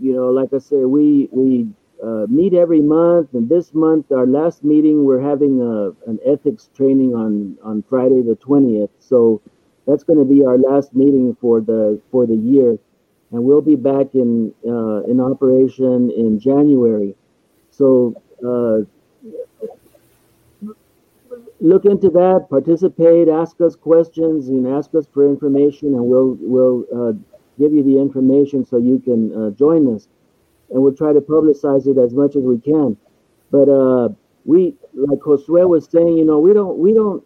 you 0.00 0.12
know, 0.12 0.30
like 0.30 0.52
I 0.52 0.58
say, 0.58 0.84
we 0.84 1.28
we 1.30 1.68
uh, 2.02 2.26
meet 2.28 2.52
every 2.54 2.80
month, 2.80 3.34
and 3.34 3.48
this 3.48 3.72
month, 3.72 4.10
our 4.12 4.26
last 4.26 4.64
meeting, 4.64 5.04
we're 5.04 5.20
having 5.20 5.60
a, 5.60 6.10
an 6.10 6.18
ethics 6.26 6.68
training 6.76 7.14
on 7.14 7.56
on 7.62 7.82
Friday 7.88 8.22
the 8.22 8.36
twentieth. 8.36 8.90
So 8.98 9.40
that's 9.86 10.04
going 10.04 10.18
to 10.18 10.24
be 10.24 10.44
our 10.44 10.58
last 10.58 10.94
meeting 10.94 11.36
for 11.40 11.60
the 11.60 12.00
for 12.10 12.26
the 12.26 12.36
year, 12.36 12.78
and 13.30 13.44
we'll 13.44 13.62
be 13.62 13.76
back 13.76 14.14
in 14.14 14.54
uh, 14.66 15.02
in 15.10 15.20
operation 15.20 16.10
in 16.10 16.38
January. 16.38 17.14
So 17.70 18.14
uh, 18.46 18.78
look 21.60 21.84
into 21.84 22.10
that, 22.10 22.46
participate, 22.50 23.28
ask 23.28 23.60
us 23.60 23.76
questions, 23.76 24.48
and 24.48 24.66
ask 24.66 24.94
us 24.94 25.06
for 25.12 25.28
information, 25.28 25.94
and 25.94 26.04
we'll 26.04 26.36
we'll 26.40 26.84
uh, 26.94 27.12
give 27.58 27.72
you 27.72 27.82
the 27.82 27.98
information 27.98 28.64
so 28.64 28.76
you 28.78 28.98
can 28.98 29.20
uh, 29.34 29.50
join 29.50 29.94
us, 29.94 30.08
and 30.72 30.82
we'll 30.82 30.94
try 30.94 31.12
to 31.12 31.20
publicize 31.20 31.86
it 31.86 31.98
as 31.98 32.14
much 32.14 32.36
as 32.36 32.42
we 32.42 32.58
can. 32.60 32.96
But 33.50 33.68
uh, 33.68 34.10
we, 34.44 34.74
like 34.94 35.20
Josue 35.20 35.68
was 35.68 35.86
saying, 35.90 36.18
you 36.18 36.24
know, 36.24 36.38
we 36.40 36.52
don't 36.54 36.78
we 36.78 36.94
don't 36.94 37.24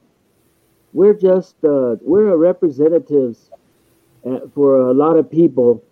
we're 0.93 1.15
just 1.15 1.57
uh, 1.65 1.97
we're 2.03 2.37
representatives 2.37 3.51
uh, 4.27 4.41
for 4.55 4.89
a 4.89 4.95
lot 4.95 5.17
of 5.19 5.31
people, 5.31 5.85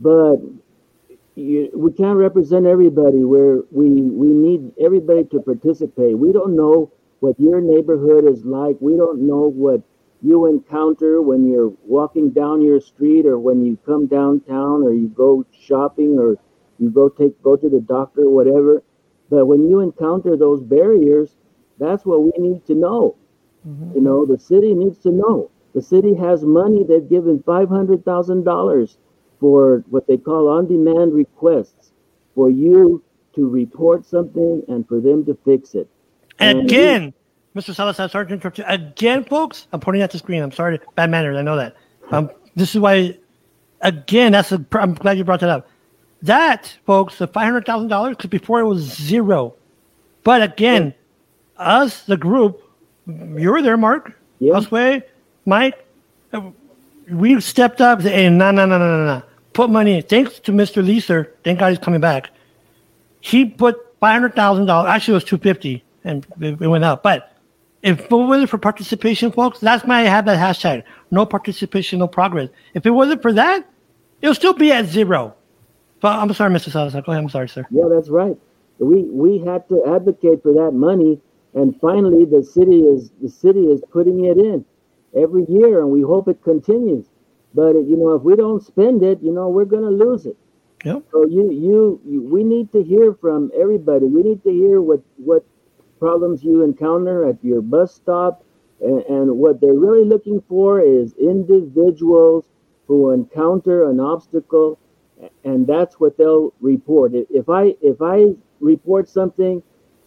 but 0.00 0.36
you, 1.34 1.70
we 1.74 1.92
can't 1.92 2.18
represent 2.18 2.66
everybody. 2.66 3.24
Where 3.24 3.60
we 3.70 3.88
we 4.02 4.28
need 4.28 4.72
everybody 4.80 5.24
to 5.24 5.40
participate. 5.40 6.18
We 6.18 6.32
don't 6.32 6.56
know 6.56 6.92
what 7.20 7.38
your 7.40 7.60
neighborhood 7.60 8.24
is 8.26 8.44
like. 8.44 8.76
We 8.80 8.96
don't 8.96 9.26
know 9.26 9.50
what 9.50 9.82
you 10.22 10.46
encounter 10.46 11.22
when 11.22 11.46
you're 11.50 11.72
walking 11.86 12.30
down 12.30 12.60
your 12.62 12.80
street 12.80 13.26
or 13.26 13.38
when 13.38 13.64
you 13.64 13.78
come 13.86 14.06
downtown 14.06 14.82
or 14.82 14.92
you 14.92 15.08
go 15.08 15.46
shopping 15.52 16.18
or 16.18 16.36
you 16.80 16.90
go 16.90 17.08
take 17.08 17.40
go 17.42 17.54
to 17.56 17.68
the 17.68 17.80
doctor 17.80 18.28
whatever 18.30 18.82
but 19.30 19.46
when 19.46 19.68
you 19.68 19.80
encounter 19.80 20.36
those 20.36 20.60
barriers 20.62 21.36
that's 21.78 22.04
what 22.04 22.22
we 22.22 22.32
need 22.38 22.64
to 22.66 22.74
know 22.74 23.14
Mhm. 23.68 23.94
you 23.94 24.00
know 24.00 24.24
the 24.24 24.38
city 24.38 24.74
needs 24.74 24.98
to 25.00 25.10
know 25.10 25.50
the 25.74 25.82
city 25.82 26.14
has 26.14 26.42
money 26.44 26.82
they've 26.82 27.08
given 27.08 27.38
$500000 27.40 28.96
for 29.38 29.84
what 29.90 30.06
they 30.06 30.16
call 30.16 30.48
on-demand 30.48 31.12
requests 31.14 31.92
for 32.34 32.50
you 32.50 33.02
to 33.34 33.48
report 33.48 34.04
something 34.04 34.62
and 34.68 34.86
for 34.88 35.00
them 35.00 35.24
to 35.24 35.34
fix 35.44 35.74
it 35.74 35.88
And 36.38 36.60
we- 36.60 36.64
Again, 36.64 37.12
Mr. 37.54 37.74
Salazar, 37.74 38.08
sorry 38.08 38.26
to 38.28 38.32
interrupt 38.32 38.56
you. 38.58 38.64
Again, 38.66 39.24
folks, 39.24 39.66
I'm 39.72 39.80
pointing 39.80 40.00
at 40.02 40.10
the 40.10 40.16
screen. 40.18 40.42
I'm 40.42 40.52
sorry, 40.52 40.80
bad 40.94 41.10
manners. 41.10 41.36
I 41.36 41.42
know 41.42 41.56
that. 41.56 41.74
Um, 42.12 42.30
this 42.56 42.74
is 42.74 42.80
why. 42.80 43.18
Again, 43.82 44.32
that's 44.32 44.50
a. 44.52 44.64
I'm 44.72 44.94
glad 44.94 45.18
you 45.18 45.24
brought 45.24 45.40
that 45.40 45.50
up. 45.50 45.68
That, 46.22 46.76
folks, 46.86 47.18
the 47.18 47.26
five 47.26 47.44
hundred 47.44 47.66
thousand 47.66 47.88
dollars, 47.88 48.16
because 48.16 48.30
before 48.30 48.60
it 48.60 48.66
was 48.66 48.82
zero. 48.82 49.54
But 50.22 50.42
again, 50.42 50.94
us, 51.56 52.02
the 52.02 52.16
group, 52.16 52.62
you 53.06 53.50
were 53.50 53.62
there, 53.62 53.76
Mark. 53.76 54.12
Yeah. 54.38 54.54
Josue, 54.54 55.02
Mike, 55.46 55.86
we 57.10 57.40
stepped 57.40 57.80
up 57.80 58.04
and 58.04 58.38
no, 58.38 58.50
no, 58.50 58.66
no, 58.66 58.78
no, 58.78 58.96
no, 58.98 59.04
no. 59.04 59.22
Put 59.52 59.70
money 59.70 59.96
in. 59.96 60.02
Thanks 60.02 60.38
to 60.40 60.52
Mr. 60.52 60.84
Leeser. 60.84 61.30
Thank 61.42 61.58
God 61.58 61.70
he's 61.70 61.78
coming 61.78 62.00
back. 62.00 62.30
He 63.20 63.46
put 63.46 63.76
five 63.98 64.12
hundred 64.12 64.34
thousand 64.34 64.66
dollars. 64.66 64.90
Actually, 64.90 65.12
it 65.12 65.16
was 65.16 65.24
two 65.24 65.38
fifty, 65.38 65.82
and 66.04 66.26
it, 66.40 66.60
it 66.60 66.68
went 66.68 66.84
up. 66.84 67.02
But 67.02 67.36
if 67.82 68.00
it 68.00 68.10
wasn't 68.10 68.50
for 68.50 68.58
participation, 68.58 69.32
folks, 69.32 69.58
that's 69.58 69.84
why 69.84 70.00
I 70.00 70.02
have 70.02 70.26
that 70.26 70.38
hashtag. 70.38 70.84
No 71.10 71.26
participation, 71.26 71.98
no 71.98 72.06
progress. 72.06 72.50
If 72.74 72.86
it 72.86 72.90
wasn't 72.90 73.22
for 73.22 73.32
that, 73.32 73.66
it'll 74.20 74.34
still 74.34 74.52
be 74.52 74.70
at 74.70 74.86
zero. 74.86 75.34
But 76.00 76.18
I'm 76.18 76.32
sorry, 76.32 76.52
Mr. 76.52 76.70
Salazar. 76.70 77.02
Go 77.02 77.12
ahead. 77.12 77.24
I'm 77.24 77.30
sorry, 77.30 77.48
sir. 77.48 77.66
Yeah, 77.70 77.88
that's 77.90 78.08
right. 78.08 78.36
We 78.78 79.02
we 79.04 79.38
had 79.38 79.68
to 79.68 79.84
advocate 79.86 80.42
for 80.42 80.52
that 80.54 80.72
money, 80.72 81.20
and 81.54 81.78
finally, 81.80 82.24
the 82.24 82.42
city 82.42 82.80
is 82.80 83.10
the 83.20 83.28
city 83.28 83.64
is 83.64 83.82
putting 83.92 84.24
it 84.24 84.38
in 84.38 84.64
every 85.14 85.44
year, 85.48 85.80
and 85.80 85.90
we 85.90 86.00
hope 86.00 86.28
it 86.28 86.42
continues. 86.42 87.06
But 87.54 87.74
you 87.74 87.96
know, 87.96 88.14
if 88.14 88.22
we 88.22 88.36
don't 88.36 88.62
spend 88.62 89.02
it, 89.02 89.22
you 89.22 89.32
know, 89.32 89.48
we're 89.48 89.66
going 89.66 89.82
to 89.82 90.04
lose 90.04 90.24
it. 90.24 90.36
Yep. 90.84 91.02
So 91.12 91.26
you, 91.26 91.50
you 91.50 92.00
you 92.06 92.22
we 92.22 92.42
need 92.42 92.72
to 92.72 92.82
hear 92.82 93.12
from 93.12 93.50
everybody. 93.58 94.06
We 94.06 94.22
need 94.22 94.42
to 94.44 94.50
hear 94.50 94.80
what 94.80 95.02
what 95.16 95.44
problems 95.98 96.42
you 96.42 96.62
encounter 96.62 97.28
at 97.28 97.36
your 97.44 97.60
bus 97.60 97.94
stop, 97.94 98.42
and, 98.80 99.02
and 99.02 99.36
what 99.36 99.60
they're 99.60 99.74
really 99.74 100.06
looking 100.06 100.42
for 100.48 100.80
is 100.80 101.12
individuals 101.20 102.46
who 102.86 103.10
encounter 103.10 103.90
an 103.90 104.00
obstacle 104.00 104.78
and 105.44 105.66
that's 105.66 105.98
what 106.00 106.16
they'll 106.16 106.52
report. 106.60 107.12
If- 107.14 107.48
I 107.48 107.76
if 107.80 108.00
I 108.00 108.34
report 108.60 109.08
something, 109.08 109.62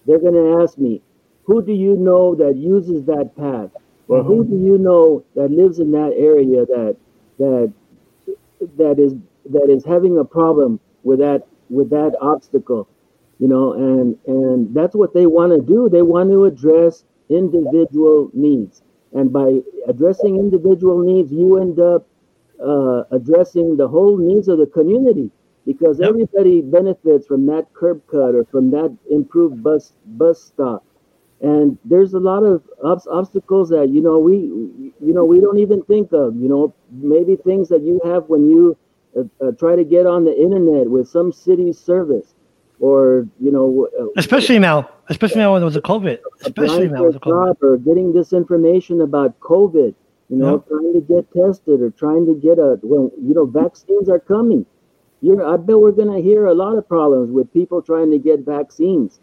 they're 0.06 0.20
going 0.20 0.34
to 0.34 0.62
ask 0.62 0.78
me, 0.78 1.02
"Who 1.44 1.62
do 1.62 1.74
you 1.74 1.96
know 1.96 2.36
that 2.36 2.56
uses 2.56 3.06
that 3.06 3.36
path?" 3.36 3.72
Or 4.08 4.24
who 4.24 4.44
mm-hmm. 4.44 4.58
do 4.58 4.64
you 4.64 4.78
know 4.78 5.24
that 5.36 5.52
lives 5.52 5.80
in 5.80 5.92
that 5.92 6.14
area 6.16 6.66
that 6.66 6.96
that 7.40 7.74
that 8.78 9.00
is 9.00 9.16
that 9.50 9.70
is 9.70 9.84
having 9.86 10.18
a 10.18 10.26
problem 10.26 10.80
with 11.04 11.20
that 11.20 11.48
with 11.70 11.90
that 11.90 12.16
obstacle? 12.22 12.88
You 13.40 13.48
know, 13.48 13.74
and 13.74 14.18
and 14.28 14.74
that's 14.74 14.96
what 14.96 15.14
they 15.14 15.26
want 15.26 15.54
to 15.54 15.62
do. 15.62 15.90
They 15.90 16.02
want 16.02 16.30
to 16.32 16.46
address 16.46 17.06
individual 17.30 18.30
needs, 18.34 18.84
and 19.14 19.32
by 19.32 19.62
addressing 19.88 20.38
individual 20.38 21.00
needs, 21.00 21.32
you 21.32 21.58
end 21.60 21.80
up 21.80 22.06
uh, 22.62 23.04
addressing 23.12 23.78
the 23.78 23.88
whole 23.88 24.18
needs 24.18 24.48
of 24.48 24.58
the 24.58 24.66
community 24.66 25.32
because 25.66 26.02
everybody 26.02 26.62
benefits 26.62 27.26
from 27.26 27.46
that 27.46 27.66
curb 27.74 28.02
cut 28.12 28.36
or 28.36 28.44
from 28.46 28.72
that 28.72 28.96
improved 29.10 29.64
bus 29.64 29.94
bus 30.06 30.44
stop 30.44 30.84
and 31.42 31.78
there's 31.84 32.14
a 32.14 32.20
lot 32.20 32.44
of 32.44 32.64
obs- 32.84 33.08
obstacles 33.08 33.70
that 33.70 33.90
you 33.90 34.02
know 34.02 34.18
we 34.18 34.36
you 34.38 35.14
know 35.14 35.26
we 35.26 35.40
don't 35.40 35.60
even 35.60 35.84
think 35.84 36.12
of 36.14 36.36
you 36.36 36.48
know 36.48 36.74
maybe 36.92 37.36
things 37.36 37.70
that 37.70 37.82
you 37.82 38.00
have 38.04 38.24
when 38.28 38.50
you 38.50 38.78
uh, 39.18 39.24
uh, 39.46 39.52
try 39.60 39.76
to 39.76 39.84
get 39.84 40.06
on 40.06 40.24
the 40.24 40.36
internet 40.36 40.90
with 40.90 41.08
some 41.08 41.32
city 41.32 41.72
service 41.74 42.34
or 42.80 43.28
you 43.40 43.52
know 43.52 43.88
uh, 44.00 44.06
Especially 44.18 44.58
now. 44.58 44.90
Especially 45.10 45.40
now 45.40 45.52
when 45.52 45.62
there 45.62 45.66
was 45.66 45.76
a 45.76 45.82
COVID. 45.82 46.20
Especially 46.42 46.88
now 46.88 47.04
with 47.04 47.14
the 47.16 47.20
COVID. 47.20 47.56
or 47.62 47.78
getting 47.78 48.14
this 48.14 48.34
information 48.34 49.02
about 49.02 49.38
COVID, 49.42 49.94
you 50.34 50.40
know, 50.44 50.60
Yep. 50.60 50.68
trying 50.68 50.94
to 50.94 51.02
get 51.02 51.32
tested 51.32 51.82
or 51.82 51.92
trying 51.92 52.26
to 52.28 52.36
get 52.36 52.60
a 52.60 52.80
well, 52.84 53.12
you 53.22 53.36
know, 53.36 53.46
vaccines 53.46 54.10
are 54.10 54.20
coming. 54.20 54.66
You're, 55.22 55.46
I 55.46 55.58
bet 55.58 55.80
we're 55.80 55.92
gonna 55.92 56.20
hear 56.22 56.48
a 56.48 56.56
lot 56.56 56.78
of 56.78 56.88
problems 56.88 57.32
with 57.32 57.54
people 57.54 57.82
trying 57.82 58.12
to 58.12 58.20
get 58.20 58.42
vaccines. 58.46 59.22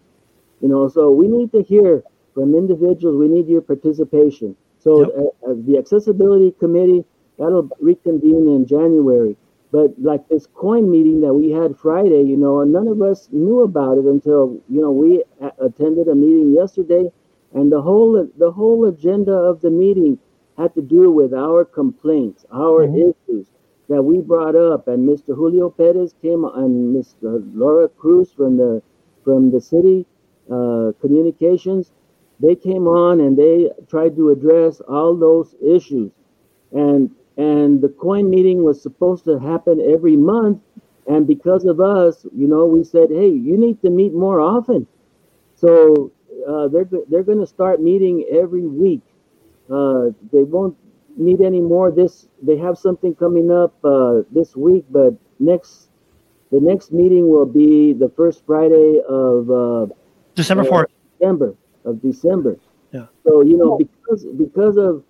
You 0.61 0.69
know, 0.69 0.89
so 0.89 1.11
we 1.13 1.29
need 1.29 1.53
to 1.53 1.63
hear 1.63 2.05
from 2.35 2.55
individuals. 2.55 3.17
We 3.19 3.29
need 3.29 3.49
your 3.49 3.63
participation. 3.63 4.57
So 4.79 5.11
uh, 5.47 5.51
uh, 5.51 5.55
the 5.67 5.79
accessibility 5.79 6.53
committee 6.53 7.05
that'll 7.39 7.69
reconvene 7.81 8.49
in 8.49 8.67
January. 8.67 9.37
But 9.73 9.99
like 9.99 10.29
this 10.29 10.47
coin 10.47 10.91
meeting 10.91 11.21
that 11.23 11.35
we 11.35 11.51
had 11.51 11.77
Friday, 11.77 12.23
you 12.23 12.37
know, 12.37 12.65
none 12.65 12.89
of 12.89 13.03
us 13.03 13.29
knew 13.33 13.63
about 13.63 13.99
it 13.99 14.07
until 14.07 14.61
you 14.69 14.81
know 14.83 14.91
we 14.93 15.25
a- 15.41 15.53
attended 15.67 16.09
a 16.09 16.15
meeting 16.17 16.53
yesterday, 16.53 17.13
and 17.53 17.73
the 17.73 17.83
whole 17.83 18.29
the 18.39 18.53
whole 18.53 18.87
agenda 18.87 19.33
of 19.35 19.61
the 19.61 19.71
meeting 19.71 20.19
had 20.61 20.75
to 20.77 20.83
do 20.83 21.11
with 21.13 21.35
our 21.35 21.65
complaints, 21.65 22.47
our 22.53 22.85
issues 22.85 23.49
that 23.89 24.03
we 24.03 24.21
brought 24.21 24.57
up, 24.57 24.89
and 24.89 25.09
Mr. 25.09 25.35
Julio 25.37 25.71
Perez 25.71 26.15
came 26.23 26.45
and 26.45 26.95
Ms. 26.95 27.17
Laura 27.23 27.89
Cruz 27.89 28.33
from 28.33 28.57
the 28.59 28.83
from 29.25 29.51
the 29.53 29.61
city 29.61 30.07
uh, 30.53 30.93
communications. 31.01 31.93
They 32.41 32.57
came 32.57 32.89
on 32.89 33.21
and 33.21 33.37
they 33.39 33.71
tried 33.89 34.17
to 34.17 34.31
address 34.31 34.81
all 34.83 35.17
those 35.17 35.55
issues, 35.63 36.13
and 36.73 37.11
and 37.39 37.83
the 37.83 37.91
coin 37.91 38.31
meeting 38.31 38.65
was 38.65 38.83
supposed 38.83 39.25
to 39.27 39.39
happen 39.39 39.81
every 39.81 40.17
month, 40.17 40.61
and 41.09 41.27
because 41.27 41.65
of 41.67 41.81
us, 41.81 42.27
you 42.35 42.49
know, 42.49 42.67
we 42.67 42.85
said, 42.85 43.11
hey, 43.11 43.29
you 43.31 43.59
need 43.59 43.83
to 43.83 43.91
meet 43.91 44.15
more 44.15 44.41
often. 44.41 44.87
So 45.57 46.13
uh, 46.49 46.69
they're 46.69 46.89
they're 47.11 47.25
going 47.25 47.41
to 47.41 47.47
start 47.47 47.83
meeting 47.83 48.27
every 48.33 48.67
week. 48.67 49.03
Uh, 49.71 50.11
they 50.33 50.43
won't 50.43 50.77
meet 51.17 51.41
anymore. 51.41 51.91
This 51.91 52.27
they 52.43 52.57
have 52.57 52.79
something 52.79 53.15
coming 53.15 53.51
up 53.51 53.75
uh, 53.85 54.23
this 54.31 54.57
week, 54.57 54.85
but 54.91 55.15
next 55.39 55.91
the 56.51 56.61
next 56.61 56.93
meeting 56.93 57.29
will 57.29 57.47
be 57.47 57.93
the 57.93 58.09
first 58.17 58.45
Friday 58.47 59.01
of 59.09 59.51
uh, 59.51 59.87
December 60.35 60.63
uh, 60.65 60.67
4th. 60.67 60.87
December 61.19 61.55
of 61.85 62.03
December. 62.03 62.57
Yeah. 62.93 63.07
So 63.25 63.43
you 63.43 63.57
know 63.57 63.79
because 63.79 64.27
because 64.37 64.77
of 64.77 65.05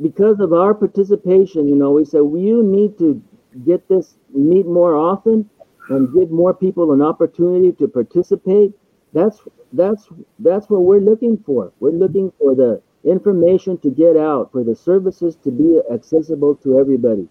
because 0.00 0.40
of 0.40 0.52
our 0.52 0.74
participation, 0.74 1.68
you 1.68 1.76
know, 1.76 1.90
we 1.92 2.04
said 2.04 2.20
well, 2.20 2.40
you 2.40 2.62
need 2.62 2.98
to 2.98 3.22
get 3.64 3.88
this 3.88 4.16
meet 4.34 4.66
more 4.66 4.96
often 4.96 5.48
and 5.88 6.12
give 6.14 6.30
more 6.30 6.54
people 6.54 6.92
an 6.92 7.02
opportunity 7.02 7.72
to 7.72 7.88
participate. 7.88 8.72
That's 9.12 9.40
that's 9.72 10.08
that's 10.38 10.70
what 10.70 10.82
we're 10.82 11.00
looking 11.00 11.42
for. 11.44 11.72
We're 11.80 11.90
looking 11.90 12.32
for 12.38 12.54
the 12.54 12.80
information 13.04 13.78
to 13.78 13.90
get 13.90 14.16
out, 14.16 14.50
for 14.52 14.62
the 14.64 14.74
services 14.76 15.36
to 15.44 15.50
be 15.50 15.80
accessible 15.92 16.54
to 16.56 16.78
everybody. 16.78 17.28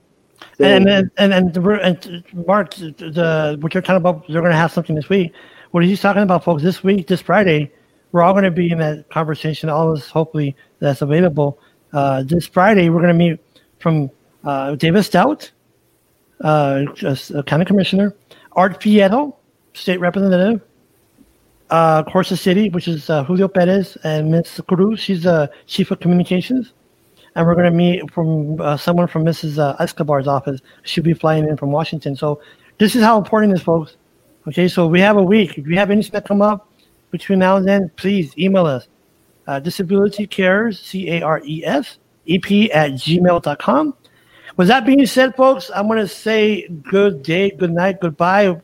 So- 0.57 0.65
And 0.65 0.89
and 0.89 1.11
and 1.17 1.33
and, 1.33 1.57
and 1.57 2.23
Mark, 2.47 2.73
the, 2.75 3.57
what 3.61 3.73
you're 3.73 3.81
talking 3.81 3.97
about, 3.97 4.27
they're 4.27 4.41
going 4.41 4.51
to 4.51 4.57
have 4.57 4.71
something 4.71 4.95
this 4.95 5.09
week. 5.09 5.33
What 5.71 5.83
he's 5.85 6.01
talking 6.01 6.23
about, 6.23 6.43
folks, 6.43 6.63
this 6.63 6.83
week, 6.83 7.07
this 7.07 7.21
Friday, 7.21 7.71
we're 8.11 8.21
all 8.23 8.33
going 8.33 8.43
to 8.43 8.51
be 8.51 8.71
in 8.71 8.79
that 8.79 9.09
conversation. 9.09 9.69
All 9.69 9.89
of 9.91 9.97
us, 9.97 10.09
hopefully, 10.09 10.55
that's 10.79 11.01
available. 11.01 11.59
Uh, 11.93 12.23
this 12.23 12.45
Friday, 12.45 12.89
we're 12.89 13.01
going 13.01 13.17
to 13.17 13.25
meet 13.25 13.39
from 13.79 14.09
uh, 14.43 14.75
Stout, 15.01 15.51
uh, 16.41 16.83
just 16.93 17.31
a 17.31 17.43
county 17.43 17.65
commissioner, 17.65 18.15
Art 18.53 18.81
Fierro, 18.81 19.35
state 19.73 19.99
representative, 19.99 20.61
uh, 21.71 22.03
Corsa 22.03 22.37
City, 22.37 22.69
which 22.69 22.87
is 22.87 23.09
uh, 23.09 23.23
Julio 23.23 23.47
Perez, 23.47 23.97
and 24.03 24.29
Ms. 24.29 24.61
Cruz, 24.67 24.99
she's 24.99 25.23
the 25.23 25.49
chief 25.65 25.89
of 25.91 25.99
communications 25.99 26.73
and 27.35 27.47
we're 27.47 27.55
going 27.55 27.65
to 27.65 27.71
meet 27.71 28.11
from 28.11 28.59
uh, 28.59 28.77
someone 28.77 29.07
from 29.07 29.23
Mrs. 29.23 29.57
Uh, 29.57 29.75
Escobar's 29.79 30.27
office. 30.27 30.59
She'll 30.83 31.03
be 31.03 31.13
flying 31.13 31.47
in 31.47 31.57
from 31.57 31.71
Washington. 31.71 32.15
So 32.15 32.41
this 32.77 32.95
is 32.95 33.03
how 33.03 33.17
important 33.17 33.53
this, 33.53 33.63
folks. 33.63 33.97
Okay, 34.47 34.67
so 34.67 34.87
we 34.87 34.99
have 34.99 35.17
a 35.17 35.23
week. 35.23 35.57
If 35.57 35.67
you 35.67 35.77
have 35.77 35.91
anything 35.91 36.11
that 36.11 36.25
come 36.25 36.41
up 36.41 36.69
between 37.11 37.39
now 37.39 37.57
and 37.57 37.67
then, 37.67 37.91
please 37.95 38.37
email 38.37 38.65
us. 38.65 38.87
Uh, 39.47 39.59
disability 39.59 40.27
cares, 40.27 40.79
C-A-R-E-S, 40.79 41.97
EP 42.27 42.45
at 42.73 42.91
gmail.com. 42.91 43.93
With 44.57 44.67
that 44.67 44.85
being 44.85 45.05
said, 45.05 45.35
folks, 45.35 45.71
I'm 45.73 45.87
going 45.87 45.99
to 45.99 46.07
say 46.07 46.67
good 46.67 47.23
day, 47.23 47.51
good 47.51 47.71
night, 47.71 48.01
goodbye, 48.01 48.59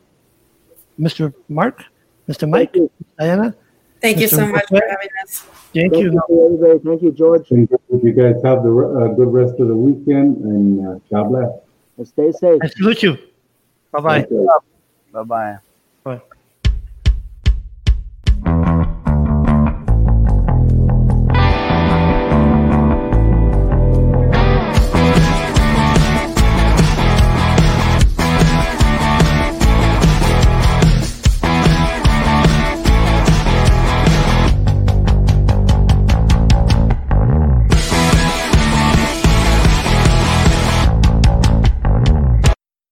Mr. 0.98 1.32
Mark, 1.48 1.84
Mr. 2.28 2.48
Mike, 2.48 2.74
Diana. 3.18 3.54
Thank 4.00 4.20
you 4.20 4.26
Mr. 4.26 4.30
so 4.30 4.46
much 4.46 4.66
for 4.68 4.80
having 4.88 5.08
us. 5.22 5.40
Thank 5.74 5.92
Thank 5.92 6.04
you. 6.04 6.22
you. 6.28 6.80
Thank 6.84 7.02
you, 7.02 7.12
George. 7.12 7.50
And 7.50 7.68
You 8.02 8.12
guys 8.12 8.36
have 8.44 8.62
the 8.62 8.70
uh, 8.70 9.14
good 9.14 9.32
rest 9.32 9.58
of 9.58 9.68
the 9.68 9.74
weekend 9.74 10.36
and 10.44 10.86
uh, 10.86 10.98
God 11.10 11.28
bless. 11.30 11.50
And 11.96 12.06
stay 12.06 12.32
safe. 12.32 12.60
I 12.62 12.68
salute 12.68 13.02
you. 13.02 13.18
Bye 13.92 14.00
bye. 14.00 14.26
Bye 15.12 15.22
bye. 15.24 15.56
Bye. 16.04 16.20